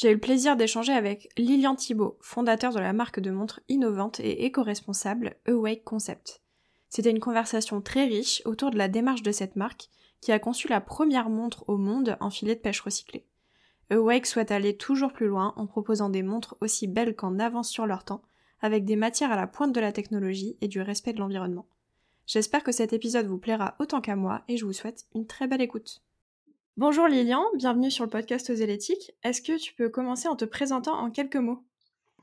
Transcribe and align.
j'ai 0.00 0.08
eu 0.08 0.14
le 0.14 0.18
plaisir 0.18 0.56
d'échanger 0.56 0.94
avec 0.94 1.28
Lilian 1.36 1.74
Thibault, 1.74 2.16
fondateur 2.22 2.72
de 2.72 2.78
la 2.78 2.94
marque 2.94 3.20
de 3.20 3.30
montres 3.30 3.60
innovante 3.68 4.18
et 4.20 4.46
éco-responsable 4.46 5.36
Awake 5.46 5.84
Concept. 5.84 6.40
C'était 6.88 7.10
une 7.10 7.20
conversation 7.20 7.82
très 7.82 8.06
riche 8.06 8.40
autour 8.46 8.70
de 8.70 8.78
la 8.78 8.88
démarche 8.88 9.22
de 9.22 9.30
cette 9.30 9.56
marque 9.56 9.90
qui 10.22 10.32
a 10.32 10.38
conçu 10.38 10.68
la 10.68 10.80
première 10.80 11.28
montre 11.28 11.68
au 11.68 11.76
monde 11.76 12.16
en 12.20 12.30
filet 12.30 12.54
de 12.54 12.60
pêche 12.60 12.80
recyclé. 12.80 13.26
Awake 13.90 14.24
souhaite 14.24 14.50
aller 14.50 14.74
toujours 14.74 15.12
plus 15.12 15.26
loin 15.26 15.52
en 15.58 15.66
proposant 15.66 16.08
des 16.08 16.22
montres 16.22 16.56
aussi 16.62 16.86
belles 16.86 17.14
qu'en 17.14 17.38
avance 17.38 17.68
sur 17.68 17.84
leur 17.84 18.04
temps, 18.04 18.22
avec 18.62 18.86
des 18.86 18.96
matières 18.96 19.32
à 19.32 19.36
la 19.36 19.46
pointe 19.46 19.74
de 19.74 19.80
la 19.80 19.92
technologie 19.92 20.56
et 20.62 20.68
du 20.68 20.80
respect 20.80 21.12
de 21.12 21.18
l'environnement. 21.18 21.66
J'espère 22.26 22.64
que 22.64 22.72
cet 22.72 22.94
épisode 22.94 23.26
vous 23.26 23.36
plaira 23.36 23.76
autant 23.78 24.00
qu'à 24.00 24.16
moi 24.16 24.44
et 24.48 24.56
je 24.56 24.64
vous 24.64 24.72
souhaite 24.72 25.04
une 25.14 25.26
très 25.26 25.46
belle 25.46 25.60
écoute. 25.60 26.02
Bonjour 26.76 27.08
Lilian, 27.08 27.44
bienvenue 27.56 27.90
sur 27.90 28.04
le 28.04 28.10
podcast 28.10 28.48
aux 28.48 28.54
élétiques. 28.54 29.12
Est-ce 29.24 29.42
que 29.42 29.58
tu 29.58 29.74
peux 29.74 29.88
commencer 29.88 30.28
en 30.28 30.36
te 30.36 30.44
présentant 30.44 30.94
en 30.94 31.10
quelques 31.10 31.36
mots? 31.36 31.64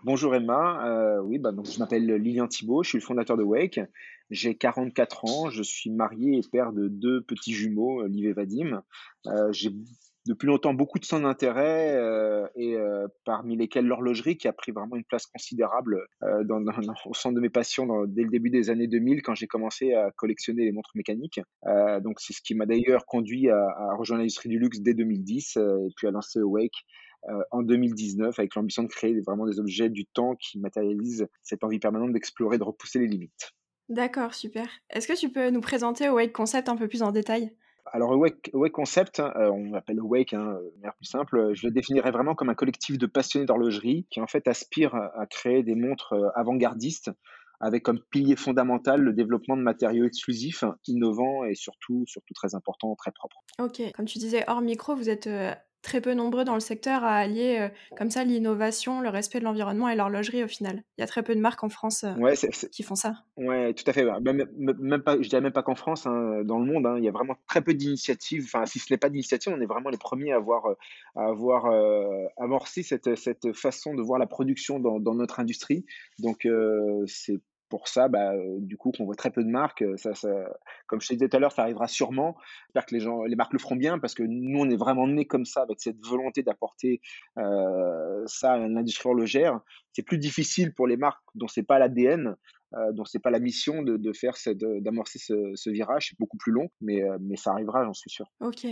Bonjour 0.03 0.34
Emma, 0.34 0.88
euh, 0.88 1.22
oui, 1.22 1.38
bah, 1.38 1.52
donc 1.52 1.66
je 1.66 1.78
m'appelle 1.80 2.06
Lilian 2.06 2.48
Thibault, 2.48 2.84
je 2.84 2.90
suis 2.90 2.98
le 2.98 3.03
fondateur 3.03 3.36
de 3.36 3.44
Wake. 3.44 3.80
J'ai 4.30 4.56
44 4.56 5.25
ans, 5.25 5.50
je 5.50 5.64
suis 5.64 5.90
marié 5.90 6.38
et 6.38 6.42
père 6.50 6.72
de 6.72 6.88
deux 6.88 7.22
petits 7.22 7.53
jumeaux, 7.53 8.06
Liv 8.08 8.25
et 8.28 8.34
Vadim. 8.34 8.84
Euh, 9.28 9.52
j'ai 9.52 9.72
depuis 10.28 10.48
longtemps 10.48 10.73
beaucoup 10.73 11.00
de 11.00 11.22
d'intérêt 11.22 11.95
euh, 11.95 12.48
et 12.56 12.75
euh, 12.75 12.77
parmi 13.38 13.56
lesquels 13.56 13.86
l'horlogerie 13.86 14.36
qui 14.36 14.48
a 14.48 14.54
pris 14.54 14.72
vraiment 14.72 14.96
une 14.96 15.04
place 15.04 15.28
considérable 15.28 16.08
euh, 16.24 16.44
au 17.06 17.14
centre 17.14 17.36
de 17.36 17.40
mes 17.40 17.52
passions 17.52 18.06
dès 18.08 18.24
le 18.24 18.30
début 18.30 18.50
des 18.50 18.72
années 18.72 18.88
2000 18.88 19.22
quand 19.22 19.36
j'ai 19.36 19.46
commencé 19.46 19.94
à 19.94 20.10
collectionner 20.16 20.66
les 20.66 20.72
montres 20.72 20.90
mécaniques. 20.96 21.40
Euh, 21.68 22.00
donc 22.00 22.20
c'est 22.20 22.34
ce 22.34 22.42
qui 22.42 22.56
m'a 22.56 22.66
d'ailleurs 22.66 23.06
conduit 23.06 23.52
à, 23.52 23.60
à 23.60 23.96
rejoindre 23.96 24.22
l'industrie 24.22 24.50
du 24.50 24.58
luxe 24.58 24.80
dès 24.80 24.96
2010 24.96 25.58
et 25.58 25.94
puis 25.96 26.08
à 26.08 26.12
lancer 26.12 26.40
Awake 26.40 26.84
en 27.52 27.62
2019 27.62 28.40
avec 28.40 28.56
l'ambition 28.56 28.84
de 28.84 28.88
créer 28.88 29.20
vraiment 29.22 29.46
des 29.46 29.60
objets 29.60 29.90
du 29.90 30.06
temps 30.06 30.36
qui 30.36 30.60
matérialisent 30.60 31.28
cette 31.44 31.64
envie 31.64 31.80
permanente 31.80 32.14
d'explorer, 32.14 32.58
de 32.58 32.64
repousser 32.64 33.00
les 33.00 33.08
limites. 33.08 33.52
D'accord, 33.90 34.34
super. 34.34 34.68
Est-ce 34.90 35.08
que 35.08 35.18
tu 35.18 35.30
peux 35.30 35.50
nous 35.52 35.62
présenter 35.62 36.08
Awake 36.08 36.34
Concept 36.34 36.70
un 36.70 36.76
peu 36.76 36.88
plus 36.88 37.04
en 37.04 37.12
détail? 37.12 37.52
Alors, 37.94 38.12
Awake, 38.12 38.52
Concept, 38.72 39.20
euh, 39.20 39.50
on 39.52 39.72
l'appelle 39.72 40.00
Awake, 40.00 40.34
hein, 40.34 40.46
de 40.46 40.76
manière 40.78 40.96
plus 40.96 41.06
simple, 41.06 41.54
je 41.54 41.68
le 41.68 41.72
définirais 41.72 42.12
vraiment 42.12 42.36
comme 42.36 42.50
un 42.50 42.56
collectif 42.56 42.98
de 42.98 43.06
passionnés 43.06 43.46
d'horlogerie 43.46 44.06
qui, 44.10 44.22
en 44.22 44.28
fait, 44.28 44.48
aspire 44.48 44.96
à 44.96 45.26
créer 45.28 45.64
des 45.64 45.76
montres 45.76 46.14
euh, 46.14 46.30
avant-gardistes 46.36 47.12
avec 47.60 47.84
comme 47.84 48.00
pilier 48.12 48.36
fondamental 48.36 49.02
le 49.02 49.14
développement 49.14 49.58
de 49.58 49.62
matériaux 49.62 50.06
exclusifs, 50.06 50.64
innovants 50.86 51.44
et 51.44 51.56
surtout, 51.56 52.04
surtout 52.06 52.34
très 52.34 52.56
importants, 52.56 52.96
très 52.96 53.12
propres. 53.12 53.38
Ok, 53.60 53.82
comme 53.94 54.06
tu 54.06 54.20
disais, 54.20 54.44
hors 54.48 54.62
micro, 54.62 54.96
vous 54.96 55.10
êtes 55.10 55.28
euh, 55.28 55.54
très 55.88 56.02
peu 56.02 56.14
nombreux 56.14 56.44
dans 56.44 56.54
le 56.54 56.60
secteur 56.60 57.06
à 57.06 57.16
allier 57.16 57.60
euh, 57.62 57.96
comme 57.96 58.10
ça 58.10 58.26
l'innovation, 58.26 59.00
le 59.00 59.08
respect 59.08 59.40
de 59.40 59.46
l'environnement 59.46 59.88
et 59.88 59.96
l'horlogerie 59.96 60.44
au 60.44 60.48
final. 60.48 60.84
Il 60.98 61.02
y 61.02 61.04
a 61.04 61.08
très 61.08 61.24
peu 61.24 61.34
de 61.34 61.40
marques 61.40 61.64
en 61.64 61.70
France 61.70 62.04
euh, 62.04 62.14
ouais, 62.16 62.34
qui 62.72 62.84
font 62.84 62.96
ça. 62.96 63.24
Ouais, 63.38 63.74
tout 63.74 63.86
à 63.88 63.94
fait. 63.94 64.03
Même, 64.20 64.46
même 64.58 65.02
pas, 65.02 65.16
je 65.22 65.30
dirais 65.30 65.42
même 65.42 65.53
pas 65.53 65.64
qu'en 65.64 65.76
France, 65.76 66.06
hein, 66.06 66.42
dans 66.44 66.59
le 66.59 66.66
monde, 66.66 66.86
hein, 66.86 66.96
il 66.97 67.06
y 67.06 67.08
a 67.08 67.12
vraiment 67.12 67.38
très 67.47 67.62
peu 67.62 67.74
d'initiatives. 67.74 68.44
Enfin, 68.44 68.66
si 68.66 68.80
ce 68.80 68.92
n'est 68.92 68.97
pas 68.97 69.09
d'initiative, 69.09 69.53
on 69.58 69.62
est 69.62 69.66
vraiment 69.66 69.90
les 69.90 69.97
premiers 69.97 70.34
à 70.34 70.36
avoir, 70.36 70.66
à 71.16 71.30
avoir 71.30 71.68
euh, 71.68 72.26
amorcé 72.38 72.84
cette, 72.84 73.16
cette 73.16 73.53
façon 73.53 73.96
de 73.96 74.02
voir 74.02 74.20
la 74.20 74.28
production 74.28 74.80
dans, 74.80 75.00
dans 75.00 75.16
notre 75.16 75.40
industrie. 75.40 75.86
Donc, 76.20 76.46
c'est 77.06 77.40
pour 77.69 77.88
ça, 77.88 78.07
bah, 78.07 78.33
du 78.59 78.78
coup, 78.78 78.91
qu'on 78.91 79.05
voit 79.05 79.16
très 79.16 79.31
peu 79.31 79.44
de 79.44 79.50
marques. 79.50 79.83
Ça, 79.97 80.13
ça, 80.13 80.29
comme 80.88 81.01
je 81.01 81.07
te 81.07 81.13
disais 81.13 81.29
tout 81.29 81.38
à 81.38 81.39
l'heure, 81.39 81.51
ça 81.51 81.63
arrivera 81.63 81.88
sûrement. 81.88 82.38
J'espère 82.67 82.85
que 82.85 82.95
les, 82.95 83.01
gens, 83.01 83.23
les 83.23 83.35
marques 83.35 83.53
le 83.53 83.59
feront 83.59 83.75
bien 83.75 84.00
parce 84.00 84.13
que 84.13 84.23
nous, 84.23 84.59
on 84.59 84.69
est 84.69 84.78
vraiment 84.78 85.07
nés 85.07 85.25
comme 85.25 85.45
ça, 85.45 85.61
avec 85.61 85.79
cette 85.79 86.03
volonté 86.05 86.44
d'apporter 86.44 87.01
euh, 87.38 88.23
ça 88.25 88.53
à 88.53 88.57
l'industrie 88.57 89.09
horlogère. 89.09 89.59
C'est 89.94 90.03
plus 90.03 90.17
difficile 90.17 90.73
pour 90.73 90.88
les 90.88 90.97
marques 90.97 91.23
dont 91.35 91.47
c'est 91.47 91.63
pas 91.63 91.79
l'ADN 91.79 92.35
euh, 92.73 92.91
donc 92.91 93.07
c'est 93.07 93.19
pas 93.19 93.31
la 93.31 93.39
mission 93.39 93.81
de, 93.81 93.97
de 93.97 94.13
faire 94.13 94.35
d'amorcer 94.81 95.19
ce, 95.19 95.69
virage, 95.69 96.09
c'est 96.09 96.19
beaucoup 96.19 96.38
plus 96.38 96.51
long, 96.51 96.69
mais, 96.81 97.01
euh, 97.01 97.17
mais 97.22 97.38
ça 97.38 97.51
arrivera, 97.51 97.85
j'en 97.85 97.94
suis 97.94 98.09
sûr. 98.09 98.25
Ok. 98.41 98.66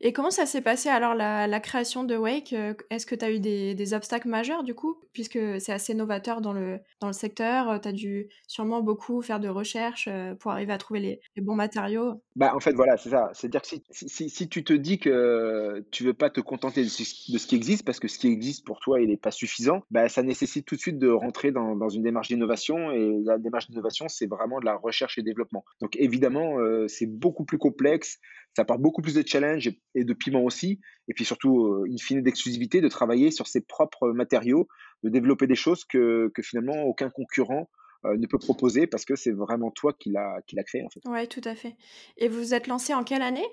Et 0.00 0.12
comment 0.12 0.30
ça 0.30 0.46
s'est 0.46 0.62
passé 0.62 0.88
alors 0.88 1.14
la, 1.14 1.46
la, 1.46 1.60
création 1.60 2.04
de 2.04 2.16
Wake 2.16 2.52
euh, 2.54 2.74
Est-ce 2.90 3.06
que 3.06 3.14
tu 3.14 3.24
as 3.24 3.30
eu 3.30 3.40
des, 3.40 3.74
des, 3.74 3.94
obstacles 3.94 4.28
majeurs 4.28 4.64
du 4.64 4.74
coup, 4.74 4.98
puisque 5.12 5.38
c'est 5.60 5.72
assez 5.72 5.94
novateur 5.94 6.40
dans 6.40 6.52
le, 6.52 6.80
dans 7.00 7.08
le 7.08 7.12
secteur 7.12 7.68
euh, 7.68 7.78
Tu 7.78 7.88
as 7.88 7.92
dû 7.92 8.28
sûrement 8.46 8.80
beaucoup 8.80 9.20
faire 9.20 9.40
de 9.40 9.48
recherches 9.48 10.08
pour 10.40 10.50
arriver 10.50 10.72
à 10.72 10.78
trouver 10.78 11.00
les, 11.00 11.42
bons 11.42 11.54
matériaux 11.54 12.22
bah, 12.36 12.52
En 12.54 12.60
fait, 12.60 12.72
voilà, 12.72 12.96
c'est 12.96 13.10
ça. 13.10 13.30
C'est-à-dire 13.34 13.62
que 13.62 13.66
si, 13.66 13.82
si, 13.90 14.30
si, 14.30 14.48
tu 14.48 14.64
te 14.64 14.72
dis 14.72 14.98
que 14.98 15.84
tu 15.90 16.04
veux 16.04 16.14
pas 16.14 16.30
te 16.30 16.40
contenter 16.40 16.82
de 16.82 16.88
ce, 16.88 17.46
qui 17.46 17.54
existe, 17.54 17.84
parce 17.84 18.00
que 18.00 18.08
ce 18.08 18.18
qui 18.18 18.28
existe 18.28 18.64
pour 18.64 18.80
toi, 18.80 19.00
il 19.00 19.08
n'est 19.08 19.16
pas 19.16 19.30
suffisant, 19.30 19.82
bah, 19.90 20.08
ça 20.08 20.22
nécessite 20.22 20.66
tout 20.66 20.76
de 20.76 20.80
suite 20.80 20.98
de 20.98 21.08
rentrer 21.08 21.52
dans, 21.52 21.76
dans 21.76 21.88
une 21.88 22.02
démarche 22.02 22.28
d'innovation 22.28 22.90
et 22.90 23.20
la 23.24 23.38
démarche 23.38 23.68
d'innovation, 23.68 24.08
c'est 24.08 24.26
vraiment 24.26 24.60
de 24.60 24.64
la 24.64 24.76
recherche 24.76 25.18
et 25.18 25.22
développement. 25.22 25.64
Donc 25.80 25.96
évidemment, 25.96 26.58
euh, 26.58 26.88
c'est 26.88 27.06
beaucoup 27.06 27.44
plus 27.44 27.58
complexe, 27.58 28.18
ça 28.54 28.62
apporte 28.62 28.80
beaucoup 28.80 29.02
plus 29.02 29.14
de 29.14 29.22
challenges 29.26 29.70
et, 29.94 30.04
de 30.04 30.12
piment 30.12 30.42
aussi, 30.42 30.80
et 31.08 31.14
puis 31.14 31.24
surtout, 31.24 31.66
euh, 31.66 31.86
in 31.90 31.96
fine, 31.96 32.22
d'exclusivité, 32.22 32.80
de 32.80 32.88
travailler 32.88 33.30
sur 33.30 33.46
ses 33.46 33.60
propres 33.60 34.10
matériaux, 34.12 34.68
de 35.02 35.08
développer 35.08 35.46
des 35.46 35.54
choses 35.54 35.84
que, 35.84 36.30
que 36.34 36.42
finalement 36.42 36.82
aucun 36.82 37.10
concurrent 37.10 37.68
euh, 38.04 38.16
ne 38.16 38.26
peut 38.26 38.38
proposer 38.38 38.86
parce 38.86 39.04
que 39.04 39.16
c'est 39.16 39.32
vraiment 39.32 39.70
toi 39.70 39.92
qui 39.92 40.10
l'a 40.10 40.40
qui 40.46 40.56
l'a 40.56 40.64
créé 40.64 40.84
en 40.84 40.88
fait. 40.88 41.00
Ouais, 41.06 41.26
tout 41.26 41.42
à 41.44 41.54
fait. 41.54 41.76
Et 42.16 42.28
vous 42.28 42.38
vous 42.38 42.54
êtes 42.54 42.66
lancé 42.66 42.94
en 42.94 43.04
quelle 43.04 43.22
année? 43.22 43.46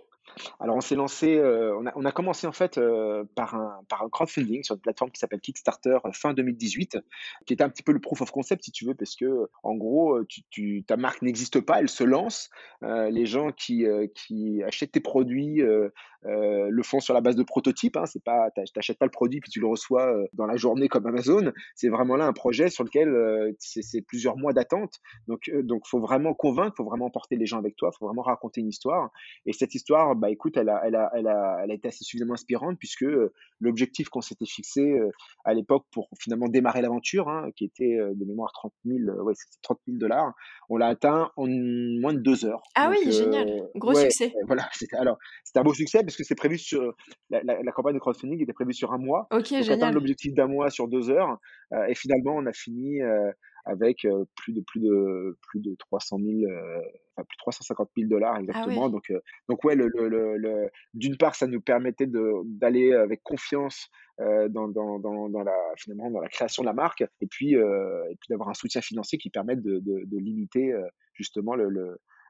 Alors 0.59 0.75
on 0.75 0.81
s'est 0.81 0.95
lancé, 0.95 1.37
euh, 1.37 1.75
on, 1.77 1.85
a, 1.85 1.91
on, 1.95 2.05
a, 2.05 2.11
commencé 2.11 2.47
en 2.47 2.51
fait 2.51 2.77
euh, 2.77 3.23
par, 3.35 3.55
un, 3.55 3.81
par 3.89 4.03
un 4.03 4.09
crowdfunding 4.09 4.63
sur 4.63 4.75
une 4.75 4.81
plateforme 4.81 5.11
qui 5.11 5.19
s'appelle 5.19 5.41
Kickstarter 5.41 5.97
fin 6.13 6.33
2018, 6.33 6.97
qui 7.45 7.53
était 7.53 7.63
un 7.63 7.69
petit 7.69 7.83
peu 7.83 7.91
le 7.91 7.99
proof 7.99 8.21
of 8.21 8.31
concept 8.31 8.63
si 8.63 8.71
tu 8.71 8.85
veux, 8.85 8.95
parce 8.95 9.15
que 9.15 9.49
en 9.63 9.75
gros 9.75 10.23
tu, 10.25 10.41
tu, 10.49 10.83
ta 10.83 10.97
marque 10.97 11.21
n'existe 11.21 11.59
pas, 11.61 11.79
elle 11.79 11.89
se 11.89 12.03
lance. 12.03 12.49
Euh, 12.83 13.09
les 13.09 13.25
gens 13.25 13.51
qui, 13.51 13.85
qui 14.13 14.63
achètent 14.63 14.91
tes 14.91 14.99
produits 14.99 15.61
le 16.24 16.84
font 16.84 17.00
sur 17.00 17.13
la 17.13 17.22
base 17.22 17.35
de 17.35 17.44
prototypes. 17.44 17.97
Hein, 17.97 18.06
c'est 18.06 18.24
pas, 18.24 18.50
t'achètes 18.74 18.97
pas 18.97 19.06
le 19.06 19.12
produit 19.12 19.40
puis 19.40 19.52
tu 19.52 19.59
le 19.59 19.68
reçois 19.68 20.13
dans 20.34 20.46
la 20.46 20.57
journée 20.57 20.88
comme 20.88 21.06
Amazon. 21.06 21.52
C'est 21.75 21.90
vraiment 21.90 22.16
là 22.16 22.25
un 22.25 22.34
projet 22.34 22.69
sur 22.69 22.84
lequel 22.84 23.56
c'est 23.59 24.02
plusieurs 24.02 24.38
mois 24.38 24.53
d'attente. 24.53 25.00
Donc 25.28 25.50
donc 25.63 25.88
faut 25.88 26.00
vraiment 26.00 26.34
convaincre, 26.34 26.75
faut 26.78 26.85
vraiment 26.85 27.09
porter 27.09 27.35
les 27.35 27.46
gens 27.46 27.58
avec 27.58 27.75
toi, 27.75 27.91
faut 27.97 28.06
vraiment 28.06 28.22
raconter 28.22 28.62
une 28.62 28.69
histoire. 28.69 29.12
Et 29.46 29.53
cette 29.53 29.75
histoire 29.75 30.16
bah 30.16 30.29
écoute, 30.29 30.58
elle 30.58 30.69
a, 30.69 30.81
elle 30.85 30.96
a, 30.96 31.12
elle 31.16 31.28
a, 31.28 31.59
elle 31.63 31.72
a 31.72 31.74
été 31.74 31.88
assez 31.88 32.03
suffisamment 32.03 32.34
inspirante 32.34 32.78
puisque 32.78 33.03
euh, 33.03 33.34
l'objectif 33.59 34.09
qu'on 34.09 34.22
s'était 34.22 34.46
fixé 34.46 34.81
euh, 34.81 35.09
à 35.46 35.53
l'époque 35.53 35.85
pour 35.91 36.09
finalement 36.19 36.47
démarrer 36.47 36.81
l'aventure, 36.81 37.29
hein, 37.29 37.50
qui 37.56 37.66
était 37.66 37.97
euh, 37.97 38.13
de 38.13 38.25
mémoire 38.25 38.52
30 38.53 38.74
000, 38.85 39.00
ouais, 39.24 39.34
30 39.62 39.79
000 39.88 39.97
dollars, 39.97 40.34
on 40.69 40.78
l'a 40.78 40.88
atteint 40.88 41.31
en 41.35 41.47
moins 41.47 42.13
de 42.13 42.19
deux 42.19 42.46
heures. 42.46 42.63
Ah 42.75 42.90
Donc, 42.90 42.97
oui, 43.06 43.12
génial, 43.12 43.69
gros 43.75 43.94
ouais, 43.94 44.09
succès. 44.09 44.34
Voilà, 44.47 44.69
alors 45.00 45.18
c'était 45.44 45.59
un 45.59 45.63
beau 45.63 45.74
succès 45.74 46.03
parce 46.09 46.18
que 46.18 46.24
c'est 46.24 46.36
prévu 46.36 46.58
sur 46.58 46.94
la, 47.30 47.42
la, 47.44 47.62
la, 47.62 47.72
campagne 47.72 47.94
de 47.94 48.00
crowdfunding 48.00 48.42
était 48.42 48.53
prévue 48.53 48.74
sur 48.74 48.91
un 48.94 48.97
mois. 48.97 49.28
Ok, 49.32 49.38
Donc, 49.38 49.46
génial. 49.46 49.72
atteindre 49.73 49.96
l'objectif 49.96 50.34
d'un 50.34 50.47
mois 50.47 50.70
sur 50.70 50.88
deux 50.88 51.09
heures 51.09 51.38
et 51.88 51.96
finalement 51.96 52.35
on 52.35 52.46
a 52.46 52.53
fini 52.53 53.02
avec 53.66 54.06
euh, 54.06 54.26
plus 54.35 54.53
de 54.53 54.61
plus 54.61 54.79
de 54.79 55.38
plus 55.47 55.59
de 55.59 55.76
300 55.76 56.17
000 56.20 56.52
euh, 56.52 56.79
enfin 57.16 57.26
plus 57.28 57.35
de 57.35 57.40
350 57.40 57.90
000 57.97 58.09
dollars 58.09 58.38
exactement 58.38 58.84
ah 58.84 58.85
ouais. 58.85 58.91
donc 58.91 59.09
euh, 59.11 59.20
donc 59.47 59.64
ouais 59.64 59.76
le, 59.76 59.88
le, 59.88 60.08
le, 60.08 60.38
le 60.38 60.70
d'une 60.94 61.17
part 61.17 61.35
ça 61.35 61.47
nous 61.47 61.61
permettait 61.61 62.08
d'aller 62.08 62.94
avec 62.94 63.22
confiance 63.23 63.90
euh, 64.20 64.50
dans, 64.50 64.67
dans, 64.67 65.00
dans, 65.00 65.29
dans 65.29 65.44
la 65.44 65.55
finalement 65.78 66.09
dans 66.12 66.22
la 66.22 66.29
création 66.29 66.64
de 66.64 66.67
la 66.67 66.73
marque 66.73 67.03
et 67.22 67.28
puis 67.28 67.55
euh, 67.55 68.03
et 68.09 68.16
puis 68.16 68.28
d'avoir 68.29 68.50
un 68.50 68.53
soutien 68.53 68.82
financier 68.82 69.17
qui 69.17 69.29
permette 69.29 69.62
de, 69.62 69.79
de, 69.79 70.03
de 70.05 70.17
limiter 70.17 70.73
justement 71.14 71.55
le, 71.55 71.70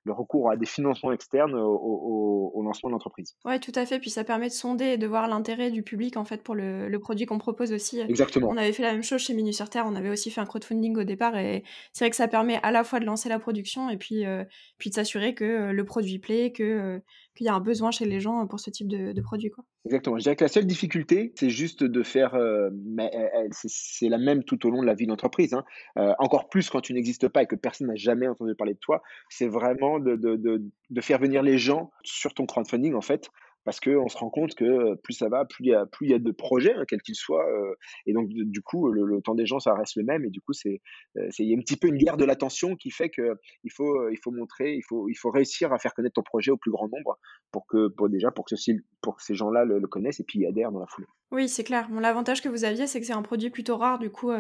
le 0.09 0.13
recours 0.13 0.51
à 0.51 0.57
des 0.57 0.65
financements 0.65 1.11
externes 1.11 1.55
au, 1.55 1.73
au, 1.73 2.51
au 2.55 2.63
lancement 2.63 2.89
de 2.89 2.93
l'entreprise. 2.93 3.35
Oui, 3.45 3.59
tout 3.59 3.71
à 3.75 3.85
fait. 3.85 3.99
Puis 3.99 4.09
ça 4.09 4.23
permet 4.23 4.47
de 4.47 4.53
sonder 4.53 4.85
et 4.85 4.97
de 4.97 5.07
voir 5.07 5.27
l'intérêt 5.27 5.71
du 5.71 5.83
public 5.83 6.17
en 6.17 6.25
fait 6.25 6.43
pour 6.43 6.55
le, 6.55 6.89
le 6.89 6.99
produit 6.99 7.25
qu'on 7.25 7.37
propose 7.37 7.71
aussi. 7.71 7.99
Exactement. 7.99 8.49
On 8.49 8.57
avait 8.57 8.73
fait 8.73 8.83
la 8.83 8.93
même 8.93 9.03
chose 9.03 9.21
chez 9.21 9.33
Minu 9.33 9.53
sur 9.53 9.69
Terre. 9.69 9.85
On 9.87 9.95
avait 9.95 10.09
aussi 10.09 10.31
fait 10.31 10.41
un 10.41 10.45
crowdfunding 10.45 10.97
au 10.97 11.03
départ 11.03 11.37
et 11.37 11.63
c'est 11.93 12.05
vrai 12.05 12.09
que 12.09 12.15
ça 12.15 12.27
permet 12.27 12.59
à 12.63 12.71
la 12.71 12.83
fois 12.83 12.99
de 12.99 13.05
lancer 13.05 13.29
la 13.29 13.39
production 13.39 13.89
et 13.89 13.97
puis, 13.97 14.25
euh, 14.25 14.43
puis 14.77 14.89
de 14.89 14.95
s'assurer 14.95 15.33
que 15.35 15.45
euh, 15.45 15.71
le 15.71 15.85
produit 15.85 16.19
plaît, 16.19 16.51
que, 16.51 16.63
euh, 16.63 16.99
qu'il 17.39 17.45
y 17.45 17.49
a 17.49 17.55
un 17.55 17.61
besoin 17.61 17.89
chez 17.89 18.03
les 18.03 18.19
gens 18.19 18.45
pour 18.47 18.59
ce 18.59 18.69
type 18.69 18.89
de, 18.89 19.21
produit. 19.21 19.49
Quoi. 19.49 19.63
Exactement. 19.85 20.17
Je 20.17 20.23
dirais 20.23 20.35
que 20.35 20.43
la 20.43 20.49
seule 20.49 20.65
difficulté, 20.65 21.31
c'est 21.35 21.49
juste 21.49 21.85
de 21.85 22.03
faire, 22.03 22.37
mais 22.73 23.09
c'est 23.51 24.09
la 24.09 24.17
même 24.17 24.43
tout 24.43 24.67
au 24.67 24.69
long 24.69 24.81
de 24.81 24.85
la 24.85 24.93
vie 24.93 25.07
d'entreprise. 25.07 25.53
Hein. 25.53 25.63
encore 26.19 26.49
plus 26.49 26.69
quand 26.69 26.81
tu 26.81 26.93
n'existes 26.93 27.29
pas 27.29 27.43
et 27.43 27.47
que 27.47 27.55
personne 27.55 27.87
n'a 27.87 27.95
jamais 27.95 28.27
entendu 28.27 28.55
parler 28.55 28.73
de 28.73 28.79
toi, 28.79 29.01
c'est 29.29 29.47
vraiment 29.47 29.99
de, 29.99 30.61
faire 30.99 31.19
venir 31.19 31.41
les 31.41 31.57
gens 31.57 31.91
sur 32.03 32.33
ton 32.33 32.45
crowdfunding 32.45 32.93
en 32.93 33.01
fait 33.01 33.29
parce 33.69 33.79
qu'on 33.81 34.07
se 34.07 34.17
rend 34.17 34.31
compte 34.31 34.55
que 34.55 34.95
plus 34.95 35.13
ça 35.13 35.29
va, 35.29 35.45
plus 35.45 35.65
il 35.65 36.09
y 36.09 36.13
a, 36.15 36.17
de 36.17 36.31
projets, 36.31 36.73
hein, 36.73 36.85
quels 36.87 37.03
qu'ils 37.03 37.13
soient. 37.13 37.45
et 38.07 38.13
donc, 38.13 38.27
du 38.27 38.63
coup, 38.63 38.91
le, 38.91 39.21
temps 39.21 39.35
des 39.35 39.45
gens, 39.45 39.59
ça 39.59 39.75
reste 39.75 39.95
le 39.95 40.03
même. 40.03 40.25
Et 40.25 40.31
du 40.31 40.41
coup, 40.41 40.53
c'est, 40.53 40.81
il 41.15 41.45
y 41.45 41.53
a 41.53 41.55
un 41.55 41.61
petit 41.61 41.77
peu 41.77 41.87
une 41.87 41.97
guerre 41.97 42.17
de 42.17 42.25
l'attention 42.25 42.75
qui 42.75 42.89
fait 42.89 43.11
qu'il 43.11 43.71
faut, 43.71 44.31
montrer, 44.31 44.73
il 44.73 44.81
faut, 44.81 45.29
réussir 45.29 45.71
à 45.71 45.77
faire 45.77 45.93
connaître 45.93 46.15
ton 46.15 46.23
projet 46.23 46.49
au 46.49 46.57
plus 46.57 46.71
grand 46.71 46.89
nombre 46.89 47.19
pour 47.51 47.67
que, 47.67 47.89
pour 47.89 49.21
ces 49.21 49.35
gens-là 49.35 49.65
le, 49.65 49.79
connaissent 49.81 50.19
et 50.19 50.23
puis 50.23 50.39
y 50.39 50.47
adhèrent 50.47 50.71
dans 50.71 50.79
la 50.79 50.87
foulée. 50.87 51.07
Oui, 51.29 51.47
c'est 51.47 51.63
clair. 51.63 51.87
L'avantage 51.91 52.41
que 52.41 52.49
vous 52.49 52.63
aviez, 52.65 52.87
c'est 52.87 52.99
que 52.99 53.05
c'est 53.05 53.13
un 53.13 53.21
produit 53.21 53.51
plutôt 53.51 53.77
rare, 53.77 53.99
du 53.99 54.09
coup, 54.09 54.31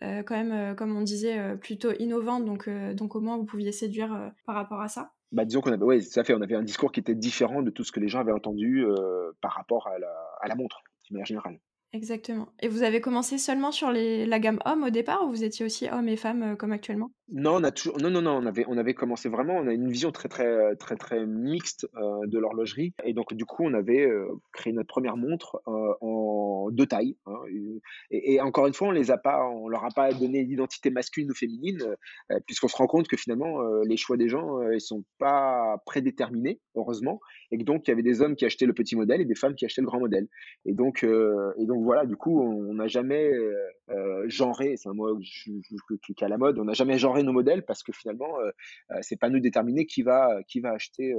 quand 0.00 0.30
même, 0.30 0.74
comme 0.74 0.96
on 0.96 1.02
disait, 1.02 1.56
plutôt 1.58 1.92
innovant. 2.00 2.40
Donc, 2.40 2.68
donc, 2.68 3.14
au 3.14 3.20
moins, 3.20 3.36
vous 3.36 3.46
pouviez 3.46 3.70
séduire 3.70 4.32
par 4.44 4.56
rapport 4.56 4.80
à 4.80 4.88
ça. 4.88 5.12
Bah, 5.32 5.44
disons 5.44 5.60
qu'on 5.60 5.72
avait, 5.72 5.84
on 6.30 6.40
avait 6.40 6.54
un 6.54 6.62
discours 6.62 6.92
qui 6.92 7.00
était 7.00 7.14
différent 7.14 7.62
de 7.62 7.70
tout 7.70 7.84
ce 7.84 7.92
que 7.92 8.00
les 8.00 8.08
gens 8.08 8.20
avaient 8.20 8.32
entendu 8.32 8.84
euh, 8.84 9.32
par 9.40 9.52
rapport 9.52 9.88
à 9.88 9.98
la, 9.98 10.12
à 10.40 10.48
la 10.48 10.54
montre, 10.54 10.82
de 11.10 11.14
manière 11.14 11.26
générale. 11.26 11.58
Exactement. 11.92 12.48
Et 12.60 12.68
vous 12.68 12.82
avez 12.82 13.00
commencé 13.00 13.38
seulement 13.38 13.72
sur 13.72 13.90
les, 13.90 14.26
la 14.26 14.38
gamme 14.38 14.60
homme 14.64 14.84
au 14.84 14.90
départ 14.90 15.24
ou 15.24 15.30
vous 15.30 15.44
étiez 15.44 15.64
aussi 15.64 15.88
homme 15.88 16.08
et 16.08 16.16
femme 16.16 16.42
euh, 16.42 16.56
comme 16.56 16.72
actuellement? 16.72 17.10
Non, 17.28 17.56
on 17.56 17.64
a 17.64 17.72
toujours, 17.72 17.98
non, 17.98 18.08
non, 18.08 18.22
non, 18.22 18.36
on 18.36 18.46
avait, 18.46 18.64
on 18.68 18.78
avait 18.78 18.94
commencé 18.94 19.28
vraiment, 19.28 19.56
on 19.56 19.66
a 19.66 19.72
une 19.72 19.90
vision 19.90 20.12
très, 20.12 20.28
très, 20.28 20.76
très, 20.76 20.96
très 20.96 21.26
mixte 21.26 21.88
euh, 21.96 22.26
de 22.26 22.38
l'horlogerie. 22.38 22.94
Et 23.04 23.14
donc, 23.14 23.34
du 23.34 23.44
coup, 23.44 23.64
on 23.64 23.74
avait 23.74 24.06
euh, 24.06 24.28
créé 24.52 24.72
notre 24.72 24.86
première 24.86 25.16
montre 25.16 25.60
en 25.66 26.68
deux 26.70 26.86
tailles. 26.86 27.16
Hein, 27.26 27.34
et, 28.10 28.40
encore 28.40 28.66
une 28.66 28.74
fois, 28.74 28.88
on 28.88 28.92
les 28.92 29.10
a 29.10 29.18
pas, 29.18 29.44
on 29.44 29.68
leur 29.68 29.84
a 29.84 29.90
pas 29.90 30.12
donné 30.12 30.44
d'identité 30.44 30.90
masculine 30.90 31.30
ou 31.30 31.34
féminine, 31.34 31.96
puisqu'on 32.46 32.68
se 32.68 32.76
rend 32.76 32.86
compte 32.86 33.08
que 33.08 33.16
finalement, 33.16 33.60
les 33.82 33.96
choix 33.96 34.16
des 34.16 34.28
gens, 34.28 34.60
ils 34.70 34.80
sont 34.80 35.04
pas 35.18 35.82
prédéterminés, 35.84 36.60
heureusement. 36.76 37.20
Et 37.50 37.58
donc, 37.58 37.86
il 37.86 37.90
y 37.90 37.92
avait 37.92 38.02
des 38.02 38.22
hommes 38.22 38.36
qui 38.36 38.44
achetaient 38.44 38.66
le 38.66 38.72
petit 38.72 38.96
modèle 38.96 39.20
et 39.20 39.24
des 39.24 39.34
femmes 39.34 39.54
qui 39.54 39.64
achetaient 39.64 39.80
le 39.80 39.86
grand 39.86 40.00
modèle. 40.00 40.28
Et 40.64 40.74
donc, 40.74 41.04
et 41.04 41.66
donc 41.66 41.82
voilà, 41.84 42.06
du 42.06 42.16
coup, 42.16 42.40
on 42.40 42.74
n'a 42.74 42.86
jamais 42.86 43.32
euh, 43.32 43.54
euh, 43.90 44.24
genré, 44.28 44.76
c'est 44.76 44.88
un 44.88 44.94
mot 44.94 45.18
qui 45.18 45.62
est 46.08 46.22
à 46.22 46.28
la 46.28 46.38
mode, 46.38 46.58
on 46.58 46.64
n'a 46.64 46.72
jamais 46.72 46.98
genré 46.98 47.15
nos 47.22 47.32
modèles 47.32 47.64
parce 47.64 47.82
que 47.82 47.92
finalement, 47.92 48.38
euh, 48.40 48.98
c'est 49.02 49.18
pas 49.18 49.28
nous 49.28 49.40
déterminer 49.40 49.86
qui 49.86 50.02
va, 50.02 50.42
qui 50.48 50.60
va 50.60 50.72
acheter 50.72 51.14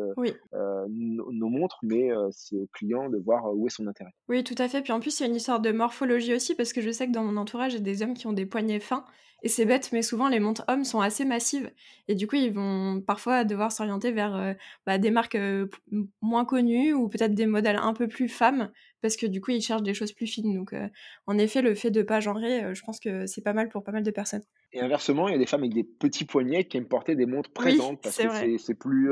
nos, 0.89 1.49
montres, 1.49 1.79
mais 1.83 2.09
c'est 2.31 2.55
au 2.55 2.67
client 2.73 3.09
de 3.09 3.17
voir 3.17 3.55
où 3.55 3.67
est 3.67 3.71
son 3.71 3.87
intérêt. 3.87 4.11
Oui, 4.27 4.43
tout 4.43 4.55
à 4.57 4.67
fait. 4.67 4.81
Puis 4.81 4.93
en 4.93 4.99
plus, 4.99 5.19
il 5.19 5.23
y 5.23 5.25
a 5.25 5.29
une 5.29 5.35
histoire 5.35 5.59
de 5.59 5.71
morphologie 5.71 6.33
aussi 6.33 6.55
parce 6.55 6.73
que 6.73 6.81
je 6.81 6.91
sais 6.91 7.07
que 7.07 7.11
dans 7.11 7.23
mon 7.23 7.37
entourage, 7.37 7.75
a 7.75 7.79
des 7.79 8.01
hommes 8.01 8.13
qui 8.13 8.27
ont 8.27 8.33
des 8.33 8.45
poignets 8.45 8.79
fins 8.79 9.05
et 9.43 9.49
c'est 9.49 9.65
bête, 9.65 9.91
mais 9.91 10.01
souvent 10.01 10.29
les 10.29 10.39
montres 10.39 10.63
hommes 10.67 10.83
sont 10.83 10.99
assez 10.99 11.23
massives. 11.23 11.69
Et 12.07 12.15
du 12.15 12.27
coup, 12.27 12.37
ils 12.37 12.51
vont 12.51 13.01
parfois 13.01 13.43
devoir 13.43 13.71
s'orienter 13.71 14.11
vers 14.11 14.35
euh, 14.35 14.53
bah, 14.85 14.97
des 14.97 15.11
marques 15.11 15.35
euh, 15.35 15.67
moins 16.21 16.43
connues 16.43 16.93
ou 16.93 17.07
peut-être 17.07 17.35
des 17.35 17.45
modèles 17.45 17.77
un 17.79 17.93
peu 17.93 18.07
plus 18.07 18.29
femmes, 18.29 18.71
parce 19.01 19.15
que 19.15 19.27
du 19.27 19.39
coup, 19.39 19.51
ils 19.51 19.61
cherchent 19.61 19.83
des 19.83 19.93
choses 19.93 20.11
plus 20.11 20.25
fines. 20.25 20.55
Donc, 20.55 20.73
euh, 20.73 20.87
en 21.27 21.37
effet, 21.37 21.61
le 21.61 21.75
fait 21.75 21.91
de 21.91 22.01
pas 22.01 22.19
genrer, 22.19 22.73
je 22.73 22.81
pense 22.81 22.99
que 22.99 23.27
c'est 23.27 23.43
pas 23.43 23.53
mal 23.53 23.69
pour 23.69 23.83
pas 23.83 23.91
mal 23.91 24.03
de 24.03 24.11
personnes. 24.11 24.43
Et 24.73 24.81
inversement, 24.81 25.27
il 25.27 25.33
y 25.33 25.35
a 25.35 25.39
des 25.39 25.45
femmes 25.45 25.61
avec 25.61 25.73
des 25.73 25.83
petits 25.83 26.25
poignets 26.25 26.65
qui 26.65 26.77
aiment 26.77 26.87
porter 26.87 27.15
des 27.15 27.25
montres 27.25 27.51
présentes 27.51 28.01
parce 28.01 28.17
que 28.17 28.57
c'est 28.57 28.75
plus 28.75 29.11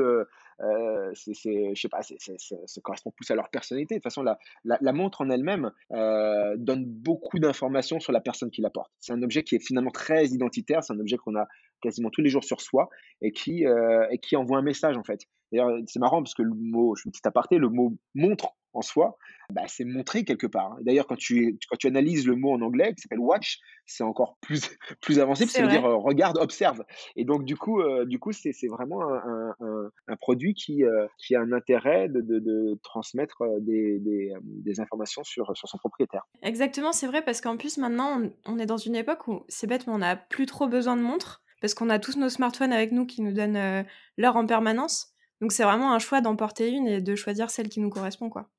euh, 0.62 1.12
c'est, 1.14 1.74
je 1.74 1.80
sais 1.80 1.88
pas, 1.88 2.00
ça 2.02 2.80
correspond 2.82 3.10
plus 3.10 3.30
à 3.30 3.34
leur 3.34 3.48
personnalité. 3.50 3.94
De 3.94 3.98
toute 3.98 4.04
façon, 4.04 4.22
la, 4.22 4.38
la, 4.64 4.92
montre 4.92 5.20
en 5.20 5.30
elle-même 5.30 5.70
euh, 5.92 6.56
donne 6.56 6.84
beaucoup 6.84 7.38
d'informations 7.38 8.00
sur 8.00 8.12
la 8.12 8.20
personne 8.20 8.50
qui 8.50 8.62
la 8.62 8.70
porte. 8.70 8.90
C'est 9.00 9.12
un 9.12 9.22
objet 9.22 9.42
qui 9.42 9.56
est 9.56 9.64
finalement 9.64 9.90
très 9.90 10.26
identitaire, 10.26 10.82
c'est 10.82 10.92
un 10.92 11.00
objet 11.00 11.16
qu'on 11.16 11.36
a 11.36 11.46
quasiment 11.82 12.10
tous 12.10 12.22
les 12.22 12.30
jours 12.30 12.44
sur 12.44 12.60
soi 12.60 12.88
et 13.20 13.32
qui, 13.32 13.66
euh, 13.66 14.06
et 14.10 14.18
qui 14.18 14.36
envoie 14.36 14.58
un 14.58 14.62
message 14.62 14.96
en 14.96 15.04
fait. 15.04 15.20
D'ailleurs, 15.52 15.70
c'est 15.86 16.00
marrant 16.00 16.22
parce 16.22 16.34
que 16.34 16.42
le 16.42 16.54
mot, 16.54 16.96
je 16.96 17.02
fais 17.02 17.08
une 17.08 17.12
petite 17.12 17.26
aparté, 17.26 17.58
le 17.58 17.68
mot 17.68 17.92
montre 18.14 18.56
en 18.76 18.82
soi, 18.82 19.16
bah, 19.50 19.62
c'est 19.68 19.84
montrer 19.84 20.24
quelque 20.24 20.46
part. 20.46 20.76
D'ailleurs, 20.80 21.06
quand 21.06 21.16
tu, 21.16 21.58
quand 21.70 21.76
tu 21.76 21.86
analyses 21.86 22.26
le 22.26 22.34
mot 22.34 22.52
en 22.52 22.60
anglais 22.62 22.94
qui 22.94 23.02
s'appelle 23.02 23.20
watch, 23.20 23.60
c'est 23.86 24.02
encore 24.02 24.36
plus, 24.40 24.60
plus 25.00 25.20
avancé, 25.20 25.44
parce 25.44 25.52
que 25.52 25.58
ça 25.58 25.64
veut 25.64 25.70
dire 25.70 25.84
euh, 25.84 25.96
regarde, 25.96 26.38
observe. 26.38 26.84
Et 27.14 27.24
donc, 27.24 27.44
du 27.44 27.56
coup, 27.56 27.80
euh, 27.80 28.04
du 28.04 28.18
coup 28.18 28.32
c'est, 28.32 28.52
vraiment 28.68 29.02
un, 29.02 29.54
un, 29.60 29.90
un, 30.08 30.16
produit 30.16 30.54
qui, 30.54 30.84
euh, 30.84 31.06
qui 31.18 31.36
a 31.36 31.40
un 31.40 31.52
intérêt 31.52 32.08
de, 32.08 32.20
de, 32.20 32.40
de 32.40 32.78
transmettre 32.82 33.42
des, 33.60 33.98
des, 34.00 34.32
des, 34.42 34.80
informations 34.80 35.22
sur, 35.22 35.56
sur 35.56 35.68
son 35.68 35.78
propriétaire. 35.78 36.26
Exactement, 36.42 36.92
c'est 36.92 37.06
vrai, 37.06 37.22
parce 37.22 37.40
qu'en 37.40 37.56
plus, 37.56 37.78
maintenant, 37.78 38.20
on, 38.46 38.58
est 38.58 38.66
dans 38.66 38.76
une 38.76 38.96
époque 38.96 39.28
où 39.28 39.44
c'est 39.48 39.66
bête, 39.66 39.86
mais 39.86 39.92
on 39.92 39.98
n'a 39.98 40.16
plus 40.16 40.46
trop 40.46 40.66
besoin 40.66 40.96
de 40.96 41.02
montres, 41.02 41.42
parce 41.60 41.74
qu'on 41.74 41.88
a 41.88 41.98
tous 41.98 42.16
nos 42.16 42.28
smartphones 42.28 42.72
avec 42.72 42.92
nous 42.92 43.06
qui 43.06 43.22
nous 43.22 43.32
donnent 43.32 43.86
l'heure 44.18 44.36
en 44.36 44.46
permanence. 44.46 45.12
Donc, 45.40 45.52
c'est 45.52 45.62
vraiment 45.62 45.92
un 45.92 45.98
choix 45.98 46.20
d'en 46.20 46.34
porter 46.34 46.70
une 46.70 46.88
et 46.88 47.00
de 47.00 47.14
choisir 47.14 47.50
celle 47.50 47.68
qui 47.68 47.80
nous 47.80 47.90
correspond, 47.90 48.28
quoi 48.28 48.50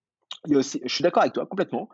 je 0.50 0.62
suis 0.62 1.04
d'accord 1.04 1.24
avec 1.24 1.34
toi 1.34 1.46
complètement. 1.46 1.90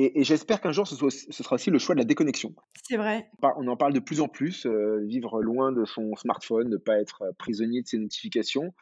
Et, 0.00 0.22
j'espère 0.22 0.60
qu'un 0.60 0.70
jour, 0.70 0.86
ce, 0.86 0.94
ce, 0.94 1.42
sera 1.42 1.56
aussi 1.56 1.70
le 1.70 1.78
choix 1.80 1.96
de 1.96 2.00
la 2.00 2.04
déconnexion. 2.04 2.54
C'est 2.84 2.96
vrai. 2.96 3.28
On 3.56 3.66
en 3.66 3.76
parle 3.76 3.92
de 3.92 3.98
plus 3.98 4.20
en 4.20 4.28
plus, 4.28 4.64
euh, 4.64 5.00
vivre 5.04 5.42
loin 5.42 5.72
de 5.72 5.84
son 5.84 6.14
smartphone, 6.14 6.68
ne 6.68 6.76
pas 6.76 7.00
être 7.00 7.22
euh, 7.22 7.32
prisonnier 7.36 7.82
de 7.82 7.88
ses 7.88 7.98
notifications. 7.98 8.72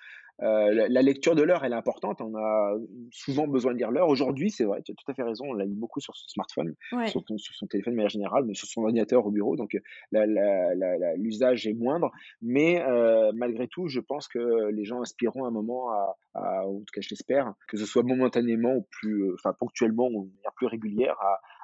Euh, 0.43 0.87
la, 0.89 1.03
lecture 1.03 1.35
de 1.35 1.43
l'heure, 1.43 1.65
elle 1.65 1.73
est 1.73 1.77
importante. 1.77 2.21
On 2.21 2.37
a 2.37 2.75
souvent 3.11 3.47
besoin 3.47 3.73
de 3.73 3.79
lire 3.79 3.91
l'heure. 3.91 4.09
Aujourd'hui, 4.09 4.51
c'est 4.51 4.65
vrai, 4.65 4.83
tu 4.83 4.93
as 4.93 4.95
tout 4.95 5.11
à 5.11 5.15
fait 5.15 5.23
raison. 5.23 5.47
On 5.49 5.55
la 5.55 5.65
lit 5.65 5.75
beaucoup 5.75 6.01
sur 6.01 6.15
son 6.15 6.29
smartphone, 6.29 6.75
sur, 7.07 7.23
son 7.27 7.67
téléphone 7.67 7.95
de 7.95 7.97
manière 7.97 8.11
générale, 8.11 8.45
mais 8.45 8.55
sur 8.55 8.69
son 8.69 8.83
ordinateur 8.83 9.27
au 9.27 9.31
bureau. 9.31 9.57
Donc, 9.57 9.77
l'usage 10.13 11.67
est 11.67 11.75
moindre. 11.75 12.11
Mais 12.43 12.83
euh, 12.83 13.33
malgré 13.35 13.67
tout, 13.69 13.89
je 13.89 14.01
pense 14.01 14.29
que 14.29 14.71
les 14.71 14.85
gens 14.85 15.01
aspireront 15.01 15.47
un 15.47 15.51
moment 15.51 15.91
à, 16.35 16.67
en 16.67 16.79
tout 16.81 16.93
cas, 16.93 17.01
je 17.01 17.09
l'espère, 17.11 17.55
que 17.69 17.77
ce 17.77 17.87
soit 17.87 18.03
momentanément 18.03 18.75
ou 18.75 18.87
plus, 18.91 19.25
euh, 19.25 19.35
enfin, 19.35 19.55
ponctuellement 19.59 20.09
ou 20.09 20.27
de 20.27 20.35
manière 20.37 20.53
plus 20.55 20.67
régulière, 20.67 21.17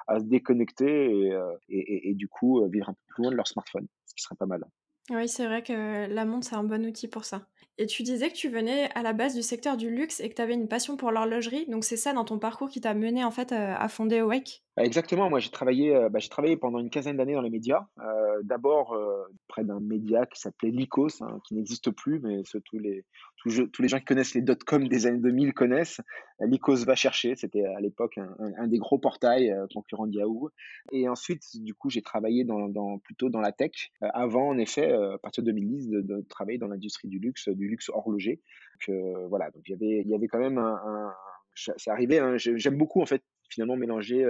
à, 0.07 0.19
se 0.19 0.25
déconnecter 0.25 1.31
et, 1.69 2.09
et, 2.09 2.13
du 2.13 2.27
coup 2.27 2.61
vivre 2.67 2.89
un 2.89 2.93
peu 2.93 2.99
plus 3.07 3.23
loin 3.23 3.31
de 3.31 3.37
leur 3.37 3.47
smartphone, 3.47 3.87
ce 4.05 4.13
qui 4.15 4.21
serait 4.21 4.35
pas 4.35 4.45
mal. 4.45 4.65
Oui, 5.09 5.29
c'est 5.29 5.45
vrai 5.45 5.63
que 5.63 6.07
la 6.13 6.25
montre, 6.25 6.47
c'est 6.47 6.55
un 6.55 6.63
bon 6.63 6.85
outil 6.85 7.07
pour 7.07 7.23
ça. 7.23 7.47
Et 7.77 7.85
tu 7.87 8.03
disais 8.03 8.29
que 8.29 8.35
tu 8.35 8.49
venais 8.49 8.89
à 8.95 9.01
la 9.03 9.13
base 9.13 9.35
du 9.35 9.41
secteur 9.43 9.77
du 9.77 9.89
luxe 9.89 10.19
et 10.19 10.29
que 10.29 10.35
tu 10.35 10.41
avais 10.41 10.53
une 10.53 10.67
passion 10.67 10.97
pour 10.97 11.11
l'horlogerie. 11.11 11.65
Donc 11.67 11.83
c'est 11.83 11.97
ça 11.97 12.13
dans 12.13 12.25
ton 12.25 12.39
parcours 12.39 12.69
qui 12.69 12.81
t'a 12.81 12.93
mené 12.93 13.23
en 13.23 13.31
fait 13.31 13.51
à 13.51 13.87
fonder 13.89 14.19
Awake 14.19 14.62
Exactement, 14.75 15.29
moi 15.29 15.39
j'ai 15.39 15.51
travaillé, 15.51 15.95
euh, 15.95 16.09
bah, 16.09 16.17
j'ai 16.17 16.29
travaillé 16.29 16.57
pendant 16.57 16.79
une 16.79 16.89
quinzaine 16.89 17.15
d'années 17.15 17.35
dans 17.35 17.41
les 17.41 17.51
médias. 17.51 17.85
Euh, 17.99 18.41
d'abord 18.43 18.93
euh, 18.93 19.23
près 19.47 19.63
d'un 19.63 19.79
média 19.79 20.25
qui 20.25 20.39
s'appelait 20.39 20.71
Lycos, 20.71 21.21
hein, 21.21 21.39
qui 21.47 21.53
n'existe 21.53 21.91
plus, 21.91 22.19
mais 22.19 22.41
tous 22.65 22.79
les, 22.79 23.05
tous, 23.37 23.81
les 23.83 23.87
gens 23.87 23.99
qui 23.99 24.05
connaissent 24.05 24.33
les 24.33 24.41
dot-com 24.41 24.87
des 24.87 25.05
années 25.05 25.19
2000 25.19 25.53
connaissent. 25.53 26.01
Lycos 26.39 26.85
va 26.85 26.95
chercher, 26.95 27.35
c'était 27.35 27.63
à 27.63 27.79
l'époque 27.81 28.17
un, 28.17 28.35
un, 28.57 28.67
des 28.67 28.79
gros 28.79 28.97
portails 28.97 29.53
concurrents 29.71 30.07
de 30.07 30.13
Yahoo. 30.17 30.49
Et 30.91 31.07
ensuite, 31.07 31.43
du 31.53 31.75
coup, 31.75 31.91
j'ai 31.91 32.01
travaillé 32.01 32.43
dans, 32.43 32.67
dans, 32.67 32.97
plutôt 32.97 33.29
dans 33.29 33.41
la 33.41 33.51
tech, 33.51 33.91
avant 34.01 34.47
en 34.49 34.57
effet, 34.57 34.91
à 34.91 35.19
partir 35.19 35.43
de 35.43 35.51
2010, 35.51 35.89
de, 35.89 36.01
de 36.01 36.25
travailler 36.27 36.57
dans 36.57 36.67
l'industrie 36.67 37.09
du 37.09 37.19
luxe, 37.19 37.47
du 37.47 37.67
luxe 37.67 37.89
horloger. 37.89 38.41
Donc 38.87 38.97
voilà, 39.29 39.51
donc 39.51 39.61
il 39.67 39.71
y 39.71 39.75
avait, 39.75 40.01
il 40.03 40.09
y 40.09 40.15
avait 40.15 40.27
quand 40.27 40.39
même 40.39 40.57
un, 40.57 40.81
un 40.83 41.13
c'est 41.55 41.91
arrivé, 41.91 42.19
hein, 42.19 42.35
j'aime 42.37 42.77
beaucoup 42.77 43.01
en 43.01 43.05
fait 43.05 43.21
finalement 43.53 43.75
mélanger 43.75 44.25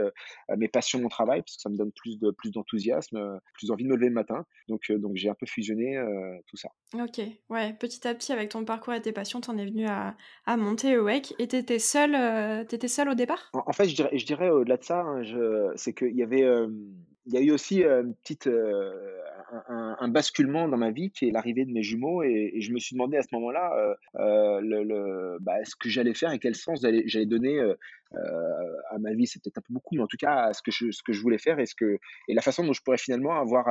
mes 0.58 0.68
passions, 0.68 1.00
mon 1.00 1.10
travail, 1.10 1.42
parce 1.42 1.56
que 1.56 1.62
ça 1.62 1.70
me 1.70 1.78
donne 1.78 1.92
plus 1.92 2.20
de 2.20 2.32
plus 2.32 2.52
d'enthousiasme, 2.52 3.40
plus 3.54 3.72
envie 3.72 3.84
de 3.84 3.90
me 3.90 3.96
lever 3.96 4.08
le 4.08 4.14
matin. 4.14 4.46
Donc 4.68 4.92
donc 4.92 5.16
j'ai 5.16 5.30
un 5.30 5.36
peu 5.36 5.46
fusionné 5.46 6.02
tout 6.48 6.58
ça. 6.58 6.70
Ok, 6.94 7.22
ouais, 7.50 7.74
petit 7.74 8.08
à 8.08 8.14
petit 8.14 8.32
avec 8.32 8.50
ton 8.50 8.66
parcours 8.66 8.94
et 8.94 9.02
tes 9.02 9.12
passions, 9.12 9.42
tu 9.42 9.50
en 9.50 9.58
es 9.58 9.66
venu 9.66 9.86
à, 9.88 10.16
à 10.46 10.58
monter 10.58 10.96
Awake. 10.96 11.34
Et 11.40 11.48
t'étais 11.48 11.80
seul, 11.80 12.16
étais 12.70 12.88
seul 12.88 13.10
au 13.10 13.16
départ? 13.16 13.50
En, 13.54 13.74
fait, 13.74 13.88
je 13.88 13.96
dirais, 13.96 14.18
je 14.18 14.26
dirais 14.26 14.50
au-delà 14.50 14.78
de 14.78 14.84
ça, 14.84 15.02
hein, 15.02 15.22
c'est 15.76 15.94
qu'il 15.94 16.16
y 16.16 16.24
avait 16.24 16.46
il 17.26 17.34
y 17.34 17.38
a 17.38 17.42
eu 17.42 17.52
aussi 17.52 17.84
une 17.84 18.16
petite, 18.16 18.50
un, 19.68 20.08
basculement 20.08 20.68
dans 20.68 20.78
ma 20.78 20.92
vie 20.92 21.12
qui 21.12 21.28
est 21.28 21.32
l'arrivée 21.32 21.66
de 21.66 21.72
mes 21.72 21.84
jumeaux 21.84 22.24
et, 22.24 22.54
je 22.60 22.72
me 22.72 22.80
suis 22.80 22.96
demandé 22.96 23.18
à 23.18 23.22
ce 23.22 23.30
moment-là 23.34 23.96
le 24.16 25.38
bah, 25.40 25.64
ce 25.64 25.76
que 25.76 25.90
j'allais 25.90 26.14
faire 26.14 26.32
et 26.32 26.40
quel 26.40 26.56
sens 26.56 26.82
j'allais 26.82 27.26
donner 27.26 27.60
à 28.90 28.98
ma 29.00 29.14
vie. 29.14 29.28
C'est 29.28 29.42
peut-être 29.42 29.60
un 29.60 29.62
peu 29.62 29.74
beaucoup, 29.74 29.96
mais 29.96 30.02
en 30.02 30.08
tout 30.08 30.18
cas 30.18 30.46
à 30.46 30.54
ce 30.54 30.62
que 30.62 30.72
je, 30.72 30.92
ce 30.92 31.02
que 31.04 31.14
je 31.14 31.22
voulais 31.22 31.38
faire 31.38 31.60
et, 31.60 31.66
ce 31.66 31.76
que, 31.76 31.98
et 32.28 32.34
la 32.34 32.42
façon 32.42 32.66
dont 32.66 32.74
je 32.74 32.82
pourrais 32.82 32.98
finalement 32.98 33.40
avoir 33.40 33.68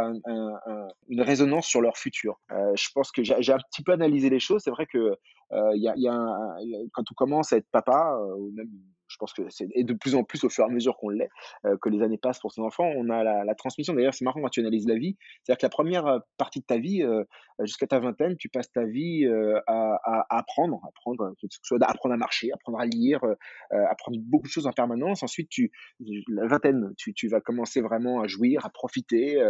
une 1.08 1.20
résonance 1.20 1.66
sur 1.66 1.80
leur 1.80 1.96
futur. 1.96 2.40
je 2.50 2.88
pense 2.94 3.12
que 3.12 3.22
j'ai 3.22 3.52
un 3.52 3.58
petit 3.70 3.82
peu 3.82 3.92
analysé 3.92 4.30
les 4.30 4.40
choses. 4.40 4.62
C'est 4.64 4.70
vrai 4.70 4.86
que 4.86 5.16
il 5.52 5.82
y 5.82 6.08
a 6.08 6.56
quand 6.92 7.04
on 7.10 7.14
commence 7.14 7.52
à 7.52 7.58
être 7.58 7.68
papa, 7.70 8.18
ou 8.38 8.50
même 8.52 8.70
je 9.12 9.18
pense 9.18 9.32
que 9.32 9.42
c'est 9.50 9.66
de 9.66 9.92
plus 9.92 10.14
en 10.14 10.24
plus 10.24 10.42
au 10.44 10.48
fur 10.48 10.64
et 10.64 10.68
à 10.68 10.70
mesure 10.70 10.96
qu'on 10.96 11.10
l'est, 11.10 11.28
que 11.80 11.88
les 11.88 12.02
années 12.02 12.18
passent 12.18 12.40
pour 12.40 12.52
ses 12.52 12.62
enfants, 12.62 12.90
on 12.96 13.10
a 13.10 13.22
la, 13.22 13.54
transmission. 13.54 13.94
D'ailleurs, 13.94 14.14
c'est 14.14 14.24
marrant 14.24 14.40
quand 14.40 14.48
tu 14.48 14.60
analyses 14.60 14.86
la 14.86 14.96
vie, 14.96 15.16
c'est-à-dire 15.42 15.58
que 15.58 15.66
la 15.66 15.70
première 15.70 16.20
partie 16.38 16.60
de 16.60 16.64
ta 16.64 16.78
vie, 16.78 17.04
jusqu'à 17.60 17.86
ta 17.86 17.98
vingtaine, 17.98 18.36
tu 18.36 18.48
passes 18.48 18.72
ta 18.72 18.84
vie 18.84 19.26
à, 19.66 20.00
à, 20.02 20.38
apprendre, 20.38 20.80
apprendre, 20.88 21.34
que 21.40 21.46
ce 21.50 21.58
soit 21.62 21.78
apprendre 21.82 22.14
à 22.14 22.18
marcher, 22.18 22.50
apprendre 22.52 22.80
à 22.80 22.86
lire, 22.86 23.20
apprendre 23.70 24.18
beaucoup 24.20 24.46
de 24.46 24.52
choses 24.52 24.66
en 24.66 24.72
permanence. 24.72 25.22
Ensuite, 25.22 25.48
tu, 25.50 25.70
la 26.28 26.46
vingtaine, 26.46 26.94
tu, 26.96 27.12
tu 27.12 27.28
vas 27.28 27.40
commencer 27.40 27.80
vraiment 27.80 28.20
à 28.20 28.26
jouir, 28.26 28.64
à 28.64 28.70
profiter, 28.70 29.40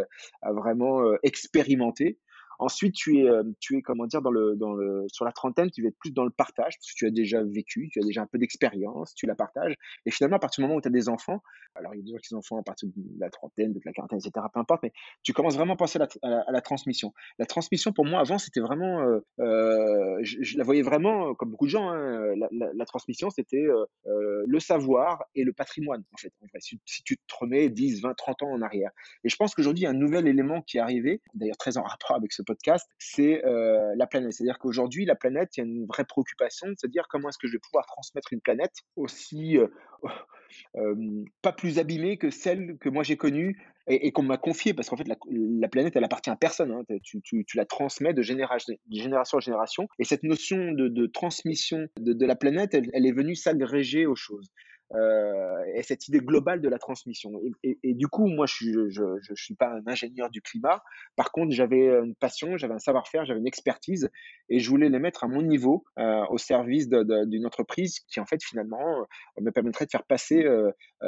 à 0.43 0.53
vraiment 0.53 1.01
expérimenter. 1.23 2.19
Ensuite, 2.63 2.95
tu 2.95 3.19
es, 3.19 3.29
euh, 3.29 3.43
tu 3.59 3.77
es 3.77 3.83
comment 3.83 4.07
dire, 4.07 4.23
dans 4.23 4.31
le, 4.31 4.55
dans 4.55 4.73
le, 4.73 5.05
sur 5.09 5.25
la 5.25 5.33
trentaine, 5.33 5.69
tu 5.73 5.83
vas 5.83 5.89
être 5.89 5.99
plus 5.99 6.13
dans 6.13 6.23
le 6.23 6.31
partage, 6.31 6.79
parce 6.79 6.93
que 6.93 6.97
tu 6.97 7.07
as 7.07 7.11
déjà 7.11 7.43
vécu, 7.43 7.89
tu 7.91 7.99
as 7.99 8.05
déjà 8.05 8.23
un 8.23 8.27
peu 8.27 8.39
d'expérience, 8.39 9.17
tu 9.17 9.27
la 9.27 9.35
partages. 9.35 9.75
Et 10.07 10.13
finalement, 10.13 10.37
à 10.37 10.39
partir 10.39 10.63
du 10.63 10.69
moment 10.69 10.79
où 10.79 10.81
tu 10.81 10.87
as 10.87 10.93
des 10.93 11.09
enfants, 11.09 11.43
alors 11.75 11.93
il 11.93 11.99
y 11.99 12.01
a 12.03 12.05
des 12.05 12.13
gens 12.13 12.19
qui 12.19 12.35
enfants 12.37 12.59
à 12.59 12.63
partir 12.63 12.89
de 12.89 13.03
la 13.19 13.31
trentaine, 13.31 13.73
de 13.73 13.81
la 13.85 13.93
quarantaine, 13.93 14.21
etc., 14.25 14.47
peu 14.55 14.61
importe, 14.61 14.85
mais 14.85 14.93
tu 15.25 15.33
commences 15.33 15.57
vraiment 15.57 15.75
à 15.75 15.77
penser 15.77 15.99
à 16.23 16.53
la, 16.53 16.61
transmission. 16.61 17.13
La 17.41 17.47
transmission, 17.47 17.93
pour 17.93 18.07
moi, 18.07 18.21
avant, 18.21 18.39
c'était 18.39 18.61
vraiment, 18.61 19.01
euh, 19.01 19.19
euh 19.41 20.19
je, 20.23 20.57
la 20.57 20.63
voyais 20.63 20.83
vraiment, 20.83 21.35
comme 21.35 21.51
beaucoup 21.51 21.67
de 21.67 21.71
gens, 21.71 21.91
hein, 21.91 22.33
la, 22.53 22.85
transmission, 22.85 23.29
c'était 23.31 23.67
le 24.07 24.61
savoir 24.61 25.25
et 25.35 25.43
le 25.43 25.53
patrimoine, 25.53 26.05
en 26.13 26.17
fait. 26.17 26.33
Si, 26.61 26.81
si, 26.85 27.03
tu 27.03 27.17
te 27.17 27.35
remets 27.41 27.71
10, 27.71 28.03
20, 28.03 28.15
30 28.15 28.43
ans 28.45 28.53
en 28.53 28.63
arrière. 28.63 28.93
Et 29.25 29.29
je 29.29 29.35
pense 29.35 29.55
qu'aujourd'hui, 29.55 29.83
il 29.83 29.85
y 29.85 29.89
a 29.89 29.91
un 29.91 29.95
nouvel 29.95 30.29
élément 30.29 30.63
qui 30.63 30.77
est 30.77 30.81
arrivé, 30.81 31.21
d'ailleurs 31.35 31.57
très 31.57 31.77
en 31.77 31.83
rapport 31.83 32.15
avec 32.15 32.33
ce 32.33 32.43
podcast, 32.43 32.52
c'est 32.99 33.45
euh, 33.45 33.95
la 33.97 34.07
planète. 34.07 34.33
C'est-à-dire 34.33 34.59
qu'aujourd'hui, 34.59 35.05
la 35.05 35.15
planète, 35.15 35.57
il 35.57 35.61
y 35.61 35.63
a 35.63 35.67
une 35.67 35.87
vraie 35.87 36.05
préoccupation 36.05 36.69
de 36.69 36.75
se 36.77 36.87
dire 36.87 37.07
comment 37.09 37.29
est-ce 37.29 37.39
que 37.39 37.47
je 37.47 37.53
vais 37.53 37.59
pouvoir 37.59 37.87
transmettre 37.87 38.33
une 38.33 38.41
planète 38.41 38.75
aussi 38.97 39.59
euh, 39.59 39.67
euh, 40.77 41.25
pas 41.43 41.53
plus 41.53 41.79
abîmée 41.79 42.17
que 42.17 42.31
celle 42.31 42.77
que 42.79 42.89
moi 42.89 43.03
j'ai 43.03 43.17
connue 43.17 43.61
et, 43.89 44.13
qu'on 44.13 44.23
m'a 44.23 44.37
confiée, 44.37 44.75
parce 44.75 44.89
qu'en 44.89 44.97
fait, 44.97 45.09
la, 45.09 45.69
planète, 45.69 45.97
elle 45.97 46.05
appartient 46.05 46.31
à 46.31 46.37
personne. 46.37 46.71
Hein. 46.71 46.85
Tu, 47.03 47.45
la 47.57 47.65
transmets 47.65 48.15
de 48.15 48.23
génération, 48.23 48.73
de 48.87 48.97
génération 48.97 49.39
en 49.39 49.41
génération. 49.41 49.89
Et 49.99 50.05
cette 50.05 50.23
notion 50.23 50.71
de, 50.71 51.07
transmission 51.07 51.89
de, 51.99 52.25
la 52.25 52.37
planète, 52.37 52.75
elle 52.75 53.07
est 53.07 53.13
venue 53.13 53.35
s'agréger 53.35 54.07
aux 54.07 54.15
choses. 54.15 54.53
Euh, 54.95 55.65
et 55.75 55.83
cette 55.83 56.09
idée 56.09 56.19
globale 56.19 56.61
de 56.61 56.69
la 56.69 56.79
transmission. 56.79 57.31
Et, 57.63 57.95
du 57.95 58.09
coup, 58.09 58.27
moi, 58.27 58.47
je 58.47 58.69
ne 58.69 58.89
je, 58.91 59.35
suis 59.35 59.55
pas 59.55 59.73
un 59.73 59.83
ingénieur 59.87 60.29
du 60.29 60.43
climat. 60.43 60.83
Par 61.17 61.33
contre, 61.33 61.53
j'avais 61.53 61.89
une 61.89 62.15
passion, 62.15 62.57
j'avais 62.57 62.75
un 62.75 62.79
savoir-faire, 62.79 63.25
j'avais 63.25 63.41
une 63.41 63.47
expertise, 63.47 64.11
et 64.49 64.59
je 64.59 64.69
voulais 64.69 64.89
les 64.89 64.99
mettre 64.99 65.25
à 65.25 65.29
mon 65.29 65.43
niveau 65.43 65.85
euh, 65.99 66.25
au 66.29 66.37
service 66.37 66.89
d'une 66.89 67.47
entreprise 67.47 68.01
qui, 68.01 68.21
en 68.21 68.27
fait, 68.27 68.43
finalement, 68.43 69.01
euh, 69.01 69.43
me 69.43 69.51
permettrait 69.51 69.87
de 69.87 69.91
faire 69.91 70.05
passer 70.05 70.45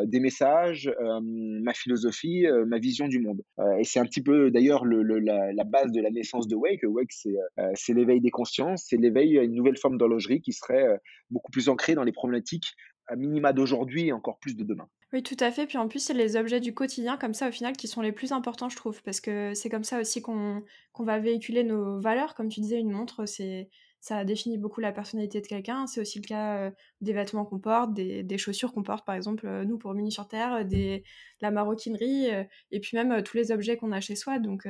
des 0.04 0.20
messages, 0.20 0.90
ma 1.00 1.74
philosophie, 1.74 2.46
ma 2.66 2.78
vision 2.78 3.06
du 3.06 3.20
monde. 3.20 3.42
et 3.78 3.84
c'est 3.84 4.00
un 4.00 4.06
petit 4.06 4.22
peu, 4.22 4.50
d'ailleurs, 4.50 4.84
le, 4.84 5.02
le, 5.02 5.18
la, 5.18 5.52
la, 5.52 5.64
base 5.64 5.92
de 5.92 6.00
la 6.00 6.10
naissance 6.10 6.48
de 6.48 6.56
Wake. 6.56 6.80
Wake, 6.84 7.12
c'est 7.12 7.92
l'éveil 7.92 8.20
des 8.20 8.30
consciences, 8.30 8.84
c'est 8.88 8.96
l'éveil 8.96 9.38
à 9.38 9.42
une 9.42 9.54
nouvelle 9.54 9.76
forme 9.76 9.98
d'horlogerie 9.98 10.40
qui 10.40 10.52
serait 10.52 11.00
beaucoup 11.30 11.50
plus 11.52 11.68
ancrée 11.68 11.94
dans 11.94 12.04
les 12.04 12.12
problématiques 12.12 12.74
à 13.06 13.16
minima 13.16 13.52
d'aujourd'hui 13.52 14.08
et 14.08 14.12
encore 14.12 14.38
plus 14.38 14.56
de 14.56 14.64
demain. 14.64 14.88
Oui, 15.12 15.22
tout 15.22 15.36
à 15.40 15.50
fait. 15.50 15.66
Puis 15.66 15.78
en 15.78 15.88
plus, 15.88 16.00
c'est 16.00 16.14
les 16.14 16.36
objets 16.36 16.60
du 16.60 16.74
quotidien 16.74 17.16
comme 17.16 17.34
ça, 17.34 17.48
au 17.48 17.52
final, 17.52 17.76
qui 17.76 17.86
sont 17.86 18.00
les 18.00 18.12
plus 18.12 18.32
importants, 18.32 18.68
je 18.68 18.76
trouve. 18.76 19.02
Parce 19.02 19.20
que 19.20 19.54
c'est 19.54 19.68
comme 19.68 19.84
ça 19.84 20.00
aussi 20.00 20.22
qu'on 20.22 20.64
va 20.98 21.18
véhiculer 21.18 21.62
nos 21.62 22.00
valeurs. 22.00 22.34
Comme 22.34 22.48
tu 22.48 22.60
disais, 22.60 22.80
une 22.80 22.90
montre, 22.90 23.26
c'est 23.26 23.68
ça 24.04 24.22
définit 24.22 24.58
beaucoup 24.58 24.82
la 24.82 24.92
personnalité 24.92 25.40
de 25.40 25.46
quelqu'un. 25.46 25.86
C'est 25.86 25.98
aussi 25.98 26.20
le 26.20 26.26
cas 26.26 26.58
euh, 26.58 26.70
des 27.00 27.14
vêtements 27.14 27.46
qu'on 27.46 27.58
porte, 27.58 27.94
des, 27.94 28.36
chaussures 28.36 28.74
qu'on 28.74 28.82
porte, 28.82 29.06
par 29.06 29.14
exemple, 29.14 29.46
euh, 29.46 29.64
nous, 29.64 29.78
pour 29.78 29.94
Muni 29.94 30.12
sur 30.12 30.28
Terre, 30.28 30.52
euh, 30.52 30.62
des, 30.64 31.04
la 31.40 31.50
maroquinerie, 31.50 32.26
et 32.70 32.80
puis 32.80 32.98
même 32.98 33.22
tous 33.22 33.38
les 33.38 33.50
objets 33.50 33.78
qu'on 33.78 33.92
a 33.92 34.02
chez 34.02 34.14
soi. 34.14 34.38
Donc, 34.38 34.68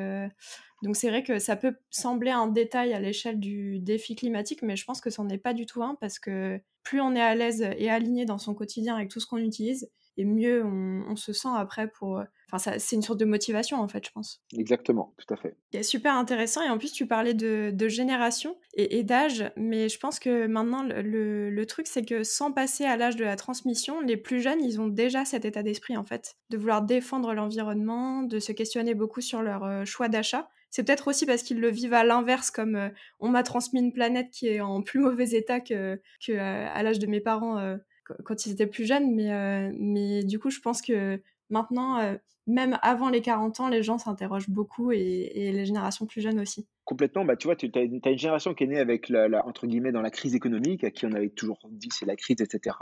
donc 0.84 0.96
c'est 0.96 1.08
vrai 1.08 1.22
que 1.22 1.38
ça 1.38 1.56
peut 1.56 1.74
sembler 1.88 2.30
un 2.30 2.46
détail 2.46 2.92
à 2.92 3.00
l'échelle 3.00 3.40
du 3.40 3.78
défi 3.78 4.14
climatique, 4.14 4.60
mais 4.60 4.76
je 4.76 4.84
pense 4.84 5.00
que 5.00 5.08
n'en 5.18 5.30
est 5.30 5.38
pas 5.38 5.54
du 5.54 5.64
tout 5.64 5.82
un, 5.82 5.94
parce 5.94 6.18
que 6.18 6.60
plus 6.82 7.00
on 7.00 7.14
est 7.14 7.22
à 7.22 7.34
l'aise 7.34 7.66
et 7.78 7.88
aligné 7.88 8.26
dans 8.26 8.36
son 8.36 8.52
quotidien 8.52 8.94
avec 8.94 9.08
tout 9.08 9.18
ce 9.18 9.26
qu'on 9.26 9.38
utilise, 9.38 9.90
et 10.18 10.26
mieux 10.26 10.62
on, 10.62 11.16
se 11.16 11.32
sent 11.32 11.48
après 11.56 11.88
pour. 11.88 12.22
Enfin, 12.52 12.76
c'est 12.78 12.96
une 12.96 13.02
sorte 13.02 13.18
de 13.18 13.24
motivation 13.24 13.78
en 13.78 13.88
fait, 13.88 14.04
je 14.06 14.12
pense. 14.12 14.42
Exactement, 14.56 15.14
tout 15.16 15.32
à 15.32 15.36
fait. 15.38 15.56
C'est 15.72 15.82
super 15.82 16.14
intéressant 16.14 16.62
et 16.62 16.68
en 16.68 16.76
plus 16.76 16.92
tu 16.92 17.06
parlais 17.06 17.32
de, 17.32 17.88
génération 17.88 18.58
et, 18.74 19.02
d'âge, 19.04 19.50
mais 19.56 19.88
je 19.88 19.98
pense 19.98 20.18
que 20.18 20.46
maintenant 20.46 20.82
le, 20.82 21.48
le 21.50 21.66
truc 21.66 21.86
c'est 21.86 22.04
que 22.04 22.22
sans 22.24 22.52
passer 22.52 22.84
à 22.84 22.98
l'âge 22.98 23.16
de 23.16 23.24
la 23.24 23.36
transmission, 23.36 24.02
les 24.02 24.18
plus 24.18 24.40
jeunes 24.40 24.62
ils 24.62 24.80
ont 24.82 24.88
déjà 24.88 25.24
cet 25.24 25.46
état 25.46 25.62
d'esprit 25.62 25.96
en 25.96 26.04
fait, 26.04 26.36
de 26.50 26.58
vouloir 26.58 26.82
défendre 26.82 27.32
l'environnement, 27.32 28.22
de 28.22 28.38
se 28.38 28.52
questionner 28.52 28.94
beaucoup 28.94 29.22
sur 29.22 29.40
leur 29.40 29.64
euh, 29.64 29.84
choix 29.86 30.08
d'achat 30.08 30.48
c'est 30.74 30.82
peut-être 30.82 31.06
aussi 31.06 31.24
parce 31.24 31.44
qu'ils 31.44 31.60
le 31.60 31.70
vivent 31.70 31.94
à 31.94 32.02
l'inverse, 32.02 32.50
comme 32.50 32.74
euh, 32.74 32.88
on 33.20 33.28
m'a 33.28 33.44
transmis 33.44 33.78
une 33.78 33.92
planète 33.92 34.30
qui 34.32 34.48
est 34.48 34.60
en 34.60 34.82
plus 34.82 34.98
mauvais 34.98 35.30
état 35.30 35.60
que, 35.60 36.00
euh, 36.30 36.68
à 36.74 36.82
l'âge 36.82 36.98
de 36.98 37.06
mes 37.06 37.20
parents 37.20 37.58
euh, 37.58 37.76
quand 38.24 38.44
ils 38.44 38.50
étaient 38.54 38.66
plus 38.66 38.84
jeunes. 38.84 39.14
Mais, 39.14 39.70
mais 39.78 40.24
du 40.24 40.40
coup, 40.40 40.50
je 40.50 40.58
pense 40.58 40.82
que 40.82 41.22
maintenant, 41.48 42.18
même 42.46 42.78
avant 42.82 43.08
les 43.08 43.22
40 43.22 43.60
ans, 43.60 43.68
les 43.68 43.82
gens 43.82 43.98
s'interrogent 43.98 44.50
beaucoup 44.50 44.92
et, 44.92 45.30
les 45.34 45.64
générations 45.64 46.06
plus 46.06 46.20
jeunes 46.20 46.40
aussi. 46.40 46.66
Complètement, 46.84 47.24
bah, 47.24 47.36
tu 47.36 47.46
vois, 47.46 47.56
tu 47.56 47.70
as, 47.74 47.80
une 47.80 48.00
génération 48.18 48.52
qui 48.54 48.64
est 48.64 48.66
née 48.66 48.78
avec, 48.78 49.08
la, 49.08 49.46
entre 49.46 49.66
guillemets, 49.66 49.92
dans 49.92 50.02
la 50.02 50.10
crise 50.10 50.34
économique, 50.34 50.84
à 50.84 50.90
qui 50.90 51.06
on 51.06 51.12
avait 51.12 51.30
toujours 51.30 51.58
dit 51.70 51.88
c'est 51.90 52.04
la 52.04 52.16
crise, 52.16 52.40
etc. 52.40 52.76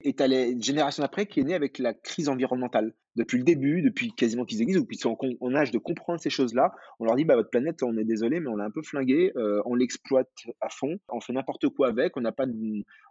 Et 0.00 0.14
tu 0.14 0.22
as 0.22 0.26
les 0.26 0.60
générations 0.60 1.04
après 1.04 1.26
qui 1.26 1.40
est 1.40 1.44
née 1.44 1.54
avec 1.54 1.78
la 1.78 1.94
crise 1.94 2.28
environnementale 2.28 2.92
depuis 3.16 3.38
le 3.38 3.44
début, 3.44 3.82
depuis 3.82 4.12
quasiment 4.12 4.44
qu'ils 4.44 4.60
existent, 4.62 4.82
ou 4.82 4.86
qu'ils 4.86 4.98
sont 4.98 5.16
en, 5.40 5.54
âge 5.54 5.70
de 5.70 5.78
comprendre 5.78 6.20
ces 6.20 6.30
choses-là, 6.30 6.72
on 6.98 7.04
leur 7.04 7.14
dit 7.14 7.24
bah 7.24 7.36
votre 7.36 7.50
planète, 7.50 7.82
on 7.82 7.96
est 7.96 8.04
désolé, 8.04 8.40
mais 8.40 8.48
on 8.48 8.56
l'a 8.56 8.64
un 8.64 8.70
peu 8.70 8.82
flingué, 8.82 9.32
euh, 9.36 9.62
on 9.66 9.74
l'exploite 9.74 10.32
à 10.60 10.68
fond, 10.68 10.98
on 11.08 11.20
fait 11.20 11.32
n'importe 11.32 11.68
quoi 11.68 11.88
avec, 11.88 12.16
on 12.16 12.20
n'a 12.20 12.32
pas, 12.32 12.46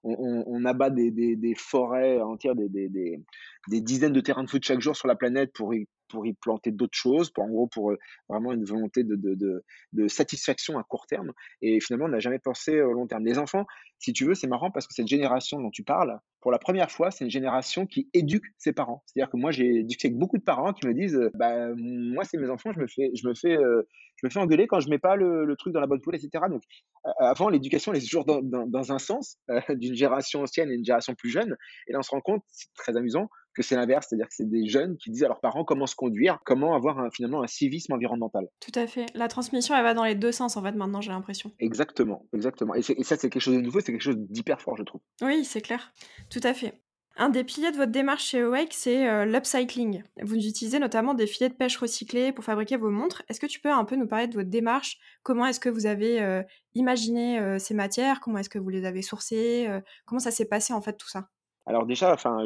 on, 0.04 0.66
abat 0.66 0.90
des, 0.90 1.12
des, 1.12 1.36
des, 1.36 1.56
forêts 1.56 2.20
entières, 2.20 2.56
des, 2.56 2.68
des, 2.70 3.82
dizaines 3.82 4.14
de 4.14 4.22
terrains 4.22 4.44
de 4.44 4.50
foot 4.50 4.64
chaque 4.64 4.82
jour 4.82 4.96
sur 4.96 5.08
la 5.08 5.16
planète 5.16 5.54
pour 5.54 5.74
pour 6.10 6.26
y 6.26 6.34
planter 6.34 6.72
d'autres 6.72 6.98
choses, 6.98 7.30
pour 7.32 7.44
en 7.44 7.50
gros 7.50 7.68
pour 7.68 7.92
euh, 7.92 7.98
vraiment 8.30 8.52
une 8.52 8.66
volonté 8.66 9.04
de, 9.04 9.16
de, 9.16 9.36
de, 9.36 9.64
de 9.94 10.08
satisfaction 10.08 10.78
à 10.78 10.84
court 10.84 11.08
terme. 11.08 11.32
Et 11.62 11.80
finalement, 11.80 12.06
on 12.06 12.10
n'a 12.10 12.20
jamais 12.20 12.40
pensé 12.40 12.82
au 12.82 12.94
long 12.94 13.08
terme. 13.08 13.26
Les 13.26 13.38
enfants, 13.38 13.66
si 14.00 14.14
tu 14.14 14.26
veux, 14.26 14.36
c'est 14.36 14.48
marrant 14.48 14.72
parce 14.72 14.88
que 14.88 14.94
cette 14.94 15.08
génération 15.08 15.60
dont 15.60 15.72
tu 15.72 15.84
parles, 15.84 16.20
pour 16.44 16.52
la 16.52 16.60
première 16.60 16.92
fois, 16.92 17.10
c'est 17.10 17.24
une 17.24 17.32
génération 17.32 17.86
qui 17.86 18.10
éduque 18.14 18.44
ses 18.58 18.74
parents. 18.74 19.02
C'est-à-dire 19.06 19.32
que 19.32 19.38
moi, 19.38 19.52
j'ai 19.52 19.82
discuté 19.82 20.10
avec 20.10 20.20
beaucoup 20.20 20.38
de 20.38 20.44
parents 20.44 20.74
qui 20.74 20.86
me 20.86 20.94
disent, 20.94 21.16
euh, 21.16 21.32
bah, 21.36 21.70
moi, 21.78 22.26
c'est 22.26 22.38
mes 22.38 22.50
enfants, 22.50 22.74
je 22.74 22.82
me 22.82 22.88
fais, 22.88 23.12
je 23.16 23.26
me 23.26 23.34
fais, 23.34 23.58
euh, 23.58 23.88
je 24.18 24.28
me 24.28 24.30
fais 24.30 24.40
engueuler 24.40 24.68
quand 24.68 24.82
je 24.82 24.90
mets 24.90 25.00
pas 25.00 25.16
le, 25.16 25.46
le 25.46 25.56
truc 25.56 25.74
dans 25.74 25.80
la 25.80 25.88
bonne 25.88 26.02
poule, 26.02 26.16
etc. 26.16 26.44
Donc, 26.50 26.62
euh, 27.06 27.10
avant, 27.20 27.48
l'éducation, 27.48 27.94
elle 27.94 28.00
est 28.00 28.06
toujours 28.06 28.26
dans, 28.26 28.42
dans, 28.42 28.68
dans 28.68 28.92
un 28.92 29.00
sens, 29.00 29.38
d'une 29.70 29.96
génération 29.96 30.42
ancienne 30.42 30.70
et 30.70 30.74
une 30.74 30.84
génération 30.84 31.16
plus 31.16 31.30
jeune. 31.30 31.56
Et 31.88 31.94
là, 31.94 32.00
on 32.00 32.04
se 32.04 32.12
rend 32.12 32.20
compte, 32.20 32.44
c'est 32.50 32.68
très 32.76 32.98
amusant, 32.98 33.30
que 33.54 33.62
c'est 33.62 33.76
l'inverse, 33.76 34.08
c'est-à-dire 34.10 34.28
que 34.28 34.34
c'est 34.34 34.50
des 34.50 34.68
jeunes 34.68 34.98
qui 34.98 35.12
disent 35.12 35.24
à 35.24 35.28
leurs 35.28 35.40
parents 35.40 35.64
comment 35.64 35.86
se 35.86 35.96
conduire, 35.96 36.40
comment 36.46 36.76
avoir 36.76 37.00
un, 37.00 37.10
finalement 37.12 37.44
un 37.44 37.48
civisme 37.48 37.94
environnemental. 37.94 38.48
Tout 38.60 38.78
à 38.78 38.88
fait. 38.88 39.06
La 39.14 39.28
transmission, 39.28 39.76
elle 39.76 39.84
va 39.84 39.94
dans 39.94 40.04
les 40.04 40.16
deux 40.16 40.32
sens, 40.32 40.58
en 40.58 40.64
fait, 40.64 40.72
maintenant, 40.72 41.02
j'ai 41.02 41.12
l'impression. 41.12 41.52
Exactement, 41.60 42.26
exactement. 42.34 42.76
Et, 42.76 42.80
et 42.80 43.04
ça, 43.04 43.16
c'est 43.16 43.30
quelque 43.30 43.42
chose 43.42 43.56
de 43.56 43.62
nouveau, 43.62 43.80
c'est 43.80 43.92
quelque 43.92 44.02
chose 44.02 44.18
d'hyper 44.18 44.62
fort, 44.62 44.76
je 44.78 44.84
trouve. 44.84 45.02
Oui, 45.22 45.46
c'est 45.46 45.62
clair. 45.62 45.94
Tout 46.34 46.42
à 46.44 46.54
fait. 46.56 46.74
Un 47.16 47.30
des 47.30 47.44
piliers 47.44 47.70
de 47.70 47.78
votre 47.78 47.92
démarche 47.92 48.30
chez 48.30 48.42
Awake, 48.42 48.74
c'est 48.74 49.08
euh, 49.08 49.26
l'upcycling. 49.26 50.02
Vous 50.24 50.36
utilisez 50.36 50.80
notamment 50.80 51.14
des 51.14 51.28
filets 51.28 51.50
de 51.50 51.54
pêche 51.54 51.78
recyclés 51.78 52.32
pour 52.32 52.44
fabriquer 52.44 52.76
vos 52.76 52.90
montres. 52.90 53.22
Est-ce 53.30 53.40
que 53.40 53.46
tu 53.46 53.60
peux 53.60 53.72
un 53.72 53.86
peu 53.86 53.96
nous 53.96 54.08
parler 54.08 54.26
de 54.26 54.34
votre 54.34 54.50
démarche? 54.50 54.98
Comment 55.22 55.46
est-ce 55.46 55.60
que 55.60 55.70
vous 55.70 55.86
avez 55.86 56.24
euh, 56.24 56.42
imaginé 56.74 57.40
euh, 57.40 57.60
ces 57.60 57.76
matières? 57.76 58.20
Comment 58.20 58.40
est-ce 58.40 58.50
que 58.50 58.58
vous 58.58 58.70
les 58.70 58.84
avez 58.84 59.04
sourcées 59.04 59.70
Comment 60.08 60.18
ça 60.18 60.32
s'est 60.32 60.46
passé 60.46 60.74
en 60.74 60.82
fait 60.82 60.94
tout 60.94 61.08
ça? 61.08 61.30
Alors 61.68 61.86
déjà, 61.86 62.12
enfin, 62.12 62.44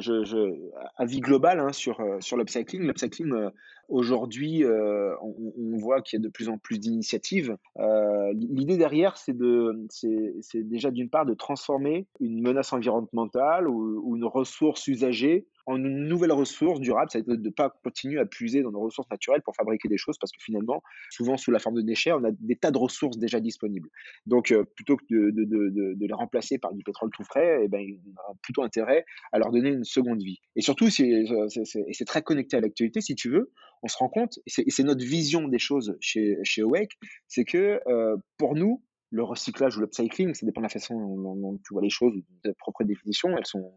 avis 0.98 1.22
global 1.22 1.62
hein, 1.62 1.72
sur, 1.72 2.06
sur 2.20 2.36
l'upcycling. 2.36 2.82
L'upcycling, 2.84 3.50
aujourd'hui, 3.88 4.63
euh, 4.63 5.15
on, 5.22 5.77
voit 5.77 6.01
qu'il 6.01 6.20
y 6.20 6.22
a 6.22 6.24
de 6.24 6.29
plus 6.29 6.50
en 6.50 6.58
plus 6.58 6.79
d'initiatives. 6.79 7.56
Euh, 7.79 8.34
L'idée 8.34 8.77
derrière, 8.77 9.17
c'est 9.17 9.36
de, 9.36 9.86
c'est 9.89 10.63
déjà 10.63 10.91
d'une 10.91 11.10
part 11.10 11.25
de 11.25 11.34
transformer 11.34 12.08
une 12.20 12.41
menace 12.41 12.74
environnementale 12.74 13.67
ou 13.67 14.15
une 14.15 14.25
ressource 14.25 14.88
usagée 14.88 15.46
en 15.68 15.78
une 15.78 16.08
nouvelle 16.08 16.32
ressource 16.32 16.80
durable, 16.80 17.10
c'est 17.12 17.28
de 17.28 17.36
ne 17.36 17.50
pas 17.50 17.70
continuer 17.84 18.20
à 18.20 18.26
puiser 18.26 18.64
dans 18.64 18.72
nos 18.72 18.80
ressources 18.80 19.10
naturelles 19.12 19.42
pour 19.42 19.54
fabriquer 19.54 19.90
des 19.90 19.98
choses, 19.98 20.18
parce 20.18 20.32
que 20.32 20.42
finalement, 20.42 20.82
souvent 21.12 21.36
sous 21.36 21.52
la 21.52 21.60
forme 21.60 21.76
de 21.76 21.82
déchets, 21.82 22.14
on 22.14 22.24
a 22.24 22.32
des 22.32 22.56
tas 22.56 22.72
de 22.72 22.78
ressources 22.78 23.18
déjà 23.18 23.42
disponibles. 23.42 23.90
Donc, 24.26 24.52
euh, 24.52 24.64
plutôt 24.76 24.96
que 24.96 25.04
de, 25.10 25.96
les 26.00 26.14
remplacer 26.14 26.58
par 26.58 26.74
du 26.74 26.84
pétrole 26.84 27.10
tout 27.12 27.24
frais, 27.24 27.62
eh 27.64 27.68
ben, 27.68 27.86
on 28.08 28.32
a 28.32 28.36
plutôt 28.42 28.64
intérêt 28.64 29.06
à 29.34 29.40
leur 29.40 29.52
donner 29.52 29.70
une 29.70 29.84
seconde 29.84 30.22
vie. 30.22 30.40
Et 30.56 30.62
surtout, 30.62 30.90
c'est, 30.90 31.04
et 31.06 31.94
c'est 31.94 32.06
très 32.06 32.22
connecté 32.22 32.56
à 32.56 32.62
l'actualité, 32.62 33.02
si 33.02 33.16
tu 33.16 33.30
veux, 33.30 33.52
on 33.84 33.88
se 33.88 33.98
rend 33.98 34.10
compte, 34.10 34.40
et 34.46 34.72
c'est 34.72 34.84
notre 34.84 35.06
vision 35.06 35.48
des 35.50 35.60
choses 35.60 35.98
chez, 36.00 36.38
chez 36.44 36.62
Awake, 36.62 36.98
c'est 37.28 37.44
que 37.44 37.82
euh, 37.88 38.16
pour 38.38 38.56
nous, 38.56 38.82
le 39.10 39.24
recyclage 39.24 39.78
ou 39.78 39.82
l'upcycling, 39.82 40.34
ça 40.34 40.46
dépend 40.46 40.62
de 40.62 40.66
la 40.66 40.70
façon 40.70 40.96
dont, 40.96 41.60
tu 41.66 41.74
vois 41.74 41.82
les 41.82 41.90
choses, 41.90 42.14
de 42.44 42.52
propre 42.52 42.84
définition, 42.84 43.38
elles 43.38 43.46
sont, 43.46 43.74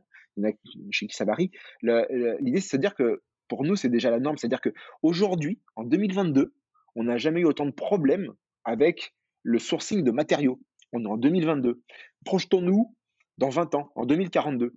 chez 0.90 1.06
qui 1.06 1.16
ça 1.16 1.24
varie. 1.24 1.50
L'idée, 1.82 2.60
c'est 2.60 2.78
de 2.78 2.82
dire 2.82 2.94
que 2.94 3.22
pour 3.48 3.64
nous, 3.64 3.76
c'est 3.76 3.88
déjà 3.88 4.10
la 4.10 4.20
norme. 4.20 4.36
C'est-à-dire 4.36 4.60
qu'aujourd'hui, 4.60 5.60
en 5.76 5.84
2022, 5.84 6.54
on 6.94 7.04
n'a 7.04 7.18
jamais 7.18 7.40
eu 7.40 7.44
autant 7.44 7.66
de 7.66 7.72
problèmes 7.72 8.32
avec 8.64 9.14
le 9.42 9.58
sourcing 9.58 10.02
de 10.02 10.10
matériaux. 10.10 10.60
On 10.92 11.04
est 11.04 11.08
en 11.08 11.16
2022. 11.16 11.82
Projetons-nous 12.24 12.94
dans 13.38 13.48
20 13.48 13.74
ans, 13.74 13.92
en 13.94 14.06
2042. 14.06 14.74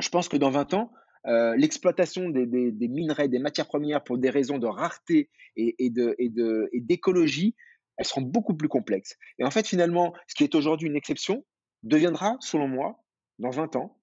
Je 0.00 0.08
pense 0.08 0.28
que 0.28 0.36
dans 0.36 0.50
20 0.50 0.74
ans, 0.74 0.92
euh, 1.26 1.56
l'exploitation 1.56 2.30
des, 2.30 2.46
minerais, 2.88 3.28
des 3.28 3.40
matières 3.40 3.66
premières 3.66 4.02
pour 4.04 4.18
des 4.18 4.30
raisons 4.30 4.58
de 4.58 4.66
rareté 4.66 5.28
et, 5.56 5.74
et 5.78 6.80
d'écologie, 6.80 7.56
elles 7.96 8.06
seront 8.06 8.22
beaucoup 8.22 8.54
plus 8.54 8.68
complexes. 8.68 9.16
Et 9.38 9.44
en 9.44 9.50
fait, 9.50 9.66
finalement, 9.66 10.14
ce 10.26 10.34
qui 10.34 10.44
est 10.44 10.54
aujourd'hui 10.54 10.88
une 10.88 10.96
exception 10.96 11.44
deviendra, 11.82 12.36
selon 12.40 12.68
moi, 12.68 13.02
dans 13.38 13.50
20 13.50 13.76
ans, 13.76 13.98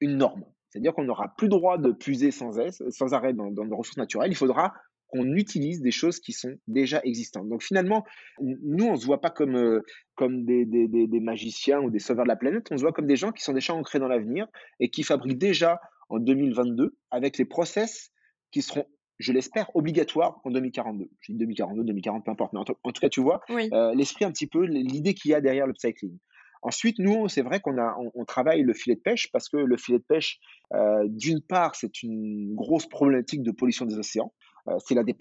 une 0.00 0.16
norme. 0.16 0.44
C'est-à-dire 0.70 0.94
qu'on 0.94 1.04
n'aura 1.04 1.34
plus 1.36 1.48
droit 1.48 1.78
de 1.78 1.92
puiser 1.92 2.30
sans, 2.30 2.58
sans 2.90 3.14
arrêt 3.14 3.32
dans, 3.32 3.50
nos 3.50 3.76
ressources 3.76 3.96
naturelles. 3.96 4.30
Il 4.30 4.36
faudra 4.36 4.74
qu'on 5.08 5.34
utilise 5.34 5.80
des 5.80 5.92
choses 5.92 6.18
qui 6.18 6.32
sont 6.32 6.56
déjà 6.66 7.00
existantes. 7.04 7.48
Donc 7.48 7.62
finalement, 7.62 8.04
nous, 8.40 8.86
on 8.86 8.92
ne 8.92 8.96
se 8.96 9.06
voit 9.06 9.20
pas 9.20 9.30
comme, 9.30 9.56
euh, 9.56 9.82
des, 10.20 10.66
des, 10.66 11.20
magiciens 11.20 11.80
ou 11.80 11.90
des 11.90 12.00
sauveurs 12.00 12.24
de 12.24 12.28
la 12.28 12.36
planète, 12.36 12.66
on 12.72 12.76
se 12.76 12.82
voit 12.82 12.92
comme 12.92 13.06
des 13.06 13.16
gens 13.16 13.30
qui 13.30 13.42
sont 13.44 13.52
déjà 13.52 13.72
ancrés 13.74 14.00
dans 14.00 14.08
l'avenir 14.08 14.48
et 14.80 14.90
qui 14.90 15.04
fabriquent 15.04 15.38
déjà 15.38 15.80
en 16.08 16.18
2022 16.18 16.96
avec 17.10 17.38
les 17.38 17.44
process 17.44 18.10
qui 18.50 18.62
seront, 18.62 18.86
je 19.18 19.32
l'espère, 19.32 19.74
obligatoires 19.74 20.40
en 20.44 20.50
2042. 20.50 21.08
Je 21.20 21.32
dis 21.32 21.38
2042, 21.38 21.84
2040, 21.84 22.24
peu 22.24 22.30
importe, 22.30 22.52
mais 22.52 22.60
en, 22.60 22.64
tout 22.64 23.00
cas, 23.00 23.08
tu 23.08 23.20
vois, 23.20 23.40
euh, 23.50 23.94
l'esprit 23.94 24.24
un 24.24 24.30
petit 24.30 24.46
peu, 24.46 24.64
l'idée 24.64 25.14
qu'il 25.14 25.30
y 25.30 25.34
a 25.34 25.40
derrière 25.40 25.66
le 25.66 25.74
cycling. 25.74 26.18
Ensuite, 26.62 26.98
nous, 26.98 27.28
c'est 27.28 27.42
vrai 27.42 27.60
qu'on 27.60 27.78
a, 27.78 27.96
on, 28.14 28.24
travaille 28.24 28.62
le 28.62 28.74
filet 28.74 28.96
de 28.96 29.00
pêche 29.00 29.30
parce 29.30 29.48
que 29.48 29.56
le 29.56 29.76
filet 29.76 29.98
de 29.98 30.04
pêche, 30.04 30.40
euh, 30.74 31.04
d'une 31.06 31.40
part, 31.40 31.76
c'est 31.76 32.02
une 32.02 32.54
grosse 32.54 32.86
problématique 32.86 33.42
de 33.42 33.52
pollution 33.52 33.86
des 33.86 33.98
océans. 33.98 34.32
Euh, 34.68 34.78
c'est 34.84 34.94
l'un 34.94 35.04
des, 35.04 35.14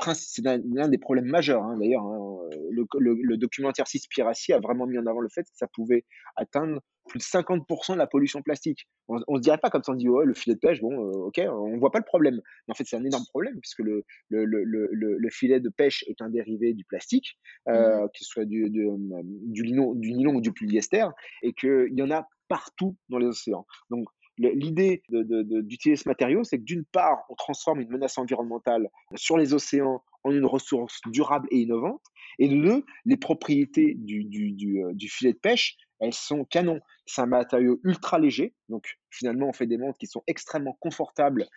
l'un 0.74 0.88
des 0.88 0.98
problèmes 0.98 1.26
majeurs. 1.26 1.64
Hein, 1.64 1.78
d'ailleurs, 1.78 2.04
hein, 2.04 2.40
le, 2.72 2.86
le, 3.00 3.38
documentaire 3.38 3.88
Cispiracy 3.88 4.54
a 4.54 4.60
vraiment 4.60 4.88
mis 4.88 4.98
en 4.98 5.06
avant 5.06 5.22
le 5.22 5.30
fait 5.30 5.44
que 5.44 5.56
ça 5.56 5.68
pouvait 5.68 6.06
atteindre 6.36 6.82
plus 7.08 7.20
de 7.20 7.24
50% 7.24 7.94
de 7.94 7.98
la 7.98 8.08
pollution 8.08 8.42
plastique. 8.42 8.88
On 9.08 9.18
ne 9.18 9.38
se 9.38 9.42
dirait 9.42 9.60
pas 9.60 9.70
comme 9.70 9.84
ça, 9.84 9.92
on 9.92 9.96
dit, 9.96 10.08
le 10.08 10.34
filet 10.34 10.56
de 10.56 10.60
pêche, 10.60 10.82
bon, 10.82 10.92
euh, 10.92 11.28
ok, 11.28 11.40
on 11.48 11.76
ne 11.76 11.80
voit 11.80 11.92
pas 11.92 12.00
le 12.00 12.06
problème. 12.06 12.42
Mais 12.68 12.72
en 12.72 12.74
fait, 12.74 12.86
c'est 12.86 12.96
un 12.96 13.04
énorme 13.04 13.26
problème, 13.30 13.60
puisque 13.62 13.80
le, 13.80 14.04
le, 14.30 14.46
le, 14.46 14.90
le, 14.92 15.30
filet 15.30 15.60
de 15.60 15.70
pêche 15.70 16.04
est 16.08 16.22
un 16.22 16.30
dérivé 16.30 16.74
du 16.74 16.84
plastique, 16.86 17.38
euh, 17.70 18.06
mmh. 18.06 18.10
qu'il 18.14 18.26
soit 18.26 18.46
du, 18.46 18.70
du, 18.70 18.88
du, 19.24 19.64
nylon, 19.64 19.94
du 19.94 20.14
nylon 20.14 20.36
ou 20.36 20.42
du 20.42 20.52
polyester, 20.52 21.06
et 21.44 21.54
qu'il 21.54 21.94
y 21.94 22.02
en 22.02 22.10
a 22.10 22.28
partout 22.48 22.96
dans 23.10 23.20
les 23.20 23.28
océans. 23.28 23.66
Donc, 23.90 24.08
L'idée 24.38 25.02
d'utiliser 25.10 26.02
ce 26.02 26.10
matériau, 26.10 26.44
c'est 26.44 26.58
que 26.58 26.64
d'une 26.64 26.84
part, 26.84 27.24
on 27.30 27.36
transforme 27.36 27.80
une 27.80 27.90
menace 27.90 28.18
environnementale 28.18 28.90
sur 29.16 29.38
les 29.38 29.54
océans 29.54 30.04
en 30.24 30.32
une 30.32 30.46
ressource 30.46 31.00
durable 31.06 31.48
et 31.52 31.60
innovante, 31.60 32.02
et 32.40 32.50
deux, 32.50 32.84
les 33.06 33.18
propriétés 33.18 33.94
du, 33.96 34.82
euh, 34.82 34.94
filet 35.08 35.34
de 35.34 35.38
pêche, 35.38 35.78
elles 36.00 36.14
sont 36.14 36.44
canon. 36.44 36.80
C'est 37.06 37.22
un 37.22 37.28
matériau 37.28 37.80
ultra 37.84 38.20
léger, 38.20 38.54
donc 38.68 38.98
finalement, 39.10 39.48
on 39.48 39.54
fait 39.54 39.68
des 39.68 39.78
montres 39.78 39.98
qui 39.98 40.08
sont 40.08 40.24
extrêmement 40.28 40.76
confortables 40.80 41.48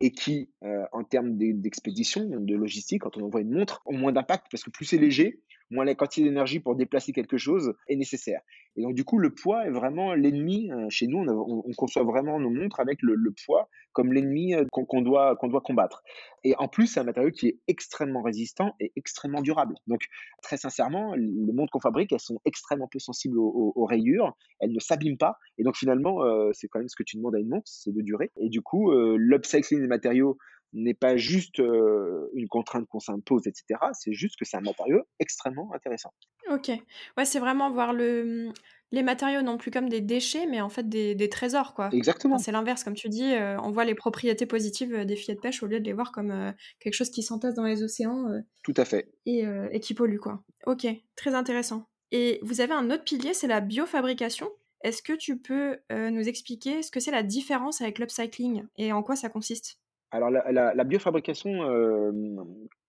et 0.00 0.10
qui, 0.10 0.50
euh, 0.64 0.84
en 0.92 1.04
termes 1.04 1.36
d'expédition, 1.36 2.24
de 2.24 2.54
logistique, 2.56 3.02
quand 3.02 3.16
on 3.16 3.24
envoie 3.24 3.40
une 3.40 3.52
montre, 3.52 3.82
ont 3.84 3.96
moins 3.96 4.12
d'impact 4.12 4.46
parce 4.50 4.64
que 4.64 4.70
plus 4.70 4.86
c'est 4.86 4.98
léger, 4.98 5.40
moins 5.72 5.84
la 5.84 5.94
quantité 5.94 6.24
d'énergie 6.24 6.60
pour 6.60 6.76
déplacer 6.76 7.12
quelque 7.12 7.36
chose 7.36 7.74
est 7.88 7.96
nécessaire. 7.96 8.40
Et 8.76 8.82
donc, 8.82 8.94
du 8.94 9.04
coup, 9.04 9.18
le 9.18 9.34
poids 9.34 9.66
est 9.66 9.70
vraiment 9.70 10.14
l'ennemi. 10.14 10.70
Euh, 10.70 10.86
chez 10.88 11.06
nous, 11.06 11.18
on, 11.18 11.72
conçoit 11.76 12.04
vraiment 12.04 12.38
nos 12.38 12.50
montres 12.50 12.80
avec 12.80 12.98
le, 13.02 13.16
poids 13.44 13.68
comme 13.92 14.12
l'ennemi 14.12 14.54
euh, 14.54 14.64
qu'on 14.70 15.02
doit, 15.02 15.36
doit 15.42 15.60
combattre. 15.60 16.02
Et 16.44 16.54
en 16.56 16.68
plus, 16.68 16.86
c'est 16.86 17.00
un 17.00 17.04
matériau 17.04 17.30
qui 17.30 17.48
est 17.48 17.58
extrêmement 17.68 18.22
résistant 18.22 18.74
et 18.80 18.92
extrêmement 18.96 19.42
durable. 19.42 19.74
Donc, 19.86 20.00
très 20.42 20.56
sincèrement, 20.56 21.14
les 21.14 21.52
montres 21.52 21.70
qu'on 21.70 21.80
fabrique, 21.80 22.12
elles 22.12 22.20
sont 22.20 22.40
extrêmement 22.44 22.88
peu 22.90 22.98
sensibles 22.98 23.38
aux, 23.38 23.84
rayures. 23.84 24.34
Elles 24.60 24.72
ne 24.72 24.80
s'abîment 24.80 25.18
pas. 25.18 25.36
Et 25.58 25.64
donc, 25.64 25.76
finalement, 25.76 26.24
euh, 26.24 26.50
c'est 26.52 26.68
quand 26.68 26.78
même 26.78 26.88
ce 26.88 26.96
que 26.96 27.02
tu 27.02 27.16
demandes 27.16 27.34
à 27.34 27.38
une 27.38 27.48
montre, 27.48 27.66
c'est 27.66 27.92
de 27.92 28.00
durer. 28.00 28.30
Et 28.40 28.48
du 28.48 28.62
coup, 28.62 28.92
l'upcycling 28.92 29.80
des 29.80 29.88
matériaux 29.88 30.38
n'est 30.72 30.94
pas 30.94 31.16
juste 31.16 31.58
une 31.58 32.48
contrainte 32.48 32.86
qu'on 32.88 33.00
s'impose, 33.00 33.46
etc. 33.46 33.80
C'est 33.92 34.12
juste 34.12 34.36
que 34.38 34.44
c'est 34.44 34.56
un 34.56 34.62
matériau 34.62 35.02
extrêmement 35.18 35.70
intéressant. 35.74 36.12
Ok. 36.50 36.70
Ouais, 37.16 37.24
c'est 37.24 37.38
vraiment 37.38 37.70
voir 37.70 37.92
le, 37.92 38.48
mmh, 38.48 38.52
les 38.92 39.02
matériaux 39.02 39.42
non 39.42 39.58
plus 39.58 39.70
comme 39.70 39.88
des 39.88 40.00
déchets, 40.00 40.46
mais 40.46 40.60
en 40.60 40.68
fait 40.68 40.88
des, 40.88 41.28
trésors, 41.28 41.74
quoi. 41.74 41.88
Exactement. 41.92 42.38
c'est 42.38 42.52
l'inverse, 42.52 42.84
comme 42.84 42.94
tu 42.94 43.08
dis, 43.08 43.32
on 43.62 43.70
voit 43.70 43.84
les 43.84 43.94
propriétés 43.94 44.46
positives 44.46 45.04
des 45.04 45.16
filets 45.16 45.34
de 45.34 45.40
pêche 45.40 45.62
au 45.62 45.66
lieu 45.66 45.80
de 45.80 45.84
les 45.84 45.92
voir 45.92 46.12
comme 46.12 46.54
quelque 46.80 46.94
chose 46.94 47.10
qui 47.10 47.22
s'entasse 47.22 47.54
dans 47.54 47.64
les 47.64 47.82
océans. 47.82 48.28
Tout 48.62 48.74
à 48.76 48.84
fait. 48.84 49.12
Et, 49.26 49.44
et, 49.72 49.80
qui 49.80 49.94
pollue, 49.94 50.18
quoi. 50.18 50.42
Ok, 50.66 50.86
très 51.16 51.34
intéressant. 51.34 51.86
Et 52.10 52.38
vous 52.42 52.60
avez 52.60 52.74
un 52.74 52.90
autre 52.90 53.04
pilier, 53.04 53.32
c'est 53.32 53.46
la 53.46 53.60
biofabrication. 53.60 54.50
Est-ce 54.82 55.02
que 55.02 55.14
tu 55.14 55.38
peux 55.38 55.78
nous 55.90 56.28
expliquer 56.28 56.82
ce 56.82 56.90
que 56.90 57.00
c'est 57.00 57.10
la 57.10 57.22
différence 57.22 57.80
avec 57.80 57.98
l'upcycling 57.98 58.64
et 58.76 58.92
en 58.92 59.02
quoi 59.02 59.16
ça 59.16 59.30
consiste? 59.30 59.78
Alors 60.12 60.30
la, 60.30 60.84
biofabrication, 60.84 61.62
euh, 61.62 62.12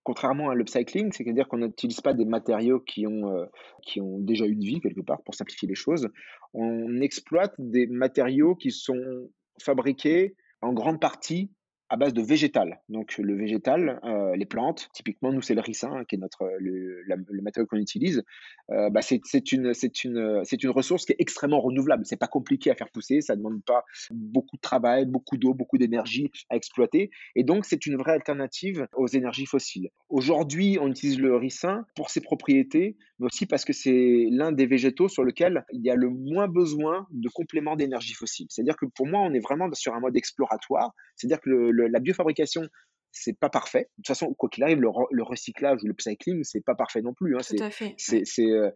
contrairement 0.02 0.50
à 0.50 0.54
l'upcycling, 0.54 1.10
c'est-à-dire 1.10 1.48
qu'on 1.48 1.56
n'utilise 1.56 2.02
pas 2.02 2.12
des 2.12 2.26
matériaux 2.26 2.80
qui 2.80 3.06
ont, 3.06 3.34
euh, 3.34 3.46
qui 3.82 4.00
ont 4.02 4.18
déjà 4.18 4.46
eu 4.46 4.54
de 4.54 4.64
vie 4.64 4.80
quelque 4.80 5.00
part, 5.00 5.22
pour 5.22 5.34
simplifier 5.34 5.66
les 5.66 5.74
choses. 5.74 6.08
On 6.52 7.00
exploite 7.00 7.54
des 7.58 7.86
matériaux 7.86 8.54
qui 8.54 8.70
sont 8.70 9.30
fabriqués 9.62 10.36
en 10.60 10.74
grande 10.74 11.00
partie 11.00 11.50
à 11.88 11.96
base 11.96 12.14
de 12.14 12.22
végétal. 12.22 12.80
Donc 12.88 13.18
le 13.18 13.36
végétal, 13.36 14.00
euh, 14.04 14.34
les 14.36 14.46
plantes, 14.46 14.88
typiquement 14.92 15.32
nous 15.32 15.42
c'est 15.42 15.54
le 15.54 15.60
ricin 15.60 16.04
qui 16.08 16.16
est 16.16 16.18
notre 16.18 16.48
le, 16.58 17.02
le 17.02 17.42
matériau 17.42 17.66
qu'on 17.66 17.76
utilise. 17.76 18.22
Euh, 18.70 18.90
bah, 18.90 19.00
c'est 19.02 19.52
une 19.52 19.74
c'est 19.74 20.04
une 20.04 20.42
c'est 20.44 20.62
une 20.62 20.70
ressource 20.70 21.04
qui 21.04 21.12
est 21.12 21.16
extrêmement 21.18 21.60
renouvelable. 21.60 22.04
C'est 22.06 22.16
pas 22.16 22.26
compliqué 22.26 22.70
à 22.70 22.74
faire 22.74 22.90
pousser, 22.90 23.20
ça 23.20 23.36
demande 23.36 23.62
pas 23.64 23.84
beaucoup 24.10 24.56
de 24.56 24.62
travail, 24.62 25.06
beaucoup 25.06 25.36
d'eau, 25.36 25.54
beaucoup 25.54 25.78
d'énergie 25.78 26.30
à 26.50 26.56
exploiter. 26.56 27.10
Et 27.36 27.44
donc 27.44 27.64
c'est 27.64 27.86
une 27.86 27.96
vraie 27.96 28.12
alternative 28.12 28.86
aux 28.94 29.06
énergies 29.06 29.46
fossiles. 29.46 29.90
Aujourd'hui, 30.08 30.78
on 30.80 30.88
utilise 30.88 31.20
le 31.20 31.36
ricin 31.36 31.86
pour 31.94 32.10
ses 32.10 32.20
propriétés, 32.20 32.96
mais 33.18 33.26
aussi 33.26 33.46
parce 33.46 33.64
que 33.64 33.72
c'est 33.72 34.26
l'un 34.30 34.52
des 34.52 34.66
végétaux 34.66 35.08
sur 35.08 35.24
lequel 35.24 35.64
il 35.72 35.84
y 35.84 35.90
a 35.90 35.94
le 35.94 36.10
moins 36.10 36.48
besoin 36.48 37.06
de 37.10 37.28
compléments 37.28 37.76
d'énergie 37.76 38.14
fossile. 38.14 38.46
C'est-à-dire 38.50 38.76
que 38.76 38.86
pour 38.86 39.06
moi, 39.06 39.20
on 39.20 39.32
est 39.32 39.40
vraiment 39.40 39.68
sur 39.72 39.94
un 39.94 40.00
mode 40.00 40.16
exploratoire. 40.16 40.92
C'est-à-dire 41.16 41.40
que 41.40 41.50
le, 41.50 41.86
la 41.86 42.00
biofabrication, 42.00 42.68
c'est 43.14 43.38
pas 43.38 43.48
parfait. 43.48 43.82
De 43.82 44.02
toute 44.02 44.08
façon, 44.08 44.34
quoi 44.34 44.48
qu'il 44.48 44.64
arrive, 44.64 44.80
le, 44.80 45.22
recyclage 45.22 45.82
ou 45.84 45.86
le 45.86 45.94
cycling, 45.98 46.42
c'est 46.42 46.60
pas 46.60 46.74
parfait 46.74 47.00
non 47.00 47.14
plus. 47.14 47.36
Hein. 47.36 47.40
C'est, 47.96 48.42
euh, 48.42 48.70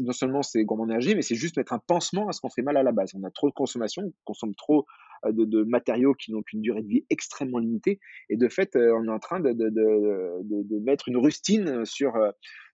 non 0.00 0.12
seulement 0.12 0.42
c'est 0.42 0.62
gourmand 0.64 0.84
énergie, 0.84 1.14
mais 1.14 1.22
c'est 1.22 1.34
juste 1.34 1.56
mettre 1.56 1.72
un 1.72 1.78
pansement 1.78 2.28
à 2.28 2.32
ce 2.32 2.40
qu'on 2.40 2.50
fait 2.50 2.62
mal 2.62 2.76
à 2.76 2.82
la 2.82 2.92
base. 2.92 3.12
On 3.14 3.24
a 3.24 3.30
trop 3.30 3.48
de 3.48 3.54
consommation, 3.54 4.02
on 4.04 4.12
consomme 4.24 4.54
trop 4.54 4.84
euh, 5.24 5.32
de, 5.32 5.62
matériaux 5.62 6.12
qui 6.14 6.30
n'ont 6.30 6.42
qu'une 6.42 6.60
durée 6.60 6.82
de 6.82 6.88
vie 6.88 7.06
extrêmement 7.08 7.58
limitée. 7.58 8.00
Et 8.28 8.36
de 8.36 8.48
fait, 8.48 8.76
euh, 8.76 8.94
on 8.94 9.06
est 9.06 9.12
en 9.12 9.18
train 9.18 9.40
de, 9.40 9.52
de 9.52 10.78
mettre 10.84 11.08
une 11.08 11.16
rustine 11.16 11.86
sur, 11.86 12.12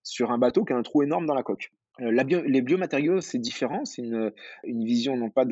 sur 0.06 0.30
un 0.30 0.38
bateau 0.38 0.64
qui 0.64 0.72
a 0.72 0.76
un 0.76 0.82
trou 0.82 1.02
énorme 1.02 1.26
dans 1.26 1.34
la 1.34 1.42
coque. 1.42 1.72
Euh, 2.00 2.10
les 2.10 2.62
biomatériaux, 2.62 3.20
c'est 3.20 3.38
différent. 3.38 3.84
C'est 3.84 4.02
une, 4.02 4.32
vision 4.64 5.16
non 5.16 5.30
pas 5.30 5.44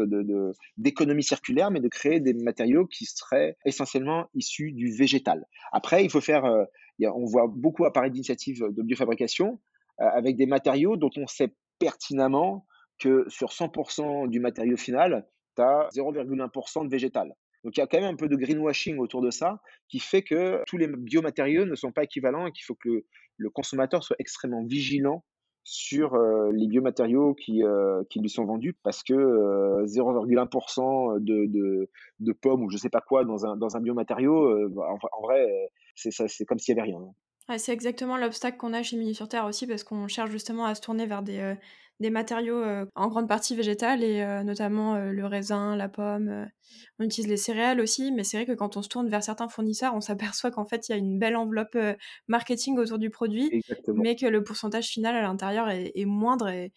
d'économie 0.76 1.22
circulaire, 1.22 1.70
mais 1.70 1.80
de 1.80 1.88
créer 1.88 2.20
des 2.20 2.34
matériaux 2.34 2.86
qui 2.86 3.06
seraient 3.06 3.56
essentiellement 3.64 4.28
issus 4.34 4.72
du 4.72 4.92
végétal. 4.92 5.46
Après, 5.72 6.04
il 6.04 6.10
faut 6.10 6.20
faire. 6.20 6.44
Euh, 6.44 6.64
on 7.00 7.24
voit 7.24 7.46
beaucoup 7.48 7.84
apparaître 7.84 8.12
d'initiatives 8.12 8.62
de 8.70 8.82
biofabrication 8.82 9.60
euh, 10.00 10.04
avec 10.04 10.36
des 10.36 10.46
matériaux 10.46 10.96
dont 10.96 11.10
on 11.16 11.26
sait 11.26 11.52
pertinemment 11.80 12.66
que 12.98 13.24
sur 13.28 13.48
100% 13.48 14.28
du 14.28 14.38
matériau 14.38 14.76
final, 14.76 15.26
tu 15.56 15.62
as 15.62 15.88
0,1% 15.94 16.84
de 16.84 16.90
végétal. 16.90 17.34
Donc 17.64 17.76
il 17.76 17.80
y 17.80 17.82
a 17.82 17.86
quand 17.86 18.00
même 18.00 18.12
un 18.12 18.16
peu 18.16 18.28
de 18.28 18.36
greenwashing 18.36 18.98
autour 18.98 19.22
de 19.22 19.30
ça 19.30 19.60
qui 19.88 19.98
fait 19.98 20.22
que 20.22 20.62
tous 20.66 20.76
les 20.76 20.86
biomatériaux 20.86 21.64
ne 21.64 21.74
sont 21.74 21.92
pas 21.92 22.04
équivalents 22.04 22.46
et 22.46 22.52
qu'il 22.52 22.64
faut 22.64 22.74
que 22.74 23.04
le 23.36 23.50
consommateur 23.50 24.04
soit 24.04 24.16
extrêmement 24.18 24.64
vigilant 24.64 25.24
sur 25.66 26.14
les 26.52 26.68
biomatériaux 26.68 27.34
qui, 27.34 27.62
qui 28.10 28.20
lui 28.20 28.28
sont 28.28 28.44
vendus 28.44 28.76
parce 28.82 29.02
que 29.02 29.14
0,1% 29.14 31.20
de, 31.20 31.88
de, 32.20 32.32
pommes 32.32 32.64
ou 32.64 32.70
je 32.70 32.76
sais 32.76 32.90
pas 32.90 33.00
quoi 33.00 33.24
dans 33.24 33.46
un, 33.46 33.56
dans 33.56 33.74
un 33.74 33.80
biomatériau, 33.80 34.68
en, 34.78 35.22
vrai, 35.22 35.70
c'est, 35.94 36.10
c'est 36.10 36.44
comme 36.44 36.58
s'il 36.58 36.74
n'y 36.74 36.82
avait 36.82 36.90
rien. 36.90 37.00
C'est 37.58 37.72
exactement 37.72 38.16
l'obstacle 38.16 38.56
qu'on 38.56 38.72
a 38.72 38.82
chez 38.82 38.96
Mini 38.96 39.14
sur 39.14 39.28
Terre 39.28 39.44
aussi 39.44 39.66
parce 39.66 39.84
qu'on 39.84 40.08
cherche 40.08 40.30
justement 40.30 40.64
à 40.64 40.74
se 40.74 40.80
tourner 40.80 41.06
vers 41.06 41.22
des, 41.22 41.56
des 42.00 42.10
matériaux 42.10 42.60
euh, 42.62 42.86
en 42.96 43.08
grande 43.08 43.28
partie 43.28 43.54
végétales 43.54 44.02
et 44.02 44.20
euh, 44.22 44.42
notamment 44.42 44.94
euh, 44.94 45.12
le 45.12 45.26
raisin, 45.26 45.76
la 45.76 45.88
pomme. 45.88 46.48
on 46.98 47.04
utilise 47.04 47.28
les 47.28 47.36
céréales 47.36 47.80
aussi, 47.80 48.10
mais 48.10 48.24
c'est 48.24 48.36
vrai 48.36 48.46
que 48.46 48.52
quand 48.52 48.76
on 48.76 48.82
se 48.82 48.88
tourne 48.88 49.08
vers 49.08 49.22
certains 49.22 49.48
fournisseurs, 49.48 49.94
on 49.94 50.00
s'aperçoit 50.00 50.50
qu'en 50.50 50.64
fait 50.64 50.88
il 50.88 50.92
y 50.92 50.94
a 50.94 50.98
une 50.98 51.18
belle 51.18 51.36
enveloppe 51.36 51.78
marketing 52.26 52.78
autour 52.78 52.98
du 52.98 53.10
produit, 53.10 53.62
mais 53.94 54.16
que 54.16 54.26
le 54.26 54.42
pourcentage 54.42 54.88
final 54.88 55.14
à 55.14 55.22
l'intérieur 55.22 55.68
est, 55.70 56.04
moindre 56.04 56.48
et, 56.48 56.72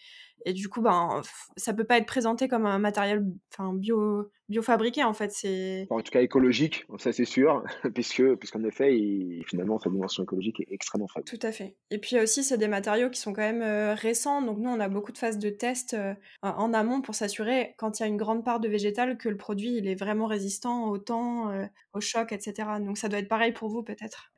Et 0.47 0.53
du 0.53 0.69
coup, 0.69 0.81
ben, 0.81 1.21
ça 1.57 1.73
peut 1.73 1.83
pas 1.83 1.97
être 1.97 2.05
présenté 2.05 2.47
comme 2.47 2.65
un 2.65 2.79
matériel 2.79 3.21
enfin, 3.51 3.73
bio, 3.73 4.31
biofabriqué, 4.47 5.03
en 5.03 5.12
fait. 5.12 5.29
C'est... 5.33 5.88
En 5.89 5.99
tout 5.99 6.10
cas, 6.10 6.21
écologique, 6.21 6.86
ça 6.99 7.12
c'est 7.12 7.25
sûr, 7.25 7.65
puisque, 7.93 8.23
puisqu'en 8.36 8.63
effet, 8.63 8.97
finalement, 9.45 9.77
sa 9.77 9.89
dimension 9.89 10.23
écologique 10.23 10.62
est 10.62 10.71
extrêmement 10.71 11.10
faible. 11.10 11.25
Tout 11.25 11.45
à 11.45 11.51
fait. 11.51 11.75
Et 11.91 11.97
puis 11.97 12.17
aussi, 12.17 12.45
c'est 12.45 12.57
des 12.57 12.69
matériaux 12.69 13.10
qui 13.10 13.19
sont 13.19 13.33
quand 13.33 13.41
même 13.41 13.62
euh, 13.62 13.93
récents. 13.93 14.41
Donc 14.41 14.57
nous, 14.60 14.69
on 14.69 14.79
a 14.79 14.88
beaucoup 14.88 15.12
de 15.12 15.17
phases 15.17 15.38
de 15.38 15.49
tests 15.49 15.95
euh, 15.95 16.13
en 16.41 16.73
amont 16.73 17.01
pour 17.01 17.13
s'assurer, 17.13 17.75
quand 17.77 17.99
il 17.99 18.03
y 18.03 18.05
a 18.05 18.07
une 18.07 18.15
grande 18.15 18.45
part 18.45 18.62
de 18.62 18.69
végétal, 18.69 19.17
que 19.17 19.27
le 19.27 19.36
produit 19.36 19.75
il 19.75 19.86
est 19.86 19.95
vraiment 19.95 20.27
résistant 20.27 20.88
au 20.88 20.97
temps, 20.97 21.51
euh, 21.51 21.65
au 21.93 21.99
choc, 21.99 22.31
etc. 22.31 22.69
Donc 22.79 22.97
ça 22.97 23.10
doit 23.10 23.19
être 23.19 23.27
pareil 23.27 23.51
pour 23.51 23.67
vous, 23.67 23.83
peut-être 23.83 24.31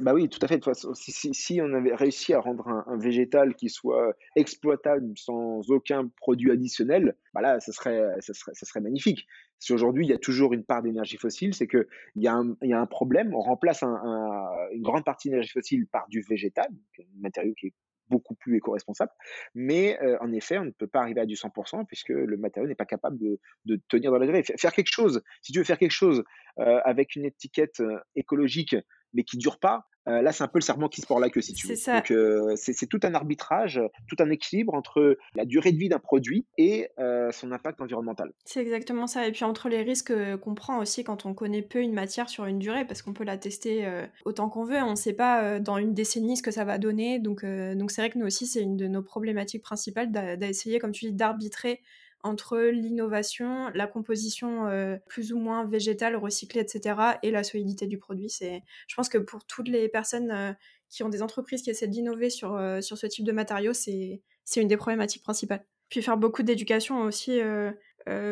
bah 0.00 0.14
oui, 0.14 0.28
tout 0.28 0.38
à 0.42 0.48
fait. 0.48 0.62
si, 0.94 1.34
si, 1.34 1.60
on 1.60 1.72
avait 1.72 1.94
réussi 1.94 2.32
à 2.32 2.40
rendre 2.40 2.68
un, 2.68 2.96
végétal 2.98 3.54
qui 3.54 3.68
soit 3.68 4.14
exploitable 4.36 5.12
sans 5.16 5.70
aucun 5.70 6.08
produit 6.16 6.50
additionnel, 6.50 7.16
bah 7.34 7.40
là, 7.40 7.60
serait, 7.60 8.00
ça 8.20 8.34
serait, 8.34 8.52
ça 8.54 8.66
serait 8.66 8.80
magnifique. 8.80 9.26
Si 9.58 9.72
aujourd'hui 9.72 10.06
il 10.06 10.10
y 10.10 10.14
a 10.14 10.18
toujours 10.18 10.52
une 10.52 10.64
part 10.64 10.82
d'énergie 10.82 11.16
fossile, 11.16 11.54
c'est 11.54 11.66
qu'il 11.66 11.86
y, 12.16 12.28
a 12.28 12.34
un, 12.34 12.56
y 12.62 12.72
a 12.72 12.80
un 12.80 12.86
problème. 12.86 13.34
On 13.34 13.40
remplace 13.40 13.82
une 13.82 14.82
grande 14.82 15.04
partie 15.04 15.28
d'énergie 15.28 15.50
fossile 15.50 15.86
par 15.86 16.06
du 16.08 16.22
végétal, 16.22 16.68
un 17.00 17.02
matériau 17.20 17.54
qui 17.54 17.68
est 17.68 17.74
beaucoup 18.08 18.34
plus 18.34 18.56
éco-responsable. 18.56 19.12
Mais 19.54 19.98
euh, 20.02 20.16
en 20.20 20.32
effet, 20.32 20.58
on 20.58 20.64
ne 20.64 20.70
peut 20.70 20.86
pas 20.86 21.00
arriver 21.00 21.20
à 21.20 21.26
du 21.26 21.34
100% 21.34 21.86
puisque 21.86 22.08
le 22.08 22.36
matériau 22.36 22.68
n'est 22.68 22.74
pas 22.74 22.86
capable 22.86 23.18
de, 23.18 23.38
de, 23.66 23.80
tenir 23.88 24.10
dans 24.10 24.18
la 24.18 24.26
durée. 24.26 24.42
Faire 24.42 24.72
quelque 24.72 24.92
chose, 24.92 25.22
si 25.42 25.52
tu 25.52 25.58
veux 25.58 25.64
faire 25.64 25.78
quelque 25.78 25.92
chose 25.92 26.24
euh, 26.58 26.80
avec 26.84 27.16
une 27.16 27.24
étiquette 27.24 27.80
euh, 27.80 27.98
écologique 28.16 28.76
mais 29.12 29.24
qui 29.24 29.38
dure 29.38 29.58
pas, 29.58 29.86
euh, 30.08 30.22
là, 30.22 30.32
c'est 30.32 30.42
un 30.42 30.48
peu 30.48 30.58
le 30.58 30.64
serment 30.64 30.88
qui 30.88 31.00
se 31.00 31.06
porte 31.06 31.20
la 31.20 31.28
queue, 31.28 31.42
si 31.42 31.52
tu 31.52 31.66
veux. 31.66 31.74
Donc, 31.74 32.10
euh, 32.10 32.54
c'est 32.56 32.86
tout 32.86 33.00
un 33.02 33.14
arbitrage, 33.14 33.80
tout 34.08 34.16
un 34.20 34.30
équilibre 34.30 34.74
entre 34.74 35.18
la 35.34 35.44
durée 35.44 35.72
de 35.72 35.76
vie 35.76 35.88
d'un 35.88 35.98
produit 35.98 36.46
et 36.56 36.88
euh, 36.98 37.30
son 37.30 37.52
impact 37.52 37.80
environnemental. 37.80 38.32
C'est 38.44 38.60
exactement 38.60 39.06
ça. 39.06 39.26
Et 39.26 39.32
puis 39.32 39.44
entre 39.44 39.68
les 39.68 39.82
risques 39.82 40.12
qu'on 40.38 40.54
prend 40.54 40.78
aussi 40.78 41.04
quand 41.04 41.26
on 41.26 41.34
connaît 41.34 41.62
peu 41.62 41.80
une 41.80 41.92
matière 41.92 42.28
sur 42.28 42.46
une 42.46 42.58
durée, 42.58 42.86
parce 42.86 43.02
qu'on 43.02 43.12
peut 43.12 43.24
la 43.24 43.36
tester 43.36 43.86
autant 44.24 44.48
qu'on 44.48 44.64
veut, 44.64 44.82
on 44.82 44.90
ne 44.90 44.96
sait 44.96 45.12
pas 45.12 45.60
dans 45.60 45.76
une 45.76 45.94
décennie 45.94 46.36
ce 46.36 46.42
que 46.42 46.50
ça 46.50 46.64
va 46.64 46.78
donner. 46.78 47.18
Donc, 47.18 47.44
donc 47.44 47.90
c'est 47.90 48.00
vrai 48.00 48.10
que 48.10 48.18
nous 48.18 48.26
aussi, 48.26 48.46
c'est 48.46 48.62
une 48.62 48.76
de 48.76 48.86
nos 48.86 49.02
problématiques 49.02 49.62
principales 49.62 50.10
d'essayer, 50.38 50.78
comme 50.78 50.92
tu 50.92 51.06
dis, 51.06 51.12
d'arbitrer 51.12 51.80
entre 52.22 52.58
l'innovation, 52.58 53.68
la 53.74 53.86
composition 53.86 54.66
euh, 54.66 54.96
plus 55.08 55.32
ou 55.32 55.38
moins 55.38 55.64
végétale, 55.64 56.16
recyclée, 56.16 56.60
etc., 56.60 56.96
et 57.22 57.30
la 57.30 57.44
solidité 57.44 57.86
du 57.86 57.98
produit. 57.98 58.28
C'est, 58.28 58.62
je 58.86 58.94
pense 58.96 59.08
que 59.08 59.18
pour 59.18 59.44
toutes 59.44 59.68
les 59.68 59.88
personnes 59.88 60.30
euh, 60.30 60.52
qui 60.88 61.02
ont 61.02 61.08
des 61.08 61.22
entreprises 61.22 61.62
qui 61.62 61.70
essaient 61.70 61.88
d'innover 61.88 62.30
sur, 62.30 62.56
euh, 62.56 62.80
sur 62.80 62.98
ce 62.98 63.06
type 63.06 63.24
de 63.24 63.32
matériaux, 63.32 63.72
c'est, 63.72 64.20
c'est 64.44 64.60
une 64.60 64.68
des 64.68 64.76
problématiques 64.76 65.22
principales. 65.22 65.64
Puis 65.88 66.02
faire 66.02 66.18
beaucoup 66.18 66.42
d'éducation 66.42 67.00
aussi 67.00 67.40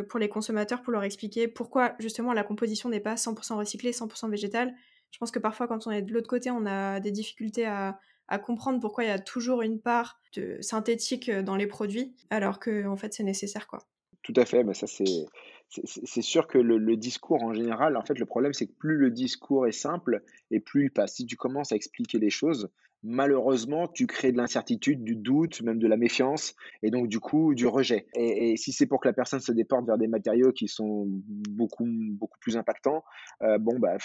pour 0.08 0.18
les 0.18 0.28
consommateurs, 0.28 0.82
pour 0.82 0.92
leur 0.92 1.04
expliquer 1.04 1.48
pourquoi 1.48 1.94
justement 1.98 2.34
la 2.34 2.44
composition 2.44 2.90
n'est 2.90 3.00
pas 3.00 3.14
100% 3.14 3.56
recyclée, 3.56 3.92
100% 3.92 4.30
végétale. 4.30 4.74
Je 5.10 5.18
pense 5.18 5.30
que 5.30 5.38
parfois 5.38 5.66
quand 5.66 5.86
on 5.86 5.90
est 5.90 6.02
de 6.02 6.12
l'autre 6.12 6.28
côté, 6.28 6.50
on 6.50 6.66
a 6.66 7.00
des 7.00 7.12
difficultés 7.12 7.64
à, 7.64 7.98
à 8.28 8.38
comprendre 8.38 8.80
pourquoi 8.80 9.04
il 9.04 9.08
y 9.08 9.10
a 9.10 9.18
toujours 9.18 9.62
une 9.62 9.80
part 9.80 10.20
de 10.34 10.58
synthétique 10.60 11.28
euh, 11.28 11.42
dans 11.42 11.56
les 11.56 11.66
produits, 11.66 12.14
alors 12.30 12.58
que 12.58 12.86
en 12.86 12.96
fait 12.96 13.14
c'est 13.14 13.24
nécessaire 13.24 13.66
quoi. 13.66 13.80
Tout 14.22 14.34
à 14.36 14.44
fait, 14.44 14.64
mais 14.64 14.74
ça 14.74 14.86
c'est 14.86 15.26
c'est 15.68 16.22
sûr 16.22 16.46
que 16.46 16.58
le, 16.58 16.96
discours 16.96 17.42
en 17.42 17.52
général, 17.52 17.96
en 17.96 18.02
fait, 18.02 18.18
le 18.18 18.26
problème, 18.26 18.52
c'est 18.52 18.66
que 18.66 18.72
plus 18.72 18.96
le 18.96 19.10
discours 19.10 19.66
est 19.66 19.72
simple 19.72 20.22
et 20.50 20.60
plus 20.60 20.84
il 20.84 20.90
passe. 20.90 21.14
Si 21.14 21.26
tu 21.26 21.36
commences 21.36 21.72
à 21.72 21.76
expliquer 21.76 22.18
les 22.18 22.30
choses, 22.30 22.70
malheureusement, 23.02 23.88
tu 23.88 24.06
crées 24.06 24.32
de 24.32 24.36
l'incertitude, 24.36 25.04
du 25.04 25.16
doute, 25.16 25.62
même 25.62 25.78
de 25.78 25.86
la 25.86 25.96
méfiance, 25.96 26.54
et 26.82 26.90
donc 26.90 27.08
du 27.08 27.20
coup, 27.20 27.54
du 27.54 27.66
rejet. 27.66 28.06
Et, 28.16 28.56
si 28.56 28.72
c'est 28.72 28.86
pour 28.86 29.00
que 29.00 29.08
la 29.08 29.14
personne 29.14 29.40
se 29.40 29.52
déporte 29.52 29.86
vers 29.86 29.98
des 29.98 30.08
matériaux 30.08 30.52
qui 30.52 30.68
sont 30.68 31.04
beaucoup, 31.06 31.86
beaucoup 31.86 32.38
plus 32.40 32.56
impactants, 32.56 33.04
euh, 33.42 33.58
bon, 33.58 33.78
bah, 33.78 33.96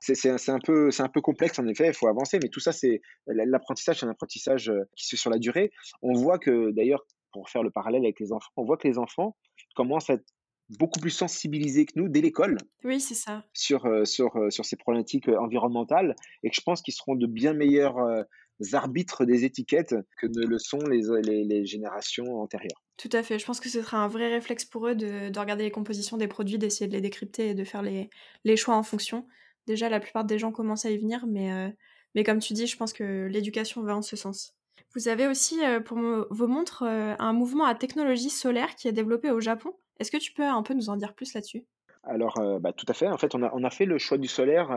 c'est 0.00 0.30
un, 0.50 0.58
peu, 0.58 0.90
un 0.98 1.08
peu 1.08 1.20
complexe 1.20 1.58
en 1.58 1.66
effet, 1.66 1.88
il 1.88 1.94
faut 1.94 2.08
avancer, 2.08 2.38
mais 2.42 2.48
tout 2.48 2.60
ça, 2.60 2.72
c'est 2.72 3.00
l'apprentissage, 3.26 4.00
c'est 4.00 4.06
un 4.06 4.10
apprentissage 4.10 4.70
euh, 4.70 4.84
qui 4.96 5.04
se 5.04 5.10
fait 5.10 5.20
sur 5.20 5.30
la 5.30 5.38
durée. 5.38 5.70
On 6.02 6.14
voit 6.14 6.38
que, 6.38 6.70
d'ailleurs, 6.70 7.04
pour 7.32 7.50
faire 7.50 7.62
le 7.62 7.70
parallèle 7.70 8.02
avec 8.04 8.20
les 8.20 8.32
enfants, 8.32 8.50
on 8.56 8.64
voit 8.64 8.76
que 8.76 8.88
les 8.88 8.98
enfants 8.98 9.36
commencent 9.74 10.10
à 10.10 10.16
beaucoup 10.78 11.00
plus 11.00 11.10
sensibilisés 11.10 11.86
que 11.86 11.92
nous 11.96 12.08
dès 12.08 12.20
l'école. 12.20 12.58
Oui, 12.84 13.00
c'est 13.00 13.14
ça. 13.14 13.44
Sur, 13.52 13.86
euh, 13.86 14.04
sur, 14.04 14.32
sur 14.50 14.64
ces 14.64 14.76
problématiques 14.76 15.28
environnementales 15.28 16.16
et 16.42 16.50
que 16.50 16.56
je 16.56 16.62
pense 16.62 16.82
qu'ils 16.82 16.94
seront 16.94 17.14
de 17.14 17.26
bien 17.26 17.52
meilleurs 17.52 17.98
arbitres 18.72 19.24
des 19.24 19.44
étiquettes 19.44 19.94
que 20.18 20.26
ne 20.26 20.46
le 20.46 20.58
sont 20.58 20.78
les, 20.78 21.02
les, 21.44 21.66
générations 21.66 22.40
antérieures. 22.40 22.82
Tout 22.96 23.10
à 23.12 23.22
fait. 23.22 23.38
Je 23.38 23.44
pense 23.44 23.60
que 23.60 23.68
ce 23.68 23.82
sera 23.82 23.98
un 23.98 24.08
vrai 24.08 24.28
réflexe 24.28 24.64
pour 24.64 24.88
eux 24.88 24.94
de, 24.94 25.28
de 25.28 25.38
regarder 25.38 25.64
les 25.64 25.70
compositions 25.70 26.16
des 26.16 26.28
produits, 26.28 26.58
d'essayer 26.58 26.88
de 26.88 26.92
les 26.92 27.00
décrypter 27.00 27.50
et 27.50 27.54
de 27.54 27.64
faire 27.64 27.82
les, 27.82 28.08
les, 28.44 28.56
choix 28.56 28.76
en 28.76 28.82
fonction. 28.82 29.26
Déjà, 29.66 29.88
la 29.88 30.00
plupart 30.00 30.24
des 30.24 30.38
gens 30.38 30.52
commencent 30.52 30.86
à 30.86 30.90
y 30.90 30.96
venir, 30.96 31.26
mais, 31.26 31.52
euh, 31.52 31.68
mais 32.14 32.24
comme 32.24 32.38
tu 32.38 32.54
dis, 32.54 32.66
je 32.66 32.76
pense 32.76 32.92
que 32.92 33.26
l'éducation 33.26 33.82
va 33.82 33.96
en 33.96 34.02
ce 34.02 34.16
sens. 34.16 34.54
Vous 34.94 35.08
avez 35.08 35.26
aussi 35.26 35.62
euh, 35.62 35.80
pour 35.80 35.98
vos 36.30 36.46
montres 36.46 36.84
euh, 36.84 37.14
un 37.18 37.32
mouvement 37.32 37.66
à 37.66 37.74
technologie 37.74 38.30
solaire 38.30 38.74
qui 38.76 38.88
est 38.88 38.92
développé 38.92 39.30
au 39.30 39.40
Japon. 39.40 39.74
Est-ce 39.98 40.10
que 40.10 40.16
tu 40.16 40.32
peux 40.32 40.44
un 40.46 40.62
peu 40.62 40.74
nous 40.74 40.88
en 40.88 40.96
dire 40.96 41.14
plus 41.14 41.34
là-dessus? 41.34 41.66
Alors, 42.06 42.60
bah, 42.60 42.72
tout 42.72 42.86
à 42.88 42.94
fait. 42.94 43.08
En 43.08 43.18
fait, 43.18 43.34
on 43.34 43.42
a, 43.42 43.70
fait 43.70 43.84
le 43.84 43.98
choix 43.98 44.18
du 44.18 44.28
solaire 44.28 44.76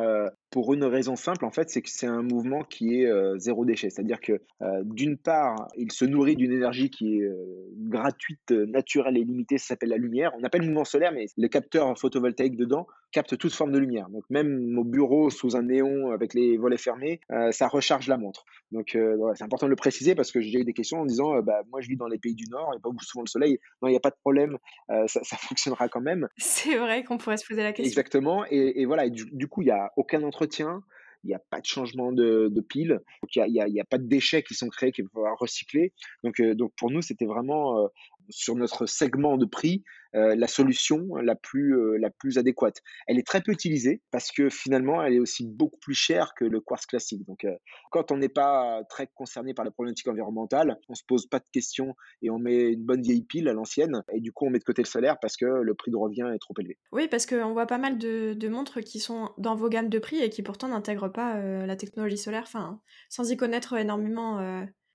pour 0.50 0.74
une 0.74 0.84
raison 0.84 1.16
simple, 1.16 1.46
en 1.46 1.52
fait, 1.52 1.70
c'est 1.70 1.82
que 1.82 1.90
c'est 1.90 2.08
un 2.08 2.24
mouvement 2.24 2.64
qui 2.64 3.02
est 3.02 3.06
euh, 3.06 3.38
zéro 3.38 3.66
déchet. 3.66 3.90
C'est-à-dire 3.90 4.20
que 4.20 4.34
euh, 4.62 4.82
d'une 4.84 5.18
part, 5.18 5.68
il 5.78 5.92
se 5.92 6.06
nourrit 6.06 6.36
d'une 6.36 6.52
énergie 6.52 6.90
qui 6.90 7.18
est 7.18 7.24
euh, 7.24 7.36
gratuite, 7.78 8.52
naturelle 8.52 9.18
et 9.18 9.24
limitée, 9.24 9.58
ça 9.58 9.68
s'appelle 9.68 9.90
la 9.90 9.98
lumière. 9.98 10.32
On 10.40 10.44
appelle 10.44 10.64
mouvement 10.64 10.86
solaire, 10.86 11.12
mais 11.12 11.28
le 11.38 11.48
capteur 11.48 11.98
photovoltaïque 11.98 12.56
dedans 12.56 12.88
capte 13.12 13.38
toute 13.38 13.54
forme 13.54 13.72
de 13.72 13.80
lumière. 13.80 14.10
Donc 14.10 14.24
même 14.30 14.78
au 14.78 14.84
bureau 14.84 15.30
sous 15.30 15.56
un 15.56 15.64
néon 15.64 16.12
avec 16.12 16.36
les 16.36 16.58
volets 16.58 16.78
fermés, 16.78 17.22
ça 17.50 17.68
recharge 17.68 18.08
la 18.08 18.18
montre. 18.18 18.46
Donc 18.72 18.96
c'est 19.34 19.44
important 19.44 19.66
de 19.66 19.72
le 19.72 19.76
préciser 19.76 20.14
parce 20.14 20.32
que 20.32 20.42
j'ai 20.42 20.60
eu 20.60 20.64
des 20.64 20.74
questions 20.74 21.00
en 21.00 21.06
disant, 21.08 21.42
bah, 21.42 21.64
moi 21.72 21.82
je 21.82 21.90
vis 21.90 21.98
dans 21.98 22.08
les 22.08 22.20
pays 22.20 22.36
du 22.36 22.46
Nord, 22.52 22.70
il 22.72 22.76
n'y 22.76 22.78
a 22.78 22.82
pas 22.82 23.04
souvent 23.04 23.24
le 23.24 23.30
soleil. 23.30 23.60
Non, 23.82 23.88
il 23.88 23.92
n'y 23.92 23.98
a 23.98 24.00
pas 24.00 24.12
de 24.12 24.18
problème, 24.22 24.60
ça, 24.88 25.24
ça, 25.24 25.38
fonctionnera 25.38 25.90
quand 25.90 26.02
même. 26.02 26.28
C'est 26.38 26.78
vrai 26.78 27.04
qu'on 27.04 27.18
pourrait 27.20 27.38
se 27.38 27.46
poser 27.46 27.64
la 27.64 27.72
question. 27.74 27.90
Exactement. 27.90 28.46
Et, 28.50 28.86
voilà, 28.86 29.10
du, 29.10 29.48
coup, 29.48 29.62
il 29.62 29.66
n'y 29.66 29.72
a 29.72 29.92
aucun 29.96 30.18
entre 30.24 30.40
entretien, 30.40 30.84
il 31.24 31.28
n'y 31.28 31.36
a 31.36 31.40
pas 31.40 31.60
de 31.60 31.66
changement 31.66 32.12
de, 32.12 32.62
pile, 32.68 33.00
il 33.36 33.52
n'y 33.52 33.82
a, 33.82 33.86
pas 33.86 33.98
de 33.98 34.08
déchets 34.08 34.44
qui 34.44 34.56
sont 34.56 34.70
créés, 34.70 34.92
qui 34.92 35.02
vont 35.02 35.10
falloir 35.14 35.38
recycler. 35.38 35.94
Donc, 36.24 36.40
euh, 36.40 36.56
pour 36.78 36.92
nous, 36.92 37.02
c'était 37.02 37.26
vraiment 37.26 37.84
euh, 37.84 37.88
sur 38.30 38.56
notre 38.56 38.86
segment 38.86 39.38
de 39.38 39.46
prix 39.46 39.84
euh, 40.16 40.36
la 40.36 40.48
solution 40.48 41.16
la 41.18 41.36
plus, 41.36 41.78
euh, 41.78 41.98
la 42.00 42.10
plus 42.10 42.40
adéquate. 42.40 42.82
Elle 43.06 43.20
est 43.20 43.28
très 43.28 43.42
peu 43.42 43.52
utilisée 43.52 44.02
parce 44.10 44.32
que 44.32 44.50
finalement, 44.50 45.04
elle 45.04 45.14
est 45.14 45.20
aussi 45.20 45.46
beaucoup 45.46 45.78
plus 45.80 45.94
chère 45.94 46.34
que 46.34 46.46
le 46.46 46.60
quartz 46.62 46.88
classique. 46.88 47.24
Donc, 47.28 47.46
euh, 47.46 47.56
quand 47.92 48.12
on 48.12 48.18
n'est 48.18 48.30
pas 48.30 48.84
très 48.90 49.08
concerné 49.14 49.54
par 49.54 49.66
la 49.66 49.72
problématique 49.72 50.08
environnementale, 50.08 50.80
on 50.90 50.96
se 50.96 51.04
pose 51.08 51.28
pas 51.28 51.38
de 51.38 51.46
questions 51.52 51.96
et 52.24 52.32
on 52.32 52.40
met 52.40 52.72
une 52.72 52.84
bonne 52.84 53.04
vieille 53.04 53.22
pile 53.22 53.48
à 53.50 53.54
l'ancienne 53.54 54.04
et 54.12 54.20
du 54.20 54.32
coup, 54.32 54.48
on 54.48 54.50
met 54.50 54.58
de 54.58 54.64
côté 54.64 54.82
le 54.82 54.88
solaire 54.88 55.18
parce 55.22 55.38
que 55.38 55.46
le 55.46 55.74
prix 55.76 55.92
de 55.92 55.98
revient 55.98 56.32
est 56.34 56.40
trop 56.40 56.56
élevé. 56.60 56.80
Oui, 56.92 57.08
parce 57.08 57.28
qu'on 57.28 57.54
voit 57.54 57.68
pas 57.68 57.78
mal 57.78 58.00
de, 58.00 58.34
de, 58.34 58.50
montres 58.50 58.82
qui 58.82 59.00
sont 59.00 59.30
dans 59.38 59.56
vos 59.56 59.70
gammes 59.70 59.90
de 59.90 60.00
prix 60.00 60.22
et 60.22 60.32
qui 60.32 60.42
pourtant 60.42 60.70
n'intègrent 60.70 61.12
pas 61.12 61.40
la 61.40 61.76
technologie 61.76 62.18
solaire, 62.18 62.44
enfin, 62.44 62.82
sans 63.10 63.30
y 63.30 63.38
connaître 63.38 63.76
énormément 63.76 64.40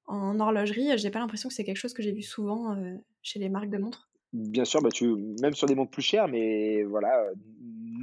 en 0.06 0.38
horlogerie, 0.40 0.96
j'ai 0.98 1.10
pas 1.10 1.18
l'impression 1.18 1.48
que 1.48 1.54
c'est 1.54 1.64
quelque 1.64 1.78
chose 1.78 1.94
que 1.94 2.02
j'ai 2.02 2.12
vu 2.12 2.22
souvent 2.22 2.76
chez 3.22 3.38
les 3.38 3.48
marques 3.48 3.70
de 3.70 3.78
montres. 3.78 4.08
Bien 4.32 4.64
sûr, 4.64 4.82
bah, 4.82 4.90
tu 4.92 5.14
même 5.40 5.54
sur 5.54 5.68
des 5.68 5.74
montres 5.74 5.92
plus 5.92 6.02
chères, 6.02 6.26
mais 6.28 6.82
voilà, 6.82 7.30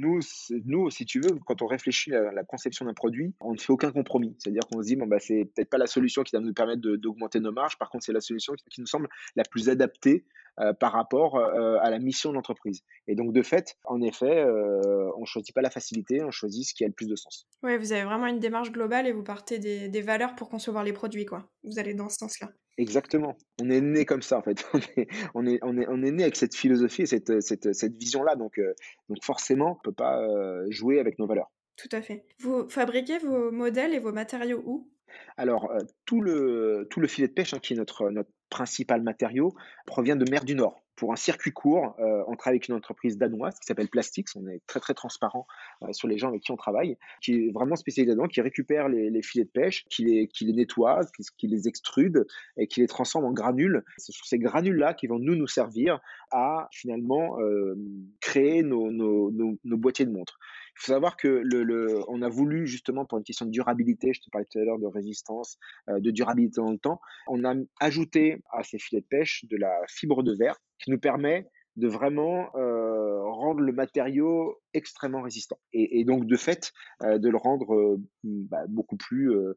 nous, 0.02 0.20
nous, 0.64 0.90
si 0.90 1.04
tu 1.06 1.20
veux, 1.20 1.38
quand 1.46 1.62
on 1.62 1.66
réfléchit 1.66 2.14
à 2.14 2.32
la 2.32 2.44
conception 2.44 2.84
d'un 2.84 2.94
produit, 2.94 3.34
on 3.40 3.52
ne 3.52 3.58
fait 3.58 3.72
aucun 3.72 3.92
compromis. 3.92 4.34
C'est-à-dire 4.38 4.62
qu'on 4.70 4.82
se 4.82 4.88
dit, 4.88 4.96
bon, 4.96 5.06
bah, 5.06 5.18
c'est 5.20 5.44
peut-être 5.54 5.70
pas 5.70 5.78
la 5.78 5.86
solution 5.86 6.22
qui 6.22 6.34
va 6.34 6.40
nous 6.40 6.52
permettre 6.52 6.80
d'augmenter 6.80 7.40
nos 7.40 7.52
marges, 7.52 7.78
par 7.78 7.88
contre, 7.88 8.04
c'est 8.04 8.12
la 8.12 8.20
solution 8.20 8.54
qui, 8.70 8.80
nous 8.80 8.86
semble 8.86 9.08
la 9.36 9.44
plus 9.44 9.68
adaptée 9.68 10.24
euh, 10.58 10.72
par 10.72 10.92
rapport 10.92 11.36
euh, 11.36 11.78
à 11.80 11.90
la 11.90 11.98
mission 11.98 12.30
de 12.30 12.34
l'entreprise. 12.34 12.82
Et 13.06 13.14
donc, 13.14 13.32
de 13.32 13.42
fait, 13.42 13.76
en 13.84 14.02
effet, 14.02 14.44
euh, 14.44 15.10
on 15.16 15.24
choisit 15.24 15.54
pas 15.54 15.62
la 15.62 15.70
facilité, 15.70 16.22
on 16.24 16.30
choisit 16.30 16.64
ce 16.66 16.74
qui 16.74 16.84
a 16.84 16.88
le 16.88 16.92
plus 16.92 17.06
de 17.06 17.16
sens. 17.16 17.46
Oui, 17.62 17.76
vous 17.78 17.92
avez 17.92 18.04
vraiment 18.04 18.26
une 18.26 18.40
démarche 18.40 18.72
globale 18.72 19.06
et 19.06 19.12
vous 19.12 19.22
partez 19.22 19.58
des, 19.58 19.88
des 19.88 20.00
valeurs 20.00 20.34
pour 20.34 20.48
concevoir 20.48 20.82
les 20.82 20.92
produits, 20.92 21.26
quoi. 21.26 21.48
Vous 21.64 21.78
allez 21.78 21.94
dans 21.94 22.08
ce 22.08 22.16
sens-là. 22.16 22.50
Exactement. 22.78 23.36
On 23.60 23.70
est 23.70 23.80
né 23.80 24.04
comme 24.04 24.22
ça, 24.22 24.38
en 24.38 24.42
fait. 24.42 24.64
On 25.34 25.46
est, 25.46 25.58
on 25.62 25.76
est, 25.76 25.86
on 25.88 26.02
est, 26.02 26.10
né 26.10 26.22
avec 26.22 26.36
cette 26.36 26.54
philosophie 26.54 27.02
et 27.02 27.06
cette, 27.06 27.40
cette, 27.40 27.74
cette 27.74 27.96
vision-là. 27.96 28.36
Donc, 28.36 28.58
euh, 28.58 28.74
donc 29.08 29.22
forcément, 29.22 29.72
on 29.72 29.74
ne 29.74 29.82
peut 29.82 29.92
pas 29.92 30.20
euh, 30.20 30.66
jouer 30.70 30.98
avec 30.98 31.18
nos 31.18 31.26
valeurs. 31.26 31.50
Tout 31.76 31.88
à 31.92 32.02
fait. 32.02 32.24
Vous 32.40 32.68
fabriquez 32.68 33.18
vos 33.18 33.50
modèles 33.50 33.94
et 33.94 33.98
vos 33.98 34.12
matériaux 34.12 34.62
où? 34.64 34.90
Alors, 35.36 35.70
euh, 35.70 35.78
tout, 36.04 36.20
le, 36.20 36.86
tout 36.90 37.00
le 37.00 37.06
filet 37.06 37.28
de 37.28 37.32
pêche, 37.32 37.54
hein, 37.54 37.58
qui 37.60 37.74
est 37.74 37.76
notre, 37.76 38.10
notre 38.10 38.30
principal 38.50 39.02
matériau, 39.02 39.54
provient 39.86 40.16
de 40.16 40.28
mer 40.30 40.44
du 40.44 40.54
Nord. 40.54 40.81
Pour 40.96 41.12
un 41.12 41.16
circuit 41.16 41.52
court, 41.52 41.94
euh, 41.98 42.22
on 42.26 42.36
travaille 42.36 42.56
avec 42.56 42.68
une 42.68 42.74
entreprise 42.74 43.16
danoise 43.16 43.58
qui 43.58 43.66
s'appelle 43.66 43.88
Plastix. 43.88 44.36
On 44.36 44.46
est 44.46 44.60
très 44.66 44.80
très 44.80 44.94
transparent 44.94 45.46
euh, 45.82 45.92
sur 45.92 46.08
les 46.08 46.18
gens 46.18 46.28
avec 46.28 46.42
qui 46.42 46.52
on 46.52 46.56
travaille, 46.56 46.96
qui 47.22 47.34
est 47.34 47.52
vraiment 47.52 47.76
spécialisé 47.76 48.10
là-dedans, 48.10 48.28
qui 48.28 48.40
récupère 48.40 48.88
les, 48.88 49.22
filets 49.22 49.44
de 49.44 49.50
pêche, 49.50 49.84
qui 49.88 50.04
les, 50.04 50.28
qui 50.28 50.52
nettoie, 50.52 51.00
qui, 51.38 51.46
les 51.46 51.68
extrude 51.68 52.26
et 52.56 52.66
qui 52.66 52.80
les 52.80 52.86
transforme 52.86 53.24
en 53.24 53.32
granules. 53.32 53.82
Ce 53.98 54.12
sont 54.12 54.24
ces 54.24 54.38
granules-là 54.38 54.94
qui 54.94 55.06
vont 55.06 55.18
nous 55.18 55.34
nous 55.34 55.46
servir 55.46 56.00
à 56.30 56.68
finalement 56.72 57.40
euh, 57.40 57.74
créer 58.20 58.62
nos, 58.62 58.90
nos, 58.90 59.30
nos 59.30 59.76
boîtiers 59.76 60.04
de 60.04 60.12
montres. 60.12 60.38
Il 60.74 60.86
faut 60.86 60.92
savoir 60.92 61.16
que 61.16 61.28
le, 61.28 61.62
le, 61.64 62.00
on 62.08 62.22
a 62.22 62.28
voulu 62.28 62.66
justement 62.66 63.04
pour 63.04 63.18
une 63.18 63.24
question 63.24 63.46
de 63.46 63.50
durabilité, 63.50 64.12
je 64.14 64.20
te 64.20 64.30
parlais 64.30 64.46
tout 64.50 64.58
à 64.58 64.64
l'heure 64.64 64.78
de 64.78 64.86
résistance, 64.86 65.58
euh, 65.88 66.00
de 66.00 66.10
durabilité 66.10 66.60
dans 66.60 66.70
le 66.70 66.78
temps, 66.78 67.00
on 67.28 67.44
a 67.44 67.54
ajouté 67.80 68.42
à 68.50 68.62
ces 68.62 68.78
filets 68.78 69.02
de 69.02 69.06
pêche 69.06 69.44
de 69.48 69.56
la 69.56 69.72
fibre 69.88 70.22
de 70.22 70.34
verre 70.34 70.56
qui 70.78 70.90
nous 70.90 70.98
permet 70.98 71.46
de 71.76 71.88
vraiment 71.88 72.50
euh, 72.56 73.22
rendre 73.22 73.60
le 73.60 73.72
matériau 73.72 74.61
extrêmement 74.74 75.22
résistant. 75.22 75.58
Et, 75.72 76.04
donc 76.04 76.26
de 76.26 76.36
fait 76.36 76.72
euh, 77.02 77.18
de 77.18 77.28
le 77.28 77.36
rendre 77.36 77.74
euh, 77.74 78.00
bah, 78.24 78.64
beaucoup 78.68 78.96
plus 78.96 79.30
euh, 79.30 79.54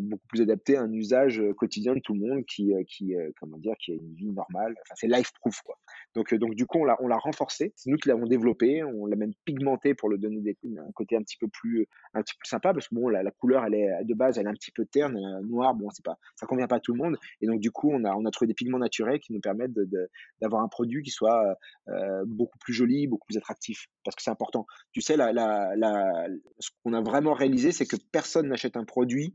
beaucoup 0.00 0.26
plus 0.28 0.40
adapté 0.40 0.76
à 0.76 0.82
un 0.82 0.92
usage 0.92 1.42
quotidien 1.56 1.94
de 1.94 2.00
tout 2.00 2.14
le 2.14 2.20
monde 2.20 2.44
qui 2.44 2.72
qui 2.86 3.14
comment 3.38 3.58
dire 3.58 3.74
qui 3.78 3.92
a 3.92 3.94
une 3.94 4.14
vie 4.14 4.30
normale. 4.30 4.74
Enfin 4.82 4.94
c'est 4.94 5.08
life 5.08 5.32
proof 5.40 5.60
quoi. 5.62 5.76
Donc 6.14 6.34
donc 6.34 6.54
du 6.54 6.66
coup 6.66 6.78
on 6.78 6.84
l'a 6.84 6.96
on 7.00 7.08
l'a 7.08 7.18
renforcé. 7.18 7.72
C'est 7.76 7.90
nous 7.90 7.96
qui 7.96 8.08
l'avons 8.08 8.26
développé. 8.26 8.82
On 8.84 9.06
l'a 9.06 9.16
même 9.16 9.32
pigmenté 9.44 9.94
pour 9.94 10.08
le 10.08 10.18
donner 10.18 10.56
un 10.64 10.92
côté 10.92 11.16
un 11.16 11.22
petit 11.22 11.36
peu 11.38 11.48
plus 11.48 11.86
un 12.14 12.22
petit 12.22 12.34
peu 12.34 12.44
sympa 12.44 12.72
parce 12.72 12.88
que 12.88 12.94
bon 12.94 13.08
la, 13.08 13.30
couleur 13.32 13.64
elle 13.64 13.74
est 13.74 14.04
de 14.04 14.14
base 14.14 14.38
elle 14.38 14.46
est 14.46 14.50
un 14.50 14.54
petit 14.54 14.72
peu 14.72 14.84
terne 14.86 15.18
noir 15.46 15.74
bon 15.74 15.90
c'est 15.90 16.04
pas 16.04 16.18
ça 16.36 16.46
convient 16.46 16.68
pas 16.68 16.76
à 16.76 16.80
tout 16.80 16.92
le 16.92 16.98
monde. 16.98 17.16
Et 17.40 17.46
donc 17.46 17.60
du 17.60 17.70
coup 17.70 17.90
on 17.92 18.04
a 18.04 18.14
on 18.14 18.24
a 18.24 18.30
trouvé 18.30 18.48
des 18.48 18.54
pigments 18.54 18.78
naturels 18.78 19.20
qui 19.20 19.32
nous 19.32 19.40
permettent 19.40 19.72
d'avoir 20.40 20.62
un 20.62 20.68
produit 20.68 21.02
qui 21.02 21.10
soit 21.10 21.56
beaucoup 22.26 22.58
plus 22.58 22.72
joli 22.72 23.06
beaucoup 23.06 23.26
plus 23.26 23.36
attractif. 23.36 23.86
Parce 24.04 24.16
que 24.16 24.22
c'est 24.22 24.30
important 24.30 24.49
tu 24.92 25.00
sais, 25.00 25.16
la, 25.16 25.32
la, 25.32 26.26
ce 26.58 26.70
qu'on 26.82 26.92
a 26.92 27.00
vraiment 27.00 27.34
réalisé, 27.34 27.72
c'est 27.72 27.86
que 27.86 27.96
personne 28.12 28.48
n'achète 28.48 28.76
un 28.76 28.84
produit 28.84 29.34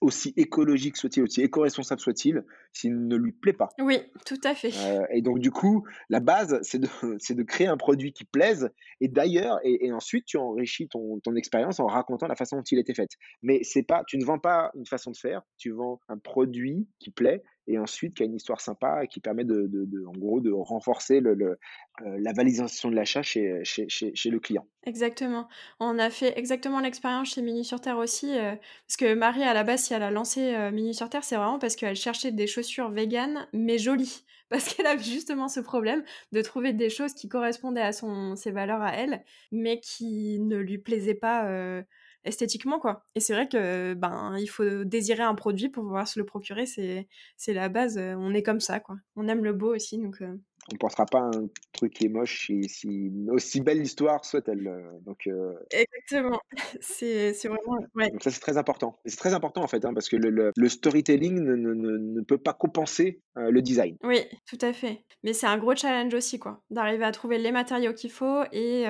aussi 0.00 0.32
écologique 0.36 0.96
soit-il, 0.96 1.22
aussi 1.22 1.42
éco-responsable 1.42 2.00
soit-il, 2.00 2.44
s'il 2.72 3.06
ne 3.06 3.16
lui 3.16 3.32
plaît 3.32 3.52
pas. 3.52 3.68
Oui, 3.78 3.98
tout 4.24 4.40
à 4.44 4.54
fait. 4.54 4.72
Euh, 4.74 5.04
et 5.10 5.22
donc, 5.22 5.38
du 5.38 5.50
coup, 5.50 5.86
la 6.08 6.20
base, 6.20 6.58
c'est 6.62 6.78
de, 6.78 6.88
de, 7.34 7.42
créer 7.42 7.66
un 7.66 7.76
produit 7.76 8.12
qui 8.12 8.24
plaise. 8.24 8.70
Et 9.00 9.08
d'ailleurs, 9.08 9.58
et, 9.64 9.92
ensuite, 9.92 10.24
tu 10.24 10.38
enrichis 10.38 10.88
ton, 10.88 11.20
ton 11.20 11.34
expérience 11.34 11.80
en 11.80 11.86
racontant 11.86 12.26
la 12.26 12.36
façon 12.36 12.56
dont 12.56 12.62
il 12.62 12.78
a 12.78 12.80
été 12.80 12.94
fait. 12.94 13.10
Mais 13.42 13.60
c'est 13.62 13.82
pas, 13.82 14.02
tu 14.06 14.16
ne 14.16 14.24
vends 14.24 14.38
pas 14.38 14.70
une 14.74 14.86
façon 14.86 15.10
de 15.10 15.16
faire, 15.16 15.42
tu 15.58 15.70
vends 15.70 16.00
un 16.08 16.18
produit 16.18 16.88
qui 16.98 17.10
plaît 17.10 17.42
et 17.66 17.78
ensuite 17.78 18.14
qui 18.14 18.22
a 18.22 18.26
une 18.26 18.34
histoire 18.34 18.60
sympa 18.60 19.04
et 19.04 19.08
qui 19.08 19.20
permet 19.20 19.44
de, 19.44 19.66
de, 19.68 20.04
en 20.06 20.12
gros 20.12 20.40
de 20.40 20.52
renforcer 20.52 21.20
le, 21.20 21.34
le 21.34 21.58
euh, 22.02 22.16
la 22.20 22.32
validation 22.32 22.90
de 22.90 22.94
l'achat 22.94 23.22
chez, 23.22 23.60
chez, 23.64 23.88
chez, 23.88 24.30
le 24.30 24.38
client. 24.38 24.66
Exactement. 24.84 25.48
On 25.80 25.98
a 25.98 26.10
fait 26.10 26.38
exactement 26.38 26.80
l'expérience 26.80 27.32
chez 27.32 27.42
Mini 27.42 27.64
sur 27.64 27.80
Terre 27.80 27.96
aussi, 27.96 28.38
euh, 28.38 28.54
parce 28.86 28.96
que 28.98 29.14
Marie 29.14 29.42
à 29.42 29.54
la 29.54 29.64
base 29.64 29.84
si 29.84 29.94
elle 29.94 30.02
a 30.02 30.10
lancé 30.10 30.54
euh, 30.54 30.70
Mini 30.70 30.94
sur 30.94 31.08
Terre, 31.08 31.24
c'est 31.24 31.36
vraiment 31.36 31.58
parce 31.58 31.74
qu'elle 31.74 31.96
cherchait 31.96 32.32
des 32.32 32.46
chaussures 32.46 32.90
véganes 32.90 33.48
mais 33.52 33.78
jolies, 33.78 34.24
parce 34.50 34.72
qu'elle 34.72 34.86
avait 34.86 35.02
justement 35.02 35.48
ce 35.48 35.60
problème 35.60 36.04
de 36.32 36.42
trouver 36.42 36.72
des 36.72 36.90
choses 36.90 37.14
qui 37.14 37.28
correspondaient 37.28 37.80
à 37.80 37.92
son 37.92 38.36
ses 38.36 38.50
valeurs 38.50 38.82
à 38.82 38.94
elle, 38.94 39.24
mais 39.50 39.80
qui 39.80 40.38
ne 40.40 40.58
lui 40.58 40.78
plaisaient 40.78 41.14
pas 41.14 41.82
esthétiquement 42.26 42.78
quoi. 42.78 43.04
Et 43.14 43.20
c'est 43.20 43.32
vrai 43.32 43.48
que 43.48 43.94
ben 43.94 44.36
il 44.38 44.48
faut 44.48 44.84
désirer 44.84 45.22
un 45.22 45.34
produit 45.34 45.68
pour 45.68 45.84
pouvoir 45.84 46.06
se 46.06 46.18
le 46.18 46.26
procurer, 46.26 46.66
c'est 46.66 47.06
la 47.48 47.68
base. 47.68 47.98
On 47.98 48.34
est 48.34 48.42
comme 48.42 48.60
ça 48.60 48.80
quoi. 48.80 48.96
On 49.16 49.28
aime 49.28 49.44
le 49.44 49.52
beau 49.52 49.74
aussi 49.74 49.98
donc. 49.98 50.20
Euh. 50.20 50.36
On 50.72 50.76
pensera 50.76 51.06
pas 51.06 51.20
à 51.20 51.36
un 51.36 51.48
truc 51.72 51.94
qui 51.94 52.06
est 52.06 52.08
moche 52.08 52.46
si, 52.46 52.68
si 52.68 53.12
aussi 53.28 53.60
belle 53.60 53.80
l'histoire 53.80 54.24
soit-elle. 54.24 54.66
Euh, 54.66 54.90
donc. 55.04 55.26
Euh. 55.26 55.54
Exactement. 55.70 56.40
C'est 56.80 57.32
vraiment. 57.44 57.78
Ouais. 57.94 58.10
Donc 58.10 58.22
ça 58.22 58.30
c'est 58.30 58.40
très 58.40 58.56
important. 58.56 58.98
C'est 59.06 59.16
très 59.16 59.34
important 59.34 59.62
en 59.62 59.68
fait 59.68 59.84
hein, 59.84 59.94
parce 59.94 60.08
que 60.08 60.16
le, 60.16 60.52
le, 60.54 60.68
storytelling 60.68 61.34
ne, 61.34 61.54
ne, 61.54 61.74
ne, 61.74 62.20
peut 62.22 62.38
pas 62.38 62.52
compenser 62.52 63.20
le 63.36 63.60
design. 63.60 63.96
Oui, 64.02 64.20
tout 64.48 64.58
à 64.60 64.72
fait. 64.72 65.04
Mais 65.22 65.32
c'est 65.32 65.46
un 65.46 65.58
gros 65.58 65.74
challenge 65.74 66.14
aussi 66.14 66.38
quoi, 66.38 66.62
d'arriver 66.70 67.04
à 67.04 67.12
trouver 67.12 67.38
les 67.38 67.52
matériaux 67.52 67.92
qu'il 67.92 68.10
faut 68.10 68.42
et 68.52 68.84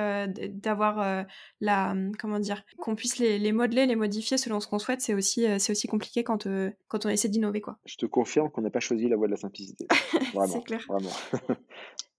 d'avoir 0.51 1.27
la 1.61 1.95
comment 2.19 2.39
dire 2.39 2.65
qu'on 2.79 2.95
puisse 2.95 3.19
les 3.19 3.37
les, 3.39 3.53
modeler, 3.53 3.87
les 3.87 3.97
modifier 3.97 4.39
selon 4.39 4.61
ce 4.61 4.69
qu'on 4.69 4.79
souhaite, 4.79 5.01
c'est 5.01 5.15
aussi, 5.15 5.47
euh, 5.47 5.59
c'est 5.59 5.73
aussi 5.73 5.87
compliqué 5.87 6.25
quand, 6.25 6.47
euh, 6.47 6.71
quand 6.89 7.07
on 7.07 7.09
essaie 7.09 7.29
d'innover. 7.29 7.61
Quoi. 7.61 7.79
Je 7.87 7.97
te 7.97 8.07
confirme 8.07 8.51
qu'on 8.51 8.63
n'a 8.63 8.71
pas 8.71 8.81
choisi 8.81 9.09
la 9.09 9.17
voie 9.17 9.27
de 9.27 9.33
la 9.33 9.37
simplicité. 9.37 9.87
c'est 10.49 10.65
clair. 10.65 10.87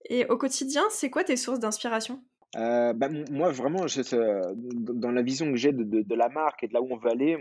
Et 0.09 0.25
au 0.25 0.37
quotidien, 0.37 0.83
c'est 0.89 1.09
quoi 1.09 1.23
tes 1.23 1.37
sources 1.37 1.59
d'inspiration? 1.59 2.21
Euh, 2.55 2.93
bah, 2.93 3.09
moi, 3.29 3.51
vraiment, 3.51 3.85
dans 4.71 5.11
la 5.11 5.21
vision 5.21 5.51
que 5.51 5.57
j'ai 5.57 5.73
de, 5.73 5.83
de, 5.83 6.15
la 6.15 6.29
marque 6.29 6.63
et 6.63 6.67
de 6.67 6.73
là 6.73 6.81
où 6.81 6.87
on 6.89 6.97
veut 6.97 7.09
aller, 7.09 7.37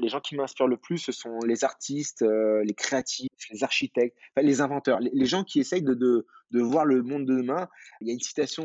les 0.00 0.08
gens 0.08 0.20
qui 0.20 0.34
m'inspirent 0.34 0.66
le 0.66 0.76
plus, 0.76 0.98
ce 0.98 1.12
sont 1.12 1.38
les 1.46 1.62
artistes, 1.62 2.22
les 2.22 2.74
créatifs, 2.74 3.28
les 3.52 3.62
architectes, 3.62 4.16
les 4.36 4.60
inventeurs, 4.60 4.98
les, 5.00 5.26
gens 5.26 5.44
qui 5.44 5.60
essayent 5.60 5.82
de, 5.82 5.94
de, 5.94 6.26
de, 6.50 6.60
voir 6.60 6.84
le 6.84 7.02
monde 7.02 7.24
de 7.24 7.36
demain. 7.36 7.68
Il 8.00 8.08
y 8.08 8.10
a 8.10 8.14
une 8.14 8.20
citation 8.20 8.64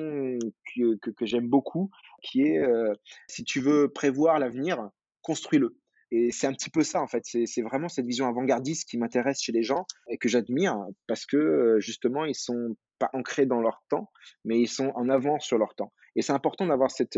que, 0.76 0.96
que, 0.96 1.12
que 1.12 1.26
j'aime 1.28 1.48
beaucoup 1.48 1.92
qui 2.24 2.42
est 2.42 2.58
euh, 2.58 2.94
si 3.28 3.44
tu 3.44 3.60
veux 3.60 3.90
prévoir 3.90 4.40
l'avenir, 4.40 4.90
construis-le. 5.22 5.78
Et 6.16 6.32
c'est 6.32 6.46
un 6.46 6.54
petit 6.54 6.70
peu 6.70 6.84
ça, 6.84 7.02
en 7.02 7.08
fait. 7.08 7.24
C'est 7.26 7.62
vraiment 7.64 7.90
cette 7.90 8.06
vision 8.06 8.28
avant-gardiste 8.28 8.88
qui 8.88 9.00
m'intéresse 9.00 9.42
chez 9.42 9.52
les 9.52 9.64
gens 9.64 9.88
et 10.08 10.20
que 10.20 10.30
j'admire 10.30 10.78
parce 11.08 11.26
que 11.26 11.78
justement, 11.80 12.24
ils 12.24 12.36
sont 12.36 12.78
pas 13.00 13.10
ancrés 13.14 13.48
dans 13.48 13.62
leur 13.62 13.84
temps, 13.90 14.12
mais 14.46 14.60
ils 14.60 14.68
sont 14.68 14.92
en 14.94 15.10
avance 15.10 15.44
sur 15.44 15.58
leur 15.58 15.74
temps. 15.74 15.92
Et 16.16 16.22
c'est 16.22 16.32
important 16.32 16.68
d'avoir 16.68 16.92
cette, 16.92 17.18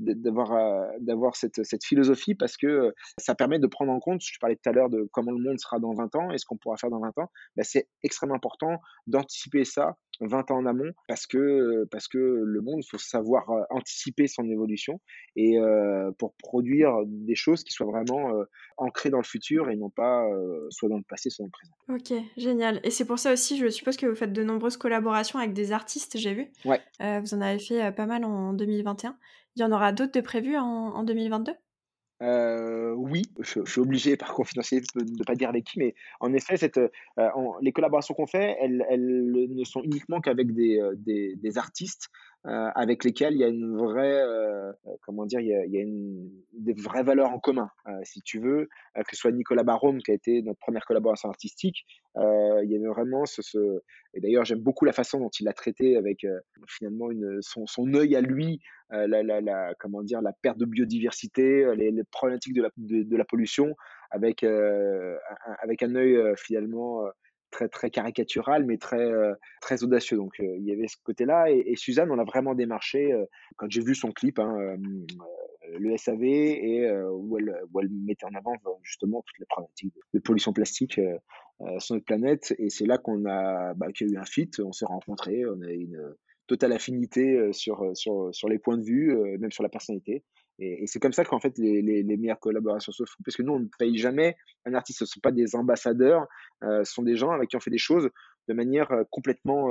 d'avoir, 0.00 0.52
euh, 0.52 0.86
d'avoir 1.00 1.36
cette, 1.36 1.64
cette 1.64 1.84
philosophie 1.84 2.34
parce 2.34 2.56
que 2.56 2.94
ça 3.18 3.34
permet 3.34 3.58
de 3.58 3.66
prendre 3.66 3.92
en 3.92 4.00
compte, 4.00 4.20
je 4.22 4.38
parlais 4.40 4.56
tout 4.56 4.68
à 4.68 4.72
l'heure 4.72 4.90
de 4.90 5.08
comment 5.12 5.32
le 5.32 5.42
monde 5.42 5.58
sera 5.58 5.78
dans 5.78 5.92
20 5.92 6.14
ans 6.16 6.30
et 6.32 6.38
ce 6.38 6.46
qu'on 6.46 6.56
pourra 6.56 6.76
faire 6.76 6.90
dans 6.90 7.00
20 7.00 7.18
ans, 7.18 7.30
bah 7.56 7.64
c'est 7.64 7.88
extrêmement 8.02 8.34
important 8.36 8.80
d'anticiper 9.06 9.64
ça 9.64 9.96
20 10.20 10.50
ans 10.50 10.58
en 10.58 10.66
amont 10.66 10.92
parce 11.08 11.26
que, 11.26 11.84
parce 11.90 12.08
que 12.08 12.18
le 12.18 12.60
monde, 12.60 12.80
il 12.82 12.88
faut 12.88 12.98
savoir 12.98 13.50
euh, 13.50 13.62
anticiper 13.70 14.26
son 14.26 14.48
évolution 14.48 15.00
et 15.36 15.58
euh, 15.58 16.10
pour 16.18 16.34
produire 16.34 16.94
des 17.06 17.34
choses 17.34 17.64
qui 17.64 17.72
soient 17.72 17.86
vraiment 17.86 18.34
euh, 18.34 18.44
ancrées 18.76 19.10
dans 19.10 19.18
le 19.18 19.24
futur 19.24 19.70
et 19.70 19.76
non 19.76 19.90
pas 19.90 20.26
soit 20.70 20.88
dans 20.88 20.96
le 20.96 21.02
passé, 21.02 21.30
soit 21.30 21.44
dans 21.44 21.50
le 21.88 21.96
présent. 21.96 22.16
Ok, 22.16 22.24
génial. 22.36 22.80
Et 22.84 22.90
c'est 22.90 23.04
pour 23.04 23.18
ça 23.18 23.32
aussi, 23.32 23.58
je 23.58 23.68
suppose 23.68 23.96
que 23.96 24.06
vous 24.06 24.14
faites 24.14 24.32
de 24.32 24.42
nombreuses 24.42 24.76
collaborations 24.76 25.38
avec 25.38 25.52
des 25.52 25.72
artistes, 25.72 26.16
j'ai 26.16 26.34
vu. 26.34 26.48
Ouais. 26.64 26.80
vous 27.20 27.34
en 27.34 27.40
avez 27.40 27.58
fait 27.58 27.92
pas 27.92 28.06
mal 28.06 28.24
en 28.24 28.52
2021. 28.52 29.16
Il 29.56 29.62
y 29.62 29.64
en 29.64 29.72
aura 29.72 29.92
d'autres 29.92 30.12
de 30.12 30.20
prévus 30.20 30.56
en, 30.56 30.64
en 30.64 31.02
2022 31.02 31.52
euh, 32.22 32.92
oui, 32.92 33.22
je, 33.38 33.64
suis 33.64 33.80
obligé 33.80 34.16
par 34.16 34.34
confidentialité 34.34 34.86
de 34.94 35.04
ne 35.04 35.24
pas 35.24 35.34
dire 35.34 35.48
avec 35.48 35.64
qui, 35.64 35.78
mais 35.78 35.94
en 36.20 36.34
effet, 36.34 36.56
euh, 36.76 36.88
les 37.62 37.72
collaborations 37.72 38.12
qu'on 38.12 38.26
fait, 38.26 38.58
elles, 38.60 38.84
ne 39.32 39.64
sont 39.64 39.82
uniquement 39.82 40.20
qu'avec 40.20 40.52
des, 40.52 40.78
euh, 40.78 41.56
artistes 41.56 42.10
euh, 42.46 42.70
avec 42.74 43.04
lesquels 43.04 43.34
il 43.34 43.40
y 43.40 43.44
a 43.44 43.48
une 43.48 43.76
vraie, 43.76 44.22
euh, 44.22 44.72
comment 45.02 45.26
dire, 45.26 45.40
il 45.40 45.48
y 45.48 45.78
a, 45.78 45.82
une, 45.82 46.30
des 46.52 46.72
vraies 46.72 47.02
valeurs 47.02 47.30
en 47.30 47.38
commun. 47.38 47.70
si 48.02 48.22
tu 48.22 48.38
veux, 48.38 48.68
que 48.94 49.10
ce 49.14 49.16
soit 49.16 49.32
Nicolas 49.32 49.62
Barome 49.62 50.00
qui 50.02 50.10
a 50.10 50.14
été 50.14 50.42
notre 50.42 50.58
première 50.58 50.84
collaboration 50.84 51.28
artistique, 51.28 51.84
il 52.16 52.70
y 52.70 52.76
avait 52.76 52.88
vraiment 52.88 53.26
ce, 53.26 53.40
et 54.14 54.20
d'ailleurs 54.20 54.44
j'aime 54.44 54.60
beaucoup 54.60 54.84
la 54.84 54.92
façon 54.92 55.20
dont 55.20 55.30
il 55.38 55.44
l'a 55.44 55.52
traité 55.52 55.96
avec 55.96 56.26
finalement 56.66 57.10
une, 57.10 57.40
son, 57.42 57.94
œil 57.94 58.16
à 58.16 58.20
lui 58.20 58.60
euh, 58.92 59.06
la, 59.06 59.74
comment 59.78 60.02
dire, 60.02 60.20
la 60.20 60.32
perte 60.32 60.58
de 60.58 60.64
biodiversité, 60.64 61.64
euh, 61.64 61.74
les, 61.74 61.92
problématiques 62.10 62.54
de 62.54 62.62
la, 62.62 62.70
de, 62.76 63.16
la 63.16 63.24
pollution, 63.24 63.76
avec, 64.10 64.42
euh, 64.42 65.16
avec 65.62 65.82
un 65.84 65.94
œil 65.94 66.18
finalement 66.36 67.04
très 67.50 67.68
très 67.68 67.90
caricatural 67.90 68.64
mais 68.64 68.78
très 68.78 69.08
très 69.60 69.82
audacieux. 69.82 70.16
Donc 70.16 70.34
il 70.38 70.64
y 70.64 70.72
avait 70.72 70.88
ce 70.88 70.96
côté 71.02 71.24
là 71.24 71.50
et, 71.50 71.74
Suzanne 71.76 72.10
on 72.10 72.18
a 72.18 72.24
vraiment 72.24 72.54
démarché 72.54 73.12
quand 73.56 73.70
j'ai 73.70 73.82
vu 73.82 73.94
son 73.94 74.12
clip 74.12 74.38
hein, 74.38 74.76
le 75.78 75.96
SAV 75.96 76.24
et 76.24 76.90
où 77.12 77.38
elle, 77.38 77.54
où, 77.72 77.80
elle, 77.80 77.88
mettait 77.90 78.26
en 78.26 78.34
avant 78.34 78.54
justement 78.82 79.22
toutes 79.26 79.38
les 79.38 79.46
problématiques 79.46 79.94
de, 80.14 80.20
pollution 80.20 80.52
plastique 80.52 81.00
sur 81.78 81.94
notre 81.94 82.06
planète. 82.06 82.54
Et 82.58 82.70
c'est 82.70 82.86
là 82.86 82.98
qu'on 82.98 83.24
a 83.26 83.74
bah, 83.74 83.92
qu'il 83.92 84.08
y 84.08 84.10
a 84.10 84.14
eu 84.14 84.16
un 84.18 84.24
fit 84.24 84.50
on 84.58 84.72
s'est 84.72 84.86
rencontrés 84.86 85.44
on 85.46 85.60
a 85.62 85.70
une 85.70 86.14
totale 86.50 86.72
affinité 86.72 87.36
euh, 87.36 87.52
sur, 87.52 87.82
euh, 87.82 87.94
sur, 87.94 88.34
sur 88.34 88.48
les 88.48 88.58
points 88.58 88.76
de 88.76 88.82
vue, 88.82 89.16
euh, 89.16 89.38
même 89.38 89.52
sur 89.52 89.62
la 89.62 89.68
personnalité. 89.68 90.24
Et, 90.58 90.86
c'est 90.86 90.98
comme 90.98 91.12
ça 91.12 91.24
qu'en 91.24 91.40
fait 91.40 91.56
les, 91.58 91.82
les, 91.82 92.16
meilleures 92.16 92.40
collaborations 92.40 92.92
se 92.92 93.04
font, 93.04 93.22
parce 93.24 93.36
que 93.36 93.42
nous 93.42 93.54
on 93.54 93.60
ne 93.60 93.68
paye 93.78 93.96
jamais 93.96 94.36
un 94.66 94.74
artiste, 94.74 94.98
ce 94.98 95.04
ne 95.04 95.08
sont 95.08 95.20
pas 95.20 95.32
des 95.32 95.54
ambassadeurs, 95.54 96.26
ce 96.62 96.84
sont 96.84 97.02
des 97.02 97.16
gens 97.16 97.30
avec 97.30 97.48
qui 97.48 97.56
on 97.56 97.60
fait 97.60 97.70
des 97.70 97.78
choses 97.78 98.10
de 98.48 98.54
manière 98.54 98.90
complètement 99.10 99.70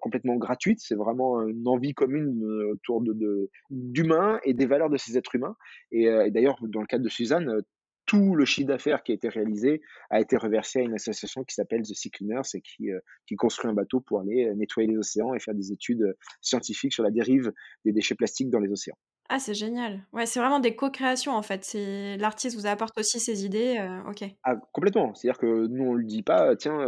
complètement 0.00 0.36
gratuite. 0.36 0.80
C'est 0.80 0.96
vraiment 0.96 1.46
une 1.46 1.68
envie 1.68 1.94
commune 1.94 2.42
autour 2.72 3.00
de 3.00 3.50
d'humains 3.70 4.40
et 4.42 4.54
des 4.54 4.66
valeurs 4.66 4.90
de 4.90 4.96
ces 4.96 5.16
êtres 5.16 5.36
humains. 5.36 5.56
Et, 5.92 6.06
d'ailleurs 6.30 6.56
dans 6.62 6.80
le 6.80 6.86
cadre 6.86 7.04
de 7.04 7.08
Suzanne, 7.08 7.62
tout 8.08 8.34
le 8.34 8.44
chiffre 8.46 8.66
d'affaires 8.66 9.02
qui 9.02 9.12
a 9.12 9.14
été 9.14 9.28
réalisé 9.28 9.82
a 10.10 10.20
été 10.20 10.36
reversé 10.36 10.80
à 10.80 10.82
une 10.82 10.94
association 10.94 11.44
qui 11.44 11.54
s'appelle 11.54 11.82
The 11.82 11.94
Sea 11.94 12.10
Cleaners 12.10 12.40
et 12.54 12.62
qui, 12.62 12.90
euh, 12.90 12.98
qui 13.26 13.36
construit 13.36 13.70
un 13.70 13.74
bateau 13.74 14.00
pour 14.00 14.20
aller 14.20 14.46
euh, 14.46 14.54
nettoyer 14.54 14.88
les 14.88 14.96
océans 14.96 15.34
et 15.34 15.38
faire 15.38 15.54
des 15.54 15.72
études 15.72 16.02
euh, 16.02 16.14
scientifiques 16.40 16.94
sur 16.94 17.04
la 17.04 17.10
dérive 17.10 17.52
des 17.84 17.92
déchets 17.92 18.14
plastiques 18.14 18.48
dans 18.48 18.60
les 18.60 18.72
océans. 18.72 18.96
Ah, 19.30 19.38
c'est 19.38 19.52
génial. 19.54 20.06
Ouais, 20.14 20.24
c'est 20.24 20.40
vraiment 20.40 20.58
des 20.58 20.74
co-créations, 20.74 21.32
en 21.32 21.42
fait. 21.42 21.62
C'est 21.62 22.16
l'artiste 22.16 22.56
vous 22.56 22.66
apporte 22.66 22.96
aussi 22.98 23.20
ses 23.20 23.44
idées, 23.44 23.76
heu, 23.78 24.08
OK. 24.08 24.24
Ah, 24.44 24.54
complètement. 24.72 25.14
C'est-à-dire 25.14 25.38
que 25.38 25.66
nous, 25.66 25.84
on 25.84 25.94
lui 25.94 26.06
dit 26.06 26.22
pas: 26.22 26.54
«Tiens, 26.56 26.78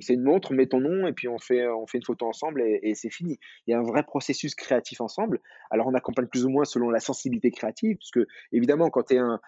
c'est 0.00 0.14
une 0.14 0.22
montre, 0.22 0.52
mets 0.54 0.66
ton 0.68 0.78
nom 0.80 1.06
et 1.08 1.12
puis 1.12 1.26
on 1.28 1.38
fait 1.38 1.66
on 1.66 1.86
fait 1.88 1.98
une 1.98 2.04
photo 2.04 2.26
ensemble 2.26 2.62
et 2.62 2.94
c'est 2.94 3.10
fini». 3.10 3.38
Il 3.66 3.72
y 3.72 3.74
a 3.74 3.78
un 3.78 3.82
vrai 3.82 4.04
processus 4.04 4.54
créatif 4.54 5.00
ensemble. 5.00 5.40
Alors 5.70 5.88
on 5.88 5.94
accompagne 5.94 6.26
plus 6.28 6.44
ou 6.44 6.50
moins 6.50 6.64
selon 6.64 6.90
la 6.90 7.00
sensibilité 7.00 7.50
créative, 7.50 7.96
puisque 7.96 8.20
évidemment 8.52 8.90
quand 8.90 9.02
tu 9.08 9.14
es 9.14 9.18
un 9.18 9.40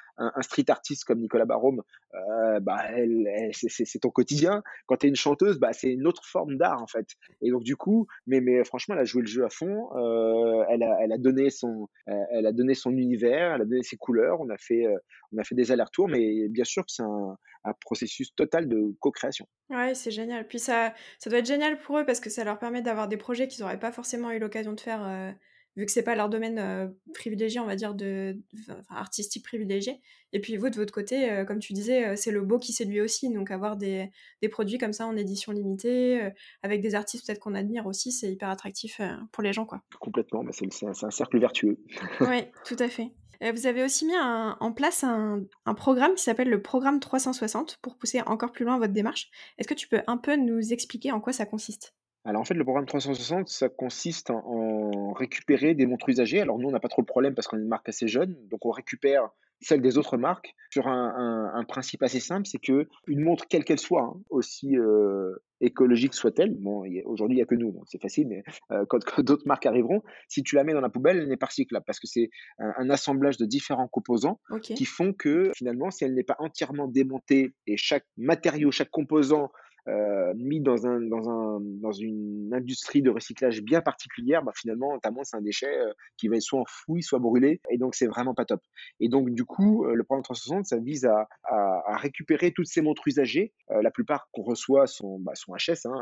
street 0.42 0.64
artiste 0.68 1.04
comme 1.04 1.20
Nicolas 1.20 1.44
Barôme, 1.44 1.82
heu, 2.14 2.60
bah, 2.60 2.78
elle 2.96 3.50
c'est 3.52 3.98
ton 4.00 4.10
quotidien. 4.10 4.62
Quand 4.86 4.96
tu 4.96 5.06
es 5.06 5.08
une 5.08 5.14
chanteuse, 5.16 5.58
bah, 5.60 5.72
c'est 5.72 5.92
une 5.92 6.06
autre 6.06 6.24
forme 6.24 6.56
d'art, 6.56 6.82
en 6.82 6.86
fait 6.88 7.06
et 7.42 7.50
donc 7.50 7.62
du 7.62 7.76
coup 7.76 8.06
mais 8.26 8.40
mais 8.40 8.64
franchement, 8.64 8.94
elle 8.96 9.02
a 9.02 9.04
joué 9.04 9.22
le 9.22 9.28
jeu 9.28 9.44
à 9.44 9.50
fond, 9.50 9.88
heu, 9.96 10.64
elle 10.68 10.82
a 10.82 10.96
elle 11.00 11.12
a 11.12 11.18
donné 11.18 11.50
son, 11.50 11.88
elle 12.30 12.46
a 12.46 12.52
donné 12.52 12.74
son 12.74 12.92
univers, 12.96 13.54
elle 13.54 13.62
a 13.62 13.64
donné 13.64 13.82
ses 13.82 13.96
couleurs. 13.96 14.40
On 14.40 14.48
a 14.50 14.56
fait, 14.58 14.86
heu, 14.86 14.98
on 15.32 15.38
a 15.38 15.44
fait 15.44 15.54
des 15.54 15.72
allers-retours, 15.72 16.08
mais 16.08 16.48
bien 16.48 16.64
sûr 16.64 16.84
que 16.84 16.92
c'est 16.92 17.02
un 17.02 17.72
processus 17.80 18.34
total 18.34 18.68
de 18.68 18.94
co-création. 19.00 19.46
Ouais, 19.68 19.94
c'est 19.94 20.10
génial. 20.12 20.46
Puis 20.46 20.58
ça 20.60 20.94
ça 21.18 21.28
doit 21.30 21.40
être 21.40 21.46
génial 21.46 21.78
pour 21.80 21.98
eux 21.98 22.04
parce 22.06 22.20
que 22.20 22.30
ça 22.30 22.44
leur 22.44 22.58
permet 22.58 22.82
d'avoir 22.82 23.08
des 23.08 23.16
projets 23.16 23.48
qu'ils 23.48 23.64
auraient 23.64 23.80
pas 23.80 23.90
forcément 23.92 24.30
eu 24.30 24.38
l'occasion 24.38 24.72
de 24.74 24.80
faire, 24.80 25.02
heu, 25.04 25.34
vu 25.76 25.86
que 25.86 25.92
c'est 25.92 26.02
pas 26.02 26.14
leur 26.16 26.28
domaine, 26.28 26.94
privilégié, 27.14 27.60
on 27.60 27.66
va 27.66 27.76
dire, 27.76 27.94
de 27.94 28.38
enfin 28.58 28.80
artistique 28.88 29.44
privilégié 29.44 30.00
et 30.32 30.40
puis 30.40 30.56
vous, 30.56 30.68
de 30.68 30.76
votre 30.76 30.92
côté, 30.92 31.44
comme 31.46 31.60
tu 31.60 31.72
disais, 31.72 32.16
c'est 32.16 32.30
le 32.30 32.42
beau 32.42 32.58
qui 32.58 32.72
séduit 32.72 33.00
aussi, 33.00 33.32
donc 33.32 33.50
avoir 33.50 33.76
des 33.76 34.10
des 34.42 34.48
produits 34.48 34.78
comme 34.78 34.92
ça 34.92 35.06
en 35.06 35.16
édition 35.16 35.52
limitée, 35.52 36.30
avec 36.62 36.82
des 36.82 36.94
artistes 36.94 37.26
peut-être 37.26 37.38
qu'on 37.38 37.54
admire 37.54 37.86
aussi, 37.86 38.12
c'est 38.12 38.30
hyper 38.30 38.50
attractif, 38.50 39.00
pour 39.32 39.42
les 39.42 39.52
gens, 39.52 39.64
quoi. 39.64 39.82
Complètement, 40.00 40.44
bah, 40.44 40.50
c'est 40.52 40.70
c'est 40.72 40.86
un 40.86 40.94
c'est 40.94 41.06
un 41.06 41.10
cercle 41.10 41.38
vertueux. 41.38 41.78
Oui, 42.20 42.44
tout 42.64 42.76
à 42.78 42.88
fait. 42.88 43.12
Vous 43.54 43.66
avez 43.66 43.84
aussi 43.84 44.06
mis 44.06 44.16
un 44.16 44.56
en 44.60 44.72
place 44.72 45.04
un 45.04 45.42
un 45.64 45.74
programme 45.74 46.14
qui 46.14 46.22
s'appelle 46.22 46.48
le 46.48 46.62
programme 46.62 47.00
360 47.00 47.78
pour 47.82 47.96
pousser 47.96 48.22
encore 48.22 48.52
plus 48.52 48.64
loin 48.64 48.78
votre 48.78 48.92
démarche. 48.92 49.30
Est-ce 49.58 49.68
que 49.68 49.74
tu 49.74 49.88
peux 49.88 50.00
un 50.06 50.16
peu 50.16 50.36
nous 50.36 50.72
expliquer 50.72 51.12
en 51.12 51.20
quoi 51.20 51.32
ça 51.32 51.46
consiste? 51.46 51.94
Alors 52.26 52.42
en 52.42 52.44
fait, 52.44 52.54
le 52.54 52.64
programme 52.64 52.86
360, 52.86 53.48
ça 53.48 53.68
consiste 53.68 54.30
en 54.30 54.42
en 54.46 55.12
récupérer 55.12 55.74
des 55.74 55.86
montres 55.86 56.08
usagées. 56.08 56.40
Alors 56.40 56.58
nous, 56.58 56.68
on 56.68 56.72
n'a 56.72 56.80
pas 56.80 56.88
trop 56.88 57.00
le 57.00 57.06
problème 57.06 57.34
parce 57.34 57.46
qu'on 57.46 57.56
est 57.56 57.60
une 57.62 57.68
marque 57.68 57.88
assez 57.88 58.08
jeune, 58.08 58.36
donc 58.50 58.66
on 58.66 58.70
récupère 58.70 59.30
celles 59.60 59.80
des 59.80 59.96
autres 59.96 60.16
marques 60.18 60.54
sur 60.70 60.88
un 60.88 61.14
un 61.16 61.58
un 61.58 61.64
principe 61.64 62.02
assez 62.02 62.20
simple, 62.20 62.46
c'est 62.46 62.58
que 62.58 62.88
une 63.06 63.20
montre 63.22 63.46
quelle 63.48 63.64
qu'elle 63.64 63.78
soit, 63.78 64.02
hein, 64.02 64.20
aussi, 64.28 64.76
heu, 64.76 65.38
écologique 65.60 66.12
soit-elle, 66.14 66.54
bon, 66.58 66.84
aujourd'hui, 67.06 67.36
il 67.36 67.40
y 67.40 67.42
a 67.42 67.46
que 67.46 67.54
nous, 67.54 67.72
donc 67.72 67.84
c'est 67.86 68.02
facile, 68.02 68.26
mais 68.28 68.42
heu, 68.72 68.84
quand 68.86 69.02
quand 69.04 69.22
d'autres 69.22 69.46
marques 69.46 69.64
arriveront, 69.66 70.02
si 70.28 70.42
tu 70.42 70.56
la 70.56 70.64
mets 70.64 70.72
dans 70.74 70.80
la 70.82 70.90
poubelle, 70.90 71.18
elle 71.18 71.28
n'est 71.28 71.36
pas 71.38 71.46
recyclable 71.46 71.84
parce 71.86 72.00
que 72.00 72.08
c'est 72.08 72.28
un 72.58 72.74
un 72.76 72.90
assemblage 72.90 73.36
de 73.38 73.46
différents 73.46 73.88
composants 73.88 74.40
qui 74.74 74.84
font 74.84 75.12
que 75.12 75.50
finalement, 75.54 75.90
si 75.90 76.04
elle 76.04 76.14
n'est 76.14 76.24
pas 76.24 76.36
entièrement 76.40 76.88
démontée 76.88 77.54
et 77.66 77.76
chaque 77.76 78.06
matériau, 78.16 78.70
chaque 78.72 78.90
composant 78.90 79.50
heu, 79.88 80.34
mis 80.36 80.60
dans 80.60 80.86
un 80.86 81.00
dans 81.00 81.28
un 81.30 81.60
dans 81.60 81.92
une 81.92 82.50
industrie 82.54 83.02
de 83.02 83.10
recyclage 83.10 83.62
bien 83.62 83.80
particulière, 83.80 84.42
bah, 84.42 84.52
finalement, 84.56 84.98
ta 84.98 85.10
c'est 85.24 85.36
un 85.36 85.40
déchet, 85.42 85.66
heu, 85.78 85.92
qui 86.16 86.28
va 86.28 86.36
être 86.36 86.42
soit 86.42 86.60
enfoui, 86.60 87.02
soit 87.02 87.18
brûlé 87.18 87.60
et 87.70 87.78
donc 87.78 87.94
c'est 87.94 88.06
vraiment 88.06 88.34
pas 88.34 88.44
top 88.44 88.60
et 89.00 89.08
donc 89.08 89.30
du 89.30 89.44
coup, 89.44 89.84
heu, 89.86 89.94
le 89.94 90.04
programme 90.04 90.22
360, 90.22 90.66
ça 90.66 90.78
vise 90.78 91.04
à 91.04 91.28
à 91.44 91.82
à 91.86 91.96
récupérer 91.96 92.52
toutes 92.52 92.66
ces 92.66 92.82
montres 92.82 93.02
usagées, 93.06 93.52
la 93.70 93.90
plupart 93.90 94.28
qu'on 94.32 94.42
reçoit 94.42 94.86
sont, 94.86 95.18
bah, 95.20 95.32
sont 95.34 95.54
HS, 95.54 95.86
hein, 95.86 95.94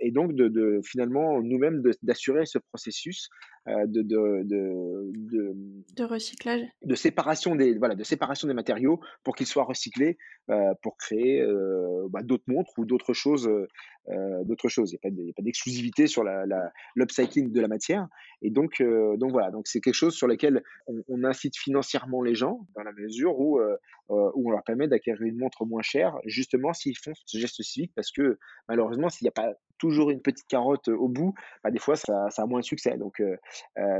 et 0.00 0.10
donc 0.12 0.34
de 0.34 0.48
de 0.48 0.80
finalement 0.84 1.40
nous-mêmes 1.42 1.82
d'assurer 2.02 2.46
ce 2.46 2.58
processus, 2.58 3.28
de 3.66 4.02
de 4.02 4.42
de 4.44 5.10
de 5.14 5.54
De 5.96 6.04
recyclage? 6.04 6.68
de 6.82 6.94
séparation 6.94 7.56
des 7.56 7.78
voilà, 7.78 7.94
de 7.94 8.04
séparation 8.04 8.46
des 8.46 8.54
matériaux 8.54 9.00
pour 9.22 9.34
qu'ils 9.36 9.46
soient 9.46 9.64
recyclés, 9.64 10.18
pour 10.82 10.96
créer, 10.98 11.42
bah, 12.10 12.22
d'autres 12.22 12.44
montres 12.46 12.72
ou 12.78 12.84
d'autres 12.84 13.14
choses, 13.14 13.23
heu 13.32 13.68
heu, 14.10 14.44
d'autres 14.44 14.68
choses. 14.68 14.92
Il 14.92 14.94
y 14.94 15.30
a 15.30 15.32
pas 15.34 15.42
d'exclusivité 15.42 16.06
sur 16.06 16.24
l'upcycling 16.94 17.50
de 17.52 17.60
la 17.60 17.68
matière 17.68 18.06
et 18.42 18.50
donc 18.50 18.80
heu, 18.80 19.16
donc 19.16 19.32
voilà, 19.32 19.50
donc 19.50 19.66
c'est 19.66 19.80
quelque 19.80 19.94
chose 19.94 20.14
sur 20.14 20.26
lequel 20.26 20.62
on 20.86 21.02
on 21.08 21.24
incite 21.24 21.56
financièrement 21.56 22.22
les 22.22 22.34
gens 22.34 22.66
dans 22.76 22.82
la 22.82 22.92
mesure 22.92 23.38
où, 23.40 23.60
heu, 24.10 24.30
où 24.34 24.48
on 24.48 24.50
leur 24.52 24.62
permet 24.64 24.88
d'acquérir 24.88 25.22
une 25.22 25.38
montre 25.38 25.64
moins 25.66 25.82
chère, 25.82 26.16
justement 26.26 26.72
s'ils 26.72 26.96
font 26.98 27.12
ce 27.26 27.38
geste 27.38 27.62
civique 27.62 27.92
parce 27.94 28.10
que 28.12 28.38
malheureusement 28.68 29.08
s'il 29.08 29.24
y 29.26 29.28
a 29.28 29.32
pas 29.32 29.52
toujours 29.78 30.10
une 30.10 30.22
petite 30.22 30.46
carotte, 30.48 30.88
au 30.88 31.08
bout, 31.08 31.34
bah, 31.64 31.70
des 31.70 31.78
fois 31.80 31.96
ça 31.96 32.28
a 32.36 32.46
moins 32.46 32.60
de 32.60 32.64
succès 32.64 32.96
donc 32.96 33.20
heu, 33.20 33.36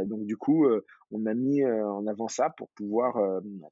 donc 0.06 0.24
du 0.26 0.36
coup, 0.36 0.66
on 1.10 1.26
a 1.26 1.34
mis, 1.34 1.64
en 1.64 2.06
avant 2.06 2.28
ça 2.28 2.50
pour 2.56 2.68
pouvoir, 2.70 3.14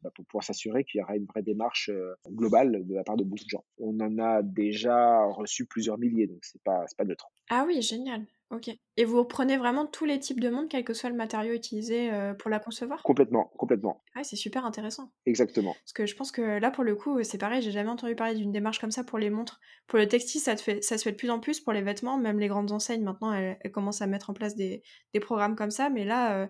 bah, 0.02 0.10
pouvoir 0.28 0.44
s'assurer 0.44 0.84
qu'il 0.84 1.00
y 1.00 1.02
aura 1.02 1.16
une 1.16 1.26
vraie 1.26 1.42
démarche, 1.42 1.90
globale 2.28 2.86
de 2.86 2.94
la 2.94 3.04
part 3.04 3.16
de 3.16 3.24
beaucoup 3.24 3.44
de 3.44 3.48
gens. 3.50 3.64
On 3.78 3.98
en 4.00 4.18
a 4.18 4.42
déjà 4.42 5.24
reçu 5.26 5.66
plusieurs 5.66 5.98
milliers, 5.98 6.26
donc 6.26 6.38
c'est 6.42 6.62
pas 6.62 6.84
pas 6.96 7.04
neutre. 7.04 7.28
Ah 7.48 7.64
oui, 7.66 7.82
génial. 7.82 8.26
OK 8.52 8.70
et 8.96 9.04
vous 9.04 9.18
reprenez 9.18 9.56
vraiment 9.56 9.86
tous 9.86 10.04
les 10.04 10.20
types 10.20 10.38
de 10.40 10.48
montres, 10.50 10.68
quel 10.70 10.84
que 10.84 10.94
soit 10.94 11.10
le 11.10 11.16
matériau 11.16 11.54
utilisé, 11.54 12.12
heu, 12.12 12.36
pour 12.36 12.50
la 12.50 12.60
concevoir? 12.60 13.08
Complètement, 13.08 13.52
complètement, 13.56 14.02
Ouais, 14.14 14.24
c'est 14.24 14.36
super 14.36 14.66
intéressant. 14.66 15.10
exactement. 15.26 15.82
Parce 15.84 15.94
que 15.94 16.06
je 16.06 16.14
pense 16.16 16.32
que 16.32 16.42
là, 16.42 16.70
pour 16.70 16.84
le 16.84 16.94
coup, 16.96 17.22
c'est 17.24 17.38
pareil, 17.38 17.62
j'ai 17.62 17.70
jamais 17.72 17.90
entendu 17.90 18.14
parler 18.14 18.34
d'une 18.34 18.52
démarche 18.52 18.78
comme 18.78 18.90
ça 18.90 19.04
pour 19.04 19.18
les 19.18 19.30
montres. 19.30 19.58
Pour 19.86 19.98
le 19.98 20.06
textile, 20.06 20.40
ça 20.40 20.54
te 20.54 20.60
fait 20.62 20.82
ça 20.82 20.98
se 20.98 21.04
fait 21.04 21.12
de 21.12 21.16
plus 21.16 21.30
en 21.30 21.40
plus, 21.40 21.60
pour 21.60 21.72
les 21.72 21.82
vêtements, 21.82 22.18
même 22.18 22.38
les 22.38 22.48
grandes 22.48 22.72
enseignes 22.72 23.02
maintenant, 23.04 23.32
elles 23.32 23.58
elles 23.62 23.72
commencent 23.72 24.02
à 24.02 24.06
mettre 24.06 24.30
en 24.30 24.34
place 24.34 24.54
des 24.54 24.82
des 25.14 25.20
programmes 25.20 25.56
comme 25.56 25.70
ça, 25.70 25.90
mais 25.90 26.04
là, 26.04 26.44
heu, 26.44 26.48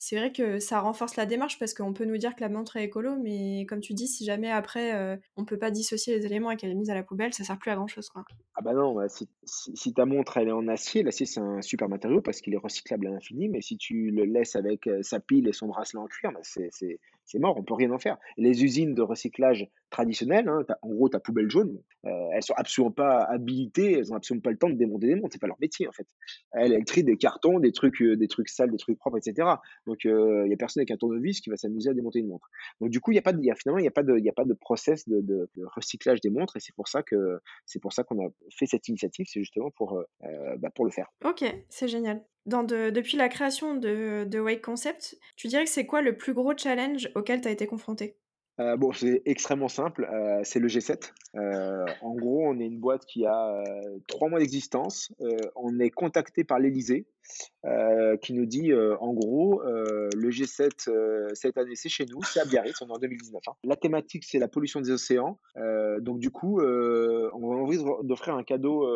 c'est 0.00 0.16
vrai 0.16 0.32
que 0.32 0.58
ça 0.60 0.80
renforce 0.80 1.14
la 1.16 1.26
démarche 1.26 1.58
parce 1.60 1.74
qu'on 1.74 1.92
peut 1.92 2.04
nous 2.06 2.16
dire 2.18 2.34
que 2.34 2.40
la 2.40 2.48
montre 2.48 2.76
est 2.76 2.84
écolo, 2.84 3.16
mais 3.16 3.66
comme 3.68 3.80
tu 3.80 3.94
dis, 3.94 4.08
si 4.08 4.24
jamais 4.24 4.50
après, 4.50 4.94
heu, 5.16 5.20
on 5.36 5.44
peut 5.44 5.58
pas 5.58 5.70
dissocier 5.70 6.16
les 6.18 6.26
éléments 6.26 6.50
et 6.50 6.56
qu'elle 6.56 6.70
est 6.70 6.74
mise 6.74 6.90
à 6.90 6.94
la 6.94 7.04
poubelle, 7.04 7.32
ça 7.34 7.44
sert 7.44 7.58
plus 7.58 7.70
à 7.70 7.76
grand 7.76 7.86
chose, 7.88 8.08
quoi. 8.10 8.26
Ah 8.54 8.62
bah 8.62 8.72
non, 8.74 8.94
bah, 8.94 9.06
si 9.44 9.94
ta 9.94 10.04
montre 10.06 10.36
elle 10.36 10.48
est 10.48 10.52
en 10.52 10.66
acier, 10.68 11.02
l'acier 11.02 11.24
c'est 11.24 11.40
un 11.40 11.62
super 11.62 11.88
matériau 11.88 12.20
parce 12.20 12.40
qu'il 12.40 12.52
est 12.52 12.58
recyclable 12.58 13.06
à 13.06 13.10
l'infini, 13.10 13.48
mais 13.48 13.60
si 13.62 13.76
tu 13.78 14.10
le 14.10 14.24
laisses 14.24 14.56
avec, 14.56 14.86
heu, 14.88 15.02
sa 15.02 15.20
pile 15.20 15.48
et 15.48 15.52
son 15.52 15.68
bracelet 15.68 16.00
en 16.00 16.06
cuir, 16.06 16.32
bah, 16.32 16.40
c'est 16.42 16.98
c'est 17.30 17.38
mort, 17.38 17.56
on 17.56 17.62
peut 17.62 17.74
rien 17.74 17.90
en 17.92 17.98
faire. 17.98 18.18
Les 18.36 18.64
usines 18.64 18.94
de 18.94 19.02
recyclage 19.02 19.68
traditionnelles, 19.90 20.48
hein, 20.48 20.64
en 20.82 20.88
gros 20.90 21.08
ta 21.08 21.20
poubelle 21.20 21.48
jaune, 21.50 21.78
heu, 22.06 22.10
elles 22.32 22.42
sont 22.42 22.54
absolument 22.56 22.92
pas 22.92 23.22
habilitées, 23.24 23.92
elles 23.98 24.12
ont 24.12 24.16
absolument 24.16 24.42
pas 24.42 24.50
le 24.50 24.58
temps 24.58 24.70
de 24.70 24.74
démonter 24.74 25.06
des 25.08 25.14
montres, 25.16 25.30
c'est 25.32 25.40
pas 25.40 25.46
leur 25.46 25.60
métier 25.60 25.88
en 25.88 25.92
fait. 25.92 26.06
Elles, 26.52 26.72
elles 26.72 26.84
trient 26.84 27.04
des 27.04 27.16
cartons, 27.16 27.58
des 27.60 27.72
trucs, 27.72 28.00
heu, 28.02 28.16
des 28.16 28.28
trucs 28.28 28.48
sales, 28.48 28.70
des 28.70 28.76
trucs 28.78 28.98
propres 28.98 29.18
et 29.18 29.22
cetera. 29.22 29.60
Donc 29.86 30.04
il 30.04 30.10
y 30.48 30.52
a 30.52 30.56
personne 30.56 30.80
avec 30.80 30.90
un 30.90 30.96
tournevis 30.96 31.40
qui 31.40 31.50
va 31.50 31.56
s'amuser 31.56 31.90
à 31.90 31.94
démonter 31.94 32.18
une 32.20 32.28
montre. 32.28 32.48
Donc 32.80 32.90
du 32.90 33.00
coup, 33.00 33.12
il 33.12 33.16
y 33.16 33.18
a 33.18 33.22
pas 33.22 33.32
de 33.32 33.40
y 33.42 33.50
finalement 33.56 33.78
il 33.78 33.84
y 33.84 33.88
a 33.88 34.32
pas 34.32 34.44
de 34.44 34.54
process 34.54 35.08
de 35.08 35.48
recyclage 35.76 36.20
des 36.20 36.30
montres 36.30 36.56
et 36.56 36.60
c'est 36.60 36.74
pour 36.74 36.88
ça 36.88 37.02
que 37.02 37.40
c'est 37.66 37.80
pour 37.80 37.92
ça 37.92 38.04
qu'on 38.04 38.24
a 38.26 38.28
fait 38.56 38.66
cette 38.66 38.88
initiative, 38.88 39.26
c'est 39.28 39.40
justement 39.40 39.70
pour, 39.70 39.98
heu 39.98 40.06
heu, 40.24 40.56
bah, 40.58 40.70
pour 40.74 40.84
le 40.84 40.90
faire. 40.90 41.08
OK, 41.24 41.44
c'est 41.68 41.88
génial. 41.88 42.24
Dans 42.44 42.64
de 42.64 42.90
depuis 42.90 43.16
la 43.16 43.30
création 43.30 43.74
de 43.74 44.24
de 44.28 44.38
Wake 44.40 44.60
Concept, 44.62 45.16
tu 45.36 45.48
dirais 45.48 45.64
que 45.64 45.70
c'est 45.70 45.86
quoi 45.86 46.02
le 46.02 46.18
plus 46.18 46.34
gros 46.34 46.54
challenge 46.54 47.10
auquel 47.14 47.40
tu 47.40 47.48
as 47.48 47.50
été 47.50 47.66
confronté? 47.66 48.18
Heu, 48.60 48.76
bon, 48.76 48.92
c'est 48.92 49.22
extrêmement 49.24 49.68
simple, 49.68 50.06
heu, 50.12 50.40
c'est 50.44 50.58
le 50.58 50.68
G7. 50.68 51.14
Heu, 51.36 51.84
en 52.02 52.14
gros, 52.14 52.46
on 52.46 52.58
est 52.60 52.66
une 52.66 52.78
boîte 52.78 53.06
qui 53.06 53.24
a, 53.24 53.64
3 54.06 54.28
mois 54.28 54.38
d'existence. 54.38 55.12
On 55.56 55.78
est 55.78 55.90
contacté 55.90 56.44
par 56.44 56.58
l'Élysée, 56.58 57.06
heu, 57.64 58.18
qui 58.20 58.34
nous 58.34 58.44
dit, 58.46 58.72
en 58.74 59.12
gros, 59.14 59.62
le 59.64 60.30
G7, 60.30 60.88
heu, 60.88 61.28
cette 61.34 61.56
année, 61.56 61.74
c'est 61.74 61.88
chez 61.88 62.04
nous, 62.04 62.20
c'est 62.22 62.40
à 62.40 62.44
Biarritz, 62.44 62.82
on 62.82 62.88
est 62.88 62.92
en 62.92 62.98
2019, 62.98 63.42
hein. 63.48 63.52
La 63.64 63.76
thématique, 63.76 64.24
c'est 64.24 64.38
la 64.38 64.48
pollution 64.48 64.80
des 64.80 64.90
océans. 64.90 65.38
Donc 66.00 66.18
du 66.18 66.30
coup, 66.30 66.60
on 66.60 67.52
a 67.52 67.56
envie 67.56 67.78
d'offrir 68.02 68.34
un 68.34 68.42
cadeau, 68.42 68.86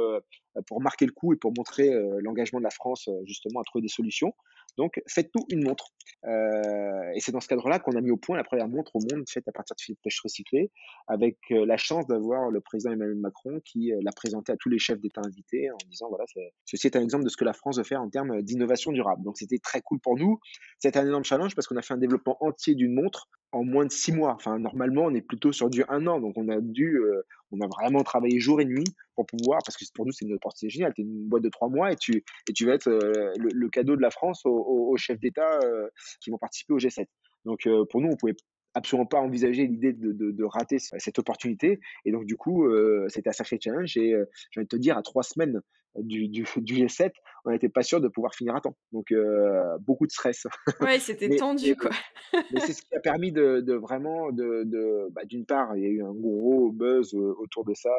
pour 0.67 0.81
marquer 0.81 1.07
le 1.07 1.13
coup 1.13 1.33
et 1.33 1.37
pour 1.37 1.53
montrer, 1.57 1.91
l'engagement 2.21 2.59
de 2.59 2.65
la 2.65 2.71
France, 2.71 3.09
justement 3.25 3.61
à 3.61 3.65
trouver 3.65 3.83
des 3.83 3.89
solutions. 3.89 4.35
Donc 4.79 5.01
faites-nous 5.09 5.45
une 5.51 5.65
montre. 5.65 5.87
Heu 6.27 7.13
et 7.15 7.21
c'est 7.21 7.33
dans 7.33 7.41
ce 7.41 7.49
cadre-là 7.49 7.79
qu'on 7.79 7.93
a 7.97 8.01
mis 8.01 8.11
au 8.11 8.17
point 8.17 8.37
la 8.37 8.45
première 8.45 8.69
montre 8.69 8.97
au 8.97 9.01
monde 9.01 9.25
faite 9.29 9.47
à 9.49 9.53
partir 9.53 9.77
de 9.77 9.81
fils 9.81 9.95
de 9.97 10.01
pêche 10.03 10.21
recyclés, 10.23 10.71
avec, 11.07 11.39
heu, 11.53 11.65
la 11.65 11.77
chance 11.77 12.07
d'avoir 12.07 12.51
le 12.51 12.61
président 12.61 12.93
Emmanuel 12.93 13.17
Macron 13.17 13.61
qui, 13.65 13.93
heu, 13.93 13.99
l'a 14.03 14.13
présenté 14.13 14.53
à 14.53 14.57
tous 14.57 14.69
les 14.71 14.79
chefs 14.79 15.01
d'État 15.01 15.21
invités 15.25 15.71
en 15.71 15.77
disant: 15.91 16.09
«Voilà, 16.09 16.25
ceci 16.65 16.87
est 16.89 16.97
un 16.97 17.03
exemple 17.03 17.25
de 17.25 17.29
ce 17.29 17.37
que 17.37 17.45
la 17.45 17.53
France 17.53 17.79
veut 17.79 17.85
faire 17.85 18.01
en 18.03 18.09
termes, 18.11 18.43
d'innovation 18.43 18.93
durable». 18.93 19.23
Donc 19.25 19.37
c'était 19.39 19.59
très 19.59 19.81
cool 19.83 20.01
pour 20.01 20.17
nous. 20.17 20.39
C'était 20.79 20.99
un 20.99 21.07
énorme 21.07 21.25
challenge 21.25 21.55
parce 21.55 21.67
qu'on 21.69 21.77
a 21.77 21.83
fait 21.83 21.95
un 21.95 21.99
développement 21.99 22.37
entier 22.41 22.75
d'une 22.75 22.95
montre 22.95 23.29
en 23.55 23.65
moins 23.65 23.87
de 23.87 23.93
6 23.93 24.13
mois. 24.13 24.35
Enfin, 24.35 24.59
normalement, 24.59 25.05
on 25.05 25.15
est 25.15 25.23
plutôt 25.23 25.53
sur 25.53 25.71
du 25.71 25.85
un 25.89 26.07
an, 26.07 26.21
donc 26.21 26.37
on 26.37 26.49
a 26.49 26.61
dû, 26.61 26.97
heu, 26.99 27.25
on 27.53 27.61
a 27.61 27.67
vraiment 27.67 28.03
travaillé 28.03 28.41
jour 28.41 28.61
et 28.61 28.65
nuit 28.65 28.85
pour 29.15 29.27
pouvoir 29.27 29.61
parce 29.65 29.77
que 29.77 29.85
pour 29.95 30.07
nous, 30.07 30.13
c'est 30.13 30.25
une 30.25 30.35
opportunité 30.35 30.75
géniale. 30.75 30.93
Tu 30.95 31.03
es 31.03 31.05
une 31.05 31.29
boîte 31.29 31.43
de 31.43 31.49
3 31.49 31.69
mois 31.69 31.93
et 31.93 31.97
tu 31.97 32.25
et 32.49 32.53
tu 32.53 32.67
vas 32.67 32.75
être, 32.75 32.89
heu, 32.89 33.33
le 33.39 33.69
cadeau 33.69 33.97
de 33.97 34.03
la 34.03 34.11
France 34.11 34.43
aux 34.45 34.97
chefs 34.97 35.21
d'État, 35.21 35.61
heu, 35.65 35.91
qui 36.21 36.31
vont 36.31 36.39
participer 36.39 36.75
au 36.75 36.79
G7. 36.79 37.07
Donc 37.45 37.69
pour 37.91 38.01
nous, 38.01 38.09
on 38.11 38.17
pouvait 38.17 38.37
absolument 38.75 39.07
pas 39.07 39.19
envisagé 39.19 39.67
l'idée 39.67 39.93
de, 39.93 40.13
de, 40.13 40.45
rater 40.45 40.79
cette 40.79 41.19
opportunité. 41.19 41.81
Et 42.05 42.13
donc, 42.13 42.27
du 42.27 42.37
coup, 42.37 42.67
euh, 42.67 43.07
c'était 43.09 43.31
un 43.31 43.33
sacré 43.33 43.59
challenge. 43.63 43.97
Et 43.97 44.13
euh, 44.13 44.25
j'ai 44.51 44.61
envie 44.61 44.69
te 44.69 44.77
dire, 44.77 44.99
à 44.99 45.03
trois 45.03 45.23
semaines 45.23 45.61
du, 45.97 46.29
du 46.29 46.45
G7, 46.45 47.13
on 47.45 47.51
n'était 47.51 47.69
pas 47.69 47.83
sûr 47.83 48.01
de 48.01 48.09
pouvoir 48.09 48.35
finir 48.35 48.57
à 48.57 48.61
temps. 48.61 48.77
Donc, 48.93 49.13
euh, 49.13 49.77
beaucoup 49.81 50.07
de 50.07 50.13
stress. 50.13 50.47
Ouais, 50.81 50.99
c'était 50.99 51.37
tendu, 51.37 51.77
quoi. 51.77 51.91
mais 52.53 52.61
c'est 52.61 52.73
ce 52.73 52.83
qui 52.83 52.95
a 52.95 53.01
permis 53.01 53.33
de, 53.33 53.61
de 53.61 53.75
vraiment, 53.75 54.33
de, 54.33 54.65
de 54.65 55.09
bah, 55.13 55.25
d'une 55.25 55.47
part, 55.47 55.77
il 55.77 55.83
y 55.83 55.87
a 55.87 55.91
eu 55.91 56.03
un 56.03 56.13
gros 56.13 56.71
buzz 56.73 57.15
autour 57.15 57.65
de 57.65 57.75
ça 57.75 57.91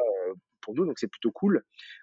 pour 0.60 0.74
nous, 0.74 0.84
donc 0.84 0.98
c'est 0.98 1.10
plutôt 1.10 1.30
cool. 1.30 1.62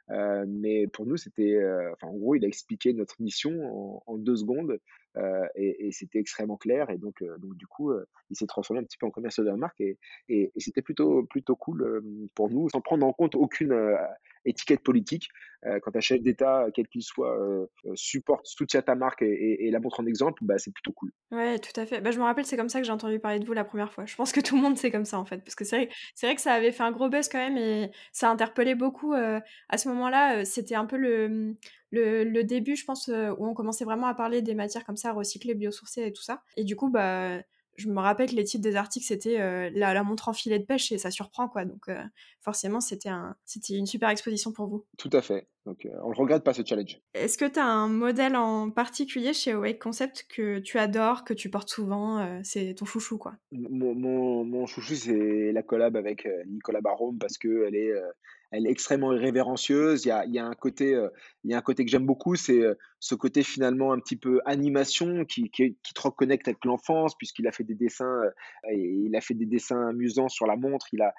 Euh, 0.09 0.45
mais 0.47 0.87
pour 0.87 1.05
nous, 1.05 1.17
c'était, 1.17 1.59
enfin, 1.93 2.07
en 2.07 2.17
gros, 2.17 2.35
il 2.35 2.45
a 2.45 2.47
expliqué 2.47 2.93
notre 2.93 3.21
mission 3.21 3.51
en, 3.63 4.03
en 4.05 4.17
deux 4.17 4.37
secondes 4.37 4.79
euh, 5.17 5.45
et, 5.55 5.87
et 5.87 5.91
c'était 5.91 6.19
extrêmement 6.19 6.57
clair. 6.57 6.89
Et 6.89 6.97
donc, 6.97 7.21
euh, 7.21 7.37
donc 7.37 7.55
du 7.55 7.67
coup, 7.67 7.91
euh, 7.91 8.05
il 8.29 8.35
s'est 8.35 8.47
transformé 8.47 8.81
un 8.81 8.83
petit 8.83 8.97
peu 8.97 9.05
en 9.05 9.11
commercial 9.11 9.45
de 9.45 9.51
la 9.51 9.57
marque 9.57 9.79
et, 9.79 9.97
et, 10.29 10.51
et 10.55 10.59
c'était 10.59 10.81
plutôt, 10.81 11.23
plutôt 11.23 11.55
cool 11.55 12.01
pour 12.35 12.49
nous, 12.49 12.69
sans 12.69 12.81
prendre 12.81 13.05
en 13.05 13.13
compte 13.13 13.35
aucune 13.35 13.73
étiquette 14.45 14.81
politique. 14.81 15.29
quand 15.81 15.95
un 15.95 16.01
chef 16.01 16.21
d'État, 16.21 16.65
quel 16.73 16.87
qu'il 16.87 17.01
soit, 17.01 17.37
supporte, 17.95 18.45
soutient 18.45 18.81
ta 18.81 18.95
marque 18.95 19.21
et, 19.21 19.69
la 19.71 19.79
montre 19.79 20.01
en 20.01 20.05
exemple, 20.05 20.43
bah, 20.43 20.57
c'est 20.57 20.71
plutôt 20.71 20.91
cool. 20.91 21.11
Ouais, 21.31 21.57
tout 21.59 21.79
à 21.79 21.85
fait. 21.85 22.01
Bah, 22.01 22.11
je 22.11 22.19
me 22.19 22.23
rappelle, 22.23 22.45
c'est 22.45 22.57
comme 22.57 22.69
ça 22.69 22.79
que 22.79 22.85
j'ai 22.85 22.91
entendu 22.91 23.19
parler 23.19 23.39
de 23.39 23.45
vous 23.45 23.53
la 23.53 23.63
première 23.63 23.91
fois. 23.93 24.05
Je 24.05 24.15
pense 24.15 24.31
que 24.31 24.41
tout 24.41 24.55
le 24.55 24.61
monde 24.61 24.77
sait 24.77 24.91
comme 24.91 25.05
ça 25.05 25.17
en 25.19 25.25
fait, 25.25 25.37
parce 25.37 25.55
que 25.55 25.63
c'est 25.63 25.89
vrai, 26.21 26.35
que 26.35 26.41
ça 26.41 26.53
avait 26.53 26.71
fait 26.71 26.83
un 26.83 26.91
gros 26.91 27.09
buzz 27.09 27.29
quand 27.29 27.37
même 27.37 27.57
et 27.57 27.91
ça 28.11 28.29
a 28.29 28.31
interpellé 28.31 28.75
beaucoup. 28.75 29.13
à 29.13 29.77
ce 29.77 29.87
moment-là, 29.89 30.43
c'était 30.45 30.75
un 30.75 30.85
peu 30.85 30.97
le 30.97 32.43
début, 32.43 32.75
je 32.75 32.85
pense, 32.85 33.09
euh, 33.09 33.33
où 33.37 33.47
on 33.47 33.53
commençait 33.53 33.85
vraiment 33.85 34.07
à 34.07 34.13
parler 34.13 34.41
des 34.41 34.55
matières 34.55 34.85
comme 34.85 34.97
ça, 34.97 35.11
recyclées, 35.11 35.55
biosourcées 35.55 36.07
et 36.07 36.13
tout 36.13 36.23
ça. 36.23 36.41
Et 36.57 36.63
du 36.63 36.75
coup, 36.75 36.89
bah, 36.89 37.41
je 37.75 37.89
me 37.89 37.99
rappelle 37.99 38.29
que 38.29 38.35
les 38.35 38.43
titres 38.43 38.63
des 38.63 38.75
articles, 38.75 39.05
c'était 39.05 39.39
euh, 39.39 39.69
la, 39.73 40.03
montre 40.03 40.29
en 40.29 40.33
filet 40.33 40.59
de 40.59 40.65
pêche 40.65 40.91
et 40.91 40.97
ça 40.97 41.11
surprend, 41.11 41.47
quoi. 41.47 41.65
Donc, 41.65 41.89
euh, 41.89 42.01
forcément, 42.41 42.81
c'était 42.81 43.09
un, 43.09 43.35
une 43.69 43.85
super 43.85 44.09
exposition 44.09 44.51
pour 44.51 44.67
vous. 44.67 44.85
Tout 44.97 45.09
à 45.13 45.21
fait. 45.21 45.47
Donc, 45.65 45.87
on 46.03 46.09
ne 46.09 46.15
regrette 46.15 46.43
pas 46.43 46.53
ce 46.53 46.61
challenge. 46.65 46.99
Est-ce 47.13 47.37
que 47.37 47.45
tu 47.45 47.59
as 47.59 47.65
un 47.65 47.87
modèle 47.87 48.35
en 48.35 48.69
particulier 48.69 49.33
chez 49.33 49.51
Awake 49.51 49.79
Concept 49.79 50.25
que 50.29 50.59
tu 50.59 50.77
adores, 50.77 51.23
que 51.23 51.33
tu 51.33 51.49
portes 51.49 51.69
souvent 51.69 52.41
C'est 52.43 52.75
ton 52.75 52.85
chouchou, 52.85 53.17
quoi? 53.17 53.35
Mon, 53.51 53.95
mon, 53.95 54.43
mon 54.43 54.65
chouchou, 54.65 54.95
c'est 54.95 55.51
la 55.53 55.63
collab 55.63 55.95
avec 55.95 56.27
Nicolas 56.47 56.81
Barome 56.81 57.17
parce 57.17 57.37
qu'elle 57.37 57.75
est 57.75 57.93
elle 58.53 58.67
est 58.67 58.69
extrêmement 58.69 59.09
révérencieuse. 59.09 60.05
Il 60.05 60.09
y 60.09 60.11
a, 60.11 60.25
il 60.25 60.33
y 60.33 60.39
a 60.39 60.45
un 60.45 60.53
côté, 60.53 60.93
euh, 60.93 61.09
il 61.43 61.51
y 61.51 61.53
a 61.55 61.57
un 61.57 61.61
côté 61.61 61.83
que 61.83 61.91
j'aime 61.91 62.05
beaucoup, 62.05 62.35
c'est 62.35 62.61
euh, 62.61 62.75
ce 63.03 63.15
côté 63.15 63.43
finalement 63.43 63.91
un 63.91 63.99
petit 63.99 64.15
peu 64.15 64.39
animation 64.45 65.25
qui, 65.25 65.49
qui, 65.49 65.75
te 65.75 66.01
reconnecte 66.01 66.47
avec 66.47 66.63
l'enfance, 66.63 67.15
puisqu'il 67.17 67.45
a 67.47 67.51
fait 67.51 67.65
des 67.65 67.73
dessins, 67.75 68.21
euh, 68.23 68.73
il 68.73 69.13
a 69.13 69.19
fait 69.19 69.33
des 69.33 69.45
dessins 69.45 69.89
amusants 69.89 70.29
sur 70.29 70.47
la 70.47 70.55
montre. 70.55 70.87
Il 70.93 71.01
a, 71.01 71.13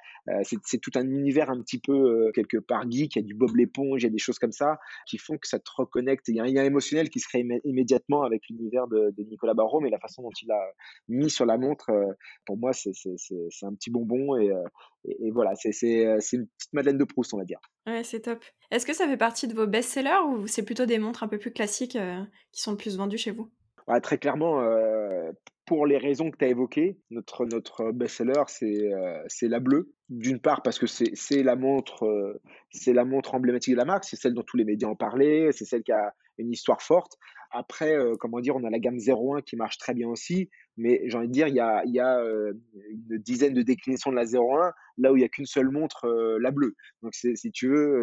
c'est, 0.45 0.79
tout 0.81 0.93
un 0.95 1.07
univers 1.07 1.51
un 1.51 1.61
petit 1.61 1.79
peu 1.79 2.33
quelque 2.35 2.57
part 2.57 2.91
geek. 2.91 3.17
Il 3.17 3.19
y 3.19 3.23
a 3.23 3.27
du 3.27 3.35
Bob 3.35 3.55
l'éponge, 3.55 4.01
il 4.01 4.05
y 4.05 4.09
a 4.09 4.11
des 4.11 4.17
choses 4.17 4.39
comme 4.39 4.51
ça 4.51 4.79
qui 5.07 5.19
font 5.19 5.37
que 5.37 5.47
ça 5.47 5.59
te 5.59 5.71
reconnecte. 5.77 6.27
Il 6.29 6.37
y 6.37 6.41
a 6.41 6.45
un 6.45 6.47
lien 6.47 6.65
émotionnel 6.65 7.11
qui 7.11 7.21
se 7.21 7.29
crée 7.29 7.47
immédiatement 7.65 8.23
avec 8.23 8.49
l'univers 8.49 8.89
de, 8.89 9.13
Nicolas 9.19 9.53
Barrault, 9.53 9.81
mais 9.81 9.91
la 9.91 9.99
façon 9.99 10.23
dont 10.23 10.33
il 10.41 10.51
a 10.53 10.61
mis 11.09 11.29
sur 11.29 11.45
la 11.45 11.59
montre, 11.59 11.91
pour 12.47 12.57
moi, 12.57 12.73
c'est, 12.73 12.93
un 13.63 13.75
petit 13.75 13.91
bonbon 13.91 14.39
et, 14.39 14.51
et, 15.21 15.31
voilà, 15.31 15.55
c'est, 15.55 15.73
c'est, 15.73 16.17
c'est 16.21 16.39
une 16.39 16.47
petite 16.47 16.73
Madeleine 16.73 16.97
de 16.97 17.05
Proust 17.05 17.35
on 17.35 17.39
va 17.39 17.45
dire. 17.45 17.61
Ouais, 17.87 18.03
c'est 18.03 18.21
top. 18.21 18.43
Est-ce 18.71 18.87
que 18.87 18.95
ça 18.95 19.07
fait 19.07 19.17
partie 19.17 19.47
de 19.47 19.55
vos 19.55 19.67
best-sellers 19.67 20.23
ou 20.27 20.47
c'est 20.47 20.65
plutôt 20.65 20.87
des 20.87 20.99
montres 20.99 21.23
un 21.23 21.29
peu 21.29 21.39
plus 21.39 21.53
classiques 21.53 21.97
euh, 21.97 22.23
qui 22.53 22.63
sont 22.63 22.71
le 22.71 22.77
plus 22.77 22.97
vendues 22.97 23.19
chez 23.19 23.31
vous? 23.31 23.51
Très 24.03 24.17
clairement, 24.17 24.63
euh, 24.63 25.31
pour 25.67 25.85
les 25.85 25.99
raisons 25.99 26.31
que 26.31 26.39
tu 26.39 26.45
as 26.47 26.49
évoquées, 26.49 26.99
notre, 27.11 27.45
notre 27.45 27.93
best-seller, 27.93 28.45
c'est 28.47 28.93
euh, 28.93 29.23
c'est 29.29 29.49
la 29.49 29.61
bleue. 29.61 29.93
D'une 30.09 30.41
part, 30.41 30.63
parce 30.63 30.79
que 30.79 30.87
c'est 30.87 31.43
la, 31.43 31.57
montre, 31.57 32.41
c'est 32.71 32.93
la 32.93 33.05
montre 33.05 33.35
emblématique 33.35 33.73
de 33.73 33.79
la 33.79 33.85
marque, 33.85 34.05
c'est 34.05 34.17
celle 34.17 34.33
dont 34.35 34.43
tous 34.43 34.57
les 34.57 34.65
médias 34.65 34.89
en 34.89 34.97
parlaient, 34.97 35.51
c'est 35.53 35.65
celle 35.65 35.83
qui 35.83 35.93
a 35.93 36.15
une 36.39 36.51
histoire 36.51 36.83
forte. 36.83 37.19
Après, 37.57 37.97
comment 38.19 38.41
dire, 38.41 38.57
on 38.57 38.65
a 38.65 38.71
la 38.71 38.79
gamme 38.79 38.99
01 38.99 39.43
qui 39.43 39.57
marche 39.57 39.79
très 39.79 39.95
bien 39.95 40.09
aussi, 40.09 40.51
mais 40.77 41.03
j'ai 41.07 41.17
envie 41.17 41.29
de 41.29 41.33
dire, 41.33 41.49
il 41.49 41.55
y 41.55 41.61
a, 41.61 41.83
y 41.87 42.01
a 42.01 42.21
une 42.21 43.19
dizaine 43.19 43.55
de 43.55 43.63
déclinaisons 43.63 44.11
de 44.11 44.17
la 44.17 44.25
01, 44.25 44.73
là 44.99 45.13
où 45.13 45.17
il 45.17 45.21
n'y 45.21 45.25
a 45.25 45.29
qu'une 45.29 45.47
seule 45.47 45.71
montre, 45.71 46.09
la 46.41 46.51
bleue. 46.51 46.75
Donc, 47.03 47.15
si 47.15 47.51
tu 47.53 47.69
veux, 47.69 48.03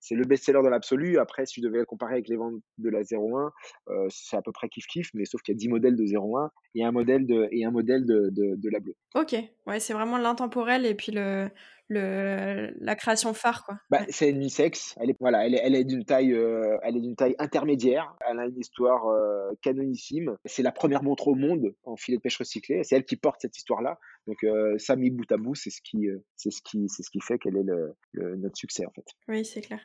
c'est 0.00 0.14
le 0.14 0.24
best-seller 0.24 0.62
de 0.62 0.68
l'absolu. 0.68 1.18
Après, 1.18 1.46
si 1.46 1.60
je 1.60 1.66
devais 1.66 1.84
comparer 1.84 2.14
avec 2.14 2.28
les 2.28 2.36
ventes 2.36 2.60
de 2.78 2.88
la 2.88 3.00
01, 3.00 3.52
euh, 3.88 4.06
c'est 4.10 4.36
à 4.36 4.42
peu 4.42 4.52
près 4.52 4.68
kiff-kiff, 4.68 5.10
mais 5.14 5.24
sauf 5.24 5.42
qu'il 5.42 5.54
y 5.54 5.56
a 5.56 5.58
10 5.58 5.68
modèles 5.68 5.96
de 5.96 6.04
01 6.04 6.50
et 6.74 6.84
un 6.84 6.92
modèle 6.92 7.26
de, 7.26 7.48
un 7.52 7.70
modèle 7.70 8.06
de, 8.06 8.30
de 8.30 8.70
la 8.70 8.80
bleue. 8.80 8.94
Ok, 9.14 9.34
ouais, 9.66 9.80
c'est 9.80 9.92
vraiment 9.92 10.18
l'intemporel 10.18 10.86
et 10.86 10.94
puis 10.94 11.12
le, 11.12 11.48
le, 11.88 12.72
la 12.80 12.94
création 12.94 13.34
phare 13.34 13.64
quoi. 13.64 13.78
Bah, 13.90 14.02
C'est 14.08 14.30
unisex. 14.30 14.94
Elle 15.00 15.10
est 15.10 15.16
voilà, 15.20 15.46
elle 15.46 15.54
est, 15.54 15.60
elle 15.62 15.74
est 15.74 15.84
d'une 15.84 16.04
taille, 16.04 16.32
euh, 16.32 16.78
elle 16.82 16.96
est 16.96 17.00
d'une 17.00 17.16
taille 17.16 17.34
intermédiaire. 17.38 18.14
Elle 18.28 18.38
a 18.38 18.46
une 18.46 18.58
histoire 18.58 19.06
euh, 19.08 19.50
canonissime. 19.62 20.36
C'est 20.44 20.62
la 20.62 20.72
première 20.72 21.02
montre 21.02 21.28
au 21.28 21.34
monde 21.34 21.74
en 21.84 21.96
filet 21.96 22.18
de 22.18 22.22
pêche 22.22 22.38
recyclé. 22.38 22.84
C'est 22.84 22.96
elle 22.96 23.04
qui 23.04 23.16
porte 23.16 23.40
cette 23.40 23.56
histoire-là. 23.56 23.98
Donc 24.26 24.44
euh, 24.44 24.76
ça 24.78 24.96
mis 24.96 25.10
bout 25.10 25.30
à 25.32 25.36
bout, 25.36 25.54
c'est 25.54 25.70
ce 25.70 25.80
qui, 25.82 26.06
c'est 26.36 26.50
ce 26.50 26.60
qui, 26.62 26.88
c'est 26.88 27.02
ce 27.02 27.10
qui 27.10 27.20
fait 27.20 27.38
qu'elle 27.38 27.56
est 27.56 27.64
le, 27.64 28.36
notre 28.36 28.56
succès 28.56 28.84
en 28.86 28.90
fait. 28.90 29.06
Oui, 29.28 29.44
c'est 29.44 29.62
clair. 29.62 29.80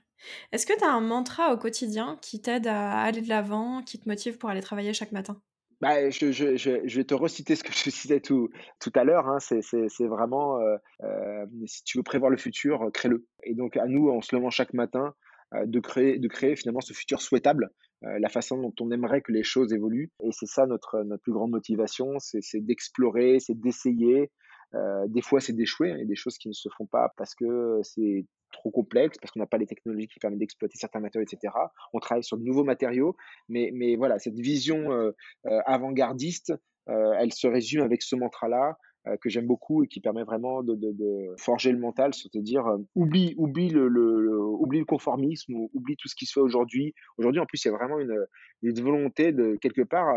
Est-ce 0.52 0.66
que 0.66 0.78
tu 0.78 0.84
as 0.84 0.92
un 0.92 1.02
mantra 1.02 1.54
au 1.54 1.58
quotidien 1.58 2.18
qui 2.22 2.42
t'aide 2.42 2.68
à 2.68 3.02
aller 3.02 3.22
de 3.22 3.30
l'avant, 3.30 3.82
qui 3.84 4.00
te 4.00 4.08
motive 4.08 4.38
pour 4.38 4.50
aller 4.50 4.62
travailler 4.62 4.94
chaque 4.94 5.12
matin? 5.12 5.42
Bah, 5.84 6.10
je, 6.10 6.32
je, 6.32 6.56
je, 6.56 6.98
vais 6.98 7.04
te 7.04 7.14
reciter 7.14 7.58
ce 7.58 7.64
que 7.64 7.74
je 7.74 7.90
citais 7.90 8.22
tout, 8.22 8.50
tout 8.80 8.92
à 8.96 9.04
l'heure. 9.04 9.28
Hein. 9.28 9.40
C'est 9.40 10.08
vraiment, 10.08 10.58
euh, 10.62 10.78
euh, 11.04 11.46
si 11.66 11.84
tu 11.84 11.98
veux 11.98 12.04
prévoir 12.04 12.32
le 12.32 12.38
futur, 12.38 12.84
euh, 12.84 12.90
crée-le. 12.90 13.28
Et 13.44 13.54
donc, 13.54 13.76
à 13.76 13.86
nous, 13.86 14.10
en 14.10 14.22
se 14.22 14.34
levant 14.34 14.50
chaque 14.50 14.74
matin, 14.74 15.14
de, 15.66 15.80
créer, 15.80 16.18
de 16.18 16.28
créer 16.28 16.56
finalement 16.56 16.82
ce 16.82 16.94
futur 16.94 17.22
souhaitable, 17.22 17.70
la 18.02 18.28
façon 18.28 18.58
dont 18.58 18.74
on 18.80 18.90
aimerait 18.90 19.22
que 19.22 19.32
les 19.32 19.44
choses 19.44 19.72
évoluent. 19.72 20.10
Et 20.24 20.32
c'est 20.32 20.48
ça 20.48 20.66
notre, 20.66 21.04
notre 21.04 21.22
plus 21.22 21.34
grande 21.34 21.52
motivation, 21.52 22.18
c'est 22.18 22.60
d'explorer, 22.60 23.38
c'est 23.40 23.60
d'essayer. 23.60 24.32
Des 24.74 25.22
fois, 25.22 25.42
c'est 25.42 25.54
d'échouer. 25.54 25.92
Hein. 25.92 25.98
Il 25.98 26.00
y 26.00 26.06
a 26.06 26.08
des 26.08 26.16
choses 26.16 26.40
qui 26.40 26.48
ne 26.48 26.54
se 26.54 26.70
font 26.76 26.88
pas 26.88 27.14
parce 27.18 27.36
que 27.36 27.80
c'est 27.84 28.26
trop 28.54 28.72
complexe, 28.72 29.18
parce 29.20 29.32
qu'on 29.32 29.40
n'a 29.40 29.46
pas 29.46 29.58
les 29.58 29.68
technologies 29.68 30.08
qui 30.08 30.20
permettent 30.20 30.40
d'exploiter 30.40 30.78
certains 30.78 31.02
matériaux, 31.02 31.28
etc. 31.30 31.54
On 31.92 32.00
travaille 32.00 32.24
sur 32.24 32.38
de 32.38 32.44
nouveaux 32.44 32.64
matériaux, 32.64 33.18
mais, 33.50 33.72
mais 33.74 33.98
voilà, 33.98 34.20
cette 34.20 34.40
vision 34.40 34.92
euh, 34.92 35.12
euh, 35.48 35.60
avant-gardiste, 35.66 36.54
euh, 36.88 37.14
elle 37.20 37.34
se 37.34 37.48
résume 37.48 37.82
avec 37.82 38.02
ce 38.02 38.16
mantra-là. 38.16 38.78
que 39.22 39.30
j'aime 39.30 39.48
beaucoup 39.48 39.84
et 39.84 39.88
qui 39.88 40.00
permet 40.00 40.24
vraiment 40.24 40.64
de, 40.64 41.36
forger 41.38 41.74
le 41.74 41.78
mental, 41.78 42.14
c'est-à-dire 42.14 42.64
oublie, 42.96 43.36
oublie 43.38 43.70
le, 43.70 43.90
le, 43.90 44.40
oublie 44.64 44.80
le 44.80 44.86
conformisme, 44.86 45.54
oublie 45.74 45.98
tout 45.98 46.08
ce 46.08 46.16
qui 46.16 46.26
se 46.26 46.32
fait 46.32 46.40
aujourd'hui. 46.40 46.94
Aujourd'hui, 47.18 47.42
en 47.42 47.46
plus, 47.46 47.58
c'est 47.58 47.70
vraiment 47.70 48.00
une, 48.00 48.18
une 48.62 48.82
volonté 48.82 49.34
de 49.34 49.58
quelque 49.62 49.82
part 49.82 50.08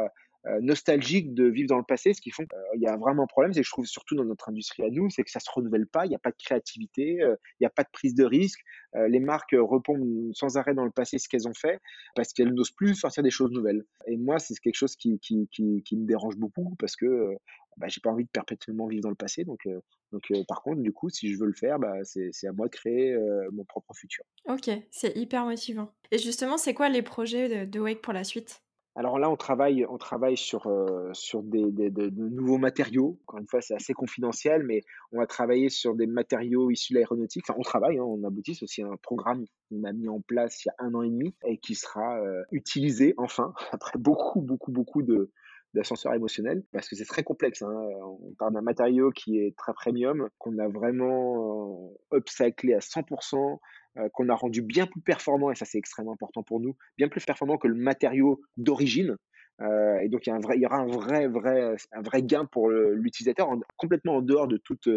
euh, 0.48 0.60
nostalgique 0.60 1.34
de 1.34 1.44
vivre 1.44 1.68
dans 1.68 1.78
le 1.78 1.84
passé, 1.84 2.14
ce 2.14 2.20
qui 2.20 2.30
font 2.30 2.44
qu'il 2.46 2.80
y 2.80 2.86
a 2.86 2.96
vraiment 2.96 3.24
un 3.24 3.26
problème, 3.26 3.52
c'est 3.52 3.62
que 3.62 3.66
je 3.66 3.72
trouve 3.72 3.84
surtout 3.84 4.14
dans 4.14 4.24
notre 4.24 4.48
industrie 4.48 4.84
à 4.84 4.90
nous, 4.90 5.10
c'est 5.10 5.24
que 5.24 5.30
ça 5.30 5.40
se 5.40 5.50
renouvelle 5.52 5.88
pas, 5.88 6.06
il 6.06 6.10
n'y 6.10 6.14
a 6.14 6.20
pas 6.20 6.30
de 6.30 6.36
créativité, 6.36 7.20
euh, 7.20 7.34
il 7.58 7.64
n'y 7.64 7.66
a 7.66 7.70
pas 7.70 7.82
de 7.82 7.88
prise 7.92 8.14
de 8.14 8.24
risque, 8.24 8.60
euh, 8.94 9.08
les 9.08 9.18
marques 9.18 9.56
répondent 9.58 10.30
sans 10.34 10.56
arrêt 10.56 10.74
dans 10.74 10.84
le 10.84 10.92
passé 10.92 11.18
ce 11.18 11.28
qu'elles 11.28 11.48
ont 11.48 11.54
fait 11.54 11.80
parce 12.14 12.32
qu'elles 12.32 12.54
n'osent 12.54 12.70
plus 12.70 12.94
sortir 12.94 13.24
des 13.24 13.30
choses 13.30 13.50
nouvelles. 13.50 13.84
Et 14.06 14.16
moi, 14.16 14.38
c'est 14.38 14.54
quelque 14.60 14.76
chose 14.76 14.94
qui, 14.94 15.18
qui, 15.18 15.48
qui, 15.50 15.82
qui, 15.82 15.96
me 15.96 16.06
dérange 16.06 16.36
beaucoup 16.36 16.76
parce 16.78 16.94
que 16.94 17.34
bah, 17.76 17.88
j'ai 17.88 18.00
pas 18.00 18.10
envie 18.10 18.24
de 18.24 18.30
perpétuellement 18.30 18.86
vivre 18.86 19.02
dans 19.02 19.10
le 19.10 19.16
passé. 19.16 19.42
Donc, 19.44 19.66
donc 20.12 20.22
par 20.46 20.62
contre, 20.62 20.80
du 20.80 20.92
coup, 20.92 21.10
si 21.10 21.32
je 21.32 21.38
veux 21.38 21.46
le 21.46 21.54
faire, 21.54 21.80
bah, 21.80 21.96
c'est 22.04 22.46
à 22.46 22.52
moi 22.52 22.66
de 22.66 22.70
créer 22.70 23.16
mon 23.52 23.64
propre 23.64 23.94
futur. 23.94 24.24
Ok, 24.48 24.70
c'est 24.90 25.16
hyper 25.16 25.44
motivant. 25.44 25.92
Et 26.12 26.18
justement, 26.18 26.56
c'est 26.56 26.72
quoi 26.72 26.88
les 26.88 27.02
projets 27.02 27.66
de, 27.66 27.70
de 27.70 27.80
Wake 27.80 28.00
pour 28.00 28.12
la 28.12 28.22
suite? 28.22 28.62
Alors 28.96 29.18
là, 29.18 29.28
on 29.28 29.36
travaille, 29.36 29.84
on 29.90 29.98
travaille 29.98 30.38
sur, 30.38 30.66
euh, 30.68 31.10
sur 31.12 31.42
des, 31.42 31.70
de, 31.70 32.08
nouveaux 32.08 32.56
matériaux. 32.56 33.18
Encore 33.26 33.40
une 33.40 33.46
fois, 33.46 33.60
c'est 33.60 33.74
assez 33.74 33.92
confidentiel, 33.92 34.62
mais 34.62 34.80
on 35.12 35.18
va 35.18 35.26
travailler 35.26 35.68
sur 35.68 35.94
des 35.94 36.06
matériaux 36.06 36.70
issus 36.70 36.94
de 36.94 36.98
l'aéronautique. 36.98 37.44
Enfin, 37.46 37.58
on 37.58 37.62
travaille, 37.62 37.98
hein, 37.98 38.04
on 38.04 38.24
aboutit. 38.24 38.58
Aussi 38.62 38.82
un 38.82 38.96
programme 39.02 39.44
qu'on 39.68 39.84
a 39.84 39.92
mis 39.92 40.08
en 40.08 40.20
place 40.20 40.64
il 40.64 40.68
y 40.68 40.70
a 40.70 40.86
un 40.86 40.94
an 40.94 41.02
et 41.02 41.10
demi 41.10 41.34
et 41.44 41.58
qui 41.58 41.74
sera 41.74 42.20
euh, 42.20 42.42
utilisé 42.52 43.14
enfin 43.16 43.52
après 43.72 43.98
beaucoup, 43.98 44.40
beaucoup, 44.40 44.72
beaucoup 44.72 45.02
de 45.02 45.30
d'ascenseurs 45.76 46.14
émotionnels 46.14 46.64
parce 46.72 46.88
que 46.88 46.96
c'est 46.96 47.04
très 47.04 47.22
complexe. 47.22 47.62
Hein. 47.62 47.72
On 48.02 48.34
parle 48.38 48.54
d'un 48.54 48.62
matériau 48.62 49.10
qui 49.10 49.38
est 49.38 49.56
très 49.56 49.72
premium, 49.74 50.28
qu'on 50.38 50.58
a 50.58 50.68
vraiment 50.68 51.92
euh, 52.12 52.18
à 52.18 52.18
100%, 52.18 53.58
euh, 53.98 54.08
qu'on 54.12 54.28
a 54.28 54.34
rendu 54.34 54.62
bien 54.62 54.86
plus 54.86 55.00
performant, 55.00 55.50
et 55.50 55.54
ça 55.54 55.64
c'est 55.64 55.78
extrêmement 55.78 56.12
important 56.12 56.42
pour 56.42 56.60
nous, 56.60 56.76
bien 56.96 57.08
plus 57.08 57.24
performant 57.24 57.58
que 57.58 57.68
le 57.68 57.76
matériau 57.76 58.40
d'origine. 58.56 59.16
Euh, 59.62 59.98
et 60.00 60.08
donc 60.08 60.26
il 60.26 60.30
y, 60.30 60.32
a 60.32 60.36
un 60.36 60.40
vrai, 60.40 60.56
il 60.56 60.62
y 60.62 60.66
aura 60.66 60.78
un 60.78 60.86
vrai, 60.86 61.28
vrai, 61.28 61.76
un 61.92 62.02
vrai 62.02 62.22
gain 62.22 62.44
pour 62.44 62.68
l'utilisateur, 62.70 63.48
complètement 63.76 64.16
en 64.16 64.22
dehors 64.22 64.48
de 64.48 64.58
toute, 64.58 64.88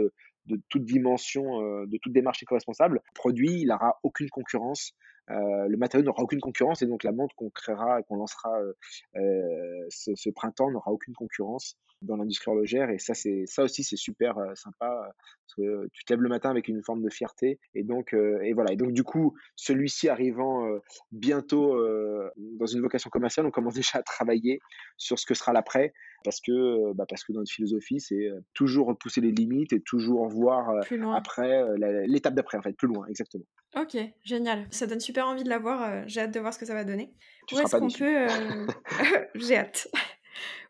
de 0.49 0.59
toute 0.69 0.83
dimension, 0.83 1.61
euh, 1.61 1.85
de 1.85 1.97
toute 2.01 2.11
démarche 2.11 2.43
éco-responsable. 2.43 2.95
Le 2.95 3.13
produit, 3.13 3.61
il 3.61 3.67
n'aura 3.67 3.99
aucune 4.03 4.29
concurrence. 4.29 4.93
Euh, 5.29 5.67
le 5.67 5.77
matériau 5.77 6.03
n'aura 6.03 6.23
aucune 6.23 6.41
concurrence 6.41 6.81
et 6.81 6.87
donc 6.87 7.03
la 7.03 7.11
montre 7.11 7.35
qu'on 7.35 7.51
créera 7.51 7.99
et 7.99 8.03
qu'on 8.03 8.15
lancera 8.15 8.49
euh, 9.15 9.85
ce, 9.89 10.15
ce, 10.15 10.31
printemps 10.31 10.71
n'aura 10.71 10.91
aucune 10.91 11.13
concurrence 11.13 11.77
dans 12.01 12.15
l'industrie 12.15 12.49
horlogère. 12.49 12.89
Et 12.89 12.97
ça, 12.97 13.13
c'est 13.13 13.43
ça 13.45 13.63
aussi, 13.63 13.83
c'est 13.83 13.95
super 13.95 14.35
sympa 14.55 14.89
parce 14.89 15.55
que 15.55 15.87
tu 15.93 16.03
te 16.03 16.13
lèves 16.13 16.21
le 16.21 16.29
matin 16.29 16.49
avec 16.49 16.67
une 16.67 16.81
forme 16.81 17.03
de 17.03 17.09
fierté. 17.09 17.59
Et 17.75 17.83
donc, 17.83 18.13
et 18.13 18.53
voilà. 18.53 18.71
Et 18.71 18.75
donc, 18.75 18.91
du 18.91 19.03
coup, 19.03 19.35
celui-ci 19.55 20.09
arrivant 20.09 20.65
bientôt 21.11 21.77
dans 22.37 22.65
une 22.65 22.81
vocation 22.81 23.09
commerciale, 23.09 23.45
on 23.45 23.51
commence 23.51 23.73
déjà 23.75 23.99
à 23.99 24.03
travailler 24.03 24.59
sur 24.97 25.19
ce 25.19 25.25
que 25.25 25.33
sera 25.33 25.53
l'après 25.53 25.93
parce 26.23 26.41
que, 26.41 26.93
bah, 26.93 27.05
parce 27.07 27.23
que 27.23 27.33
dans 27.33 27.39
notre 27.39 27.51
philosophie, 27.51 27.99
c'est 27.99 28.29
toujours 28.53 28.87
repousser 28.87 29.21
les 29.21 29.31
limites 29.31 29.73
et 29.73 29.81
toujours 29.81 30.27
voir 30.27 30.81
après 31.15 31.63
l'étape 32.07 32.33
d'après, 32.33 32.57
en 32.57 32.61
fait, 32.61 32.73
plus 32.73 32.87
loin, 32.87 33.05
exactement. 33.07 33.45
Ok, 33.75 33.97
génial. 34.23 34.67
Ça 34.71 34.87
donne 34.87 34.99
super 34.99 35.27
envie 35.27 35.43
de 35.43 35.49
la 35.49 35.59
voir. 35.59 36.07
J'ai 36.07 36.21
hâte 36.21 36.33
de 36.33 36.39
voir 36.39 36.53
ce 36.53 36.59
que 36.59 36.65
ça 36.65 36.73
va 36.73 36.83
donner. 36.83 37.13
Où 37.51 37.59
est-ce 37.59 37.77
qu'on 37.77 37.89
peut. 37.89 38.27
J'ai 39.35 39.57
hâte. 39.57 39.87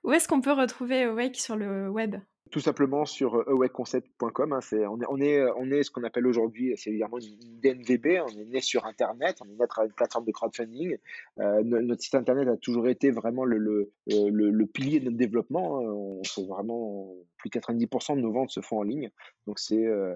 Où 0.04 0.12
est-ce 0.12 0.28
qu'on 0.28 0.42
peut 0.42 0.54
retrouver 0.54 1.04
Awake 1.04 1.36
sur 1.36 1.56
le 1.56 1.90
web? 1.90 2.16
Tout 2.52 2.60
simplement 2.60 3.06
sur 3.06 3.48
awakeconcept.com. 3.48 4.54
Hein, 4.54 4.62
c'est, 4.62 4.86
on, 4.86 5.00
est, 5.00 5.06
on, 5.10 5.18
est, 5.18 5.44
on 5.58 5.72
est 5.72 5.84
ce 5.84 5.92
qu'on 5.92 6.04
appelle 6.04 6.28
aujourd'hui, 6.28 6.74
c'est 6.78 6.90
évidemment 6.90 7.20
une 7.20 7.60
DNVB, 7.60 8.22
on 8.26 8.40
est 8.40 8.46
né 8.46 8.62
sur 8.62 8.86
Internet, 8.86 9.38
on 9.42 9.46
est 9.46 9.56
né 9.56 9.66
à 9.78 9.86
une 9.86 9.92
plateforme 9.92 10.26
de 10.26 10.32
crowdfunding. 10.32 10.98
Euh, 11.40 11.62
notre 11.64 12.02
site 12.02 12.16
Internet 12.16 12.48
a 12.48 12.58
toujours 12.58 12.88
été 12.88 13.12
vraiment 13.12 13.46
le, 13.46 13.58
le, 13.58 13.92
le, 14.30 14.66
pilier 14.66 15.00
de 15.00 15.06
notre 15.06 15.18
développement. 15.18 15.80
Hein. 15.80 15.92
On 15.92 16.24
fait 16.24 16.46
vraiment 16.46 17.14
plus 17.38 17.50
de 17.50 17.60
90% 17.60 18.16
de 18.16 18.22
nos 18.22 18.32
ventes 18.32 18.52
se 18.52 18.62
font 18.62 18.80
en 18.80 18.84
ligne. 18.84 19.10
Donc 19.48 19.60
c'est 19.60 19.86
euh, 19.86 20.16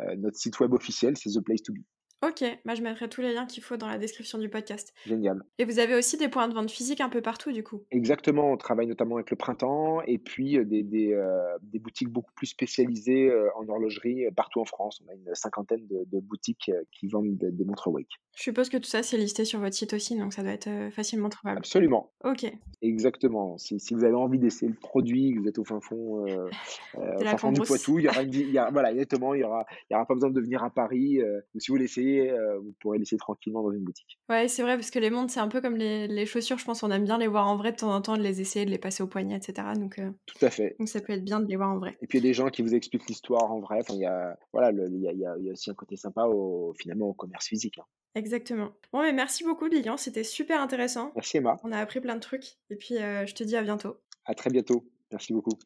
euh, 0.00 0.16
notre 0.16 0.36
site 0.36 0.58
web 0.60 0.72
officiel, 0.72 1.16
c'est 1.16 1.30
The 1.30 1.40
Place 1.40 1.62
to 1.62 1.72
Be. 1.72 1.78
Ok, 2.22 2.44
bah 2.66 2.74
je 2.74 2.82
mettrai 2.82 3.08
tous 3.08 3.22
les 3.22 3.32
liens 3.32 3.46
qu'il 3.46 3.62
faut 3.62 3.78
dans 3.78 3.86
la 3.86 3.96
description 3.96 4.36
du 4.36 4.50
podcast. 4.50 4.92
Génial. 5.06 5.42
Et 5.58 5.64
vous 5.64 5.78
avez 5.78 5.94
aussi 5.94 6.18
des 6.18 6.28
points 6.28 6.48
de 6.48 6.54
vente 6.54 6.70
physiques 6.70 7.00
un 7.00 7.08
peu 7.08 7.22
partout 7.22 7.50
du 7.50 7.64
coup 7.64 7.82
Exactement, 7.90 8.52
on 8.52 8.58
travaille 8.58 8.86
notamment 8.86 9.16
avec 9.16 9.30
le 9.30 9.38
printemps 9.38 10.02
et 10.02 10.18
puis 10.18 10.58
euh, 10.58 10.66
des, 10.66 10.82
des, 10.82 11.14
euh, 11.14 11.56
des 11.62 11.78
boutiques 11.78 12.10
beaucoup 12.10 12.32
plus 12.34 12.46
spécialisées 12.46 13.30
euh, 13.30 13.48
en 13.56 13.66
horlogerie 13.66 14.26
partout 14.36 14.60
en 14.60 14.66
France. 14.66 15.02
On 15.06 15.10
a 15.10 15.14
une 15.14 15.34
cinquantaine 15.34 15.86
de, 15.86 16.04
de 16.12 16.20
boutiques 16.20 16.70
qui 16.92 17.08
vendent 17.08 17.38
des, 17.38 17.64
montres 17.64 17.88
Wake. 17.88 18.20
Je 18.40 18.44
suppose 18.44 18.70
que 18.70 18.78
tout 18.78 18.88
ça 18.88 19.02
c'est 19.02 19.18
listé 19.18 19.44
sur 19.44 19.60
votre 19.60 19.74
site 19.74 19.92
aussi, 19.92 20.16
donc 20.16 20.32
ça 20.32 20.42
doit 20.42 20.52
être 20.52 20.70
facilement 20.92 21.28
trouvable. 21.28 21.58
Absolument. 21.58 22.10
Ok. 22.24 22.50
Exactement. 22.80 23.58
Si, 23.58 23.78
si 23.78 23.92
vous 23.92 24.04
avez 24.04 24.14
envie 24.14 24.38
d'essayer 24.38 24.72
le 24.72 24.78
produit, 24.78 25.34
que 25.34 25.40
vous 25.40 25.48
êtes 25.48 25.58
au 25.58 25.64
fin 25.64 25.80
fond, 25.80 26.24
fin 26.94 27.36
fond 27.36 27.52
du 27.52 27.60
Poitou, 27.60 27.98
il 27.98 28.06
y 28.06 28.08
aura, 28.08 28.22
il 28.22 28.50
y 28.50 28.58
a, 28.58 28.70
voilà, 28.70 28.92
exactement, 28.92 29.34
il 29.34 29.40
y 29.40 29.44
aura, 29.44 29.66
il 29.88 29.92
y 29.92 29.96
aura 29.96 30.06
pas 30.06 30.14
besoin 30.14 30.30
de 30.30 30.40
venir 30.40 30.64
à 30.64 30.70
Paris. 30.70 31.20
ou 31.54 31.60
si 31.60 31.70
vous 31.70 31.76
l'essayez 31.76 32.30
euh, 32.30 32.58
vous 32.58 32.74
pourrez 32.80 32.98
laisser 32.98 33.16
tranquillement 33.16 33.62
dans 33.62 33.72
une 33.72 33.84
boutique. 33.84 34.18
Ouais, 34.28 34.48
c'est 34.48 34.62
vrai, 34.62 34.76
parce 34.76 34.90
que 34.90 34.98
les 34.98 35.10
montres, 35.10 35.32
c'est 35.32 35.40
un 35.40 35.48
peu 35.48 35.60
comme 35.60 35.76
les, 35.76 36.26
chaussures. 36.26 36.58
Je 36.58 36.64
pense 36.64 36.80
qu'on 36.80 36.90
aime 36.90 37.04
bien 37.04 37.18
les 37.18 37.26
voir 37.26 37.46
en 37.46 37.56
vrai 37.56 37.72
de 37.72 37.76
temps 37.76 37.94
en 37.94 38.00
temps, 38.00 38.16
de 38.16 38.22
les 38.22 38.40
essayer, 38.40 38.64
de 38.64 38.70
les 38.70 38.78
passer 38.78 39.02
au 39.02 39.06
poignet, 39.06 39.36
etc. 39.36 39.68
Donc, 39.76 39.98
euh, 39.98 40.10
Tout 40.26 40.44
à 40.44 40.50
fait. 40.50 40.76
Donc 40.78 40.88
ça 40.88 41.00
peut 41.00 41.12
être 41.12 41.24
bien 41.24 41.40
de 41.40 41.46
les 41.46 41.56
voir 41.56 41.70
en 41.70 41.78
vrai. 41.78 41.96
Et 42.02 42.06
puis 42.06 42.18
il 42.18 42.24
y 42.24 42.26
a 42.26 42.30
des 42.30 42.34
gens 42.34 42.48
qui 42.48 42.62
vous 42.62 42.74
expliquent 42.74 43.06
l'histoire 43.08 43.52
en 43.52 43.60
vrai. 43.60 43.78
Enfin, 43.80 43.94
il 43.94 44.00
y 44.00 44.06
a, 44.06 44.38
voilà, 44.52 44.70
il 44.70 45.00
y, 45.00 45.26
a, 45.26 45.52
aussi 45.52 45.70
un 45.70 45.74
côté 45.74 45.96
sympa 45.96 46.24
au, 46.24 46.74
finalement 46.78 47.08
au 47.08 47.14
commerce 47.14 47.46
physique. 47.46 47.78
Hein. 47.78 47.84
Exactement. 48.14 48.72
Bon, 48.92 49.02
mais 49.02 49.12
merci 49.12 49.44
beaucoup, 49.44 49.66
Lilian. 49.66 49.96
C'était 49.96 50.24
super 50.24 50.60
intéressant. 50.60 51.12
Merci, 51.14 51.36
Emma. 51.36 51.56
On 51.62 51.72
a 51.72 51.78
appris 51.78 52.00
plein 52.00 52.16
de 52.16 52.20
trucs. 52.20 52.56
Et 52.70 52.76
puis, 52.76 52.96
euh, 52.98 53.26
je 53.26 53.34
te 53.34 53.44
dis 53.44 53.56
à 53.56 53.62
bientôt. 53.62 53.96
À 54.24 54.34
très 54.34 54.50
bientôt. 54.50 54.84
Merci 55.12 55.32
beaucoup. 55.32 55.56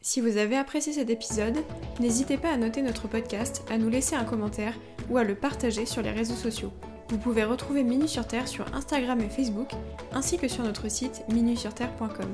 Si 0.00 0.20
vous 0.20 0.36
avez 0.36 0.56
apprécié 0.56 0.92
cet 0.92 1.08
épisode, 1.08 1.56
n'hésitez 1.98 2.36
pas 2.36 2.50
à 2.50 2.56
noter 2.56 2.82
notre 2.82 3.08
podcast, 3.08 3.62
à 3.70 3.78
nous 3.78 3.88
laisser 3.88 4.14
un 4.14 4.24
commentaire 4.24 4.78
ou 5.08 5.16
à 5.16 5.24
le 5.24 5.34
partager 5.34 5.86
sur 5.86 6.02
les 6.02 6.10
réseaux 6.10 6.34
sociaux. 6.34 6.72
Vous 7.08 7.18
pouvez 7.18 7.44
retrouver 7.44 7.82
Minu 7.82 8.06
sur 8.06 8.26
Terre 8.26 8.48
sur 8.48 8.72
Instagram 8.74 9.20
et 9.20 9.30
Facebook, 9.30 9.70
ainsi 10.12 10.36
que 10.36 10.48
sur 10.48 10.62
notre 10.62 10.90
site 10.90 11.22
minusurterre.com. 11.32 12.32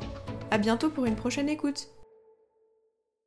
A 0.51 0.59
bientôt 0.59 0.91
pour 0.91 1.07
une 1.07 1.17
prochaine 1.17 1.49
écoute 1.49 1.91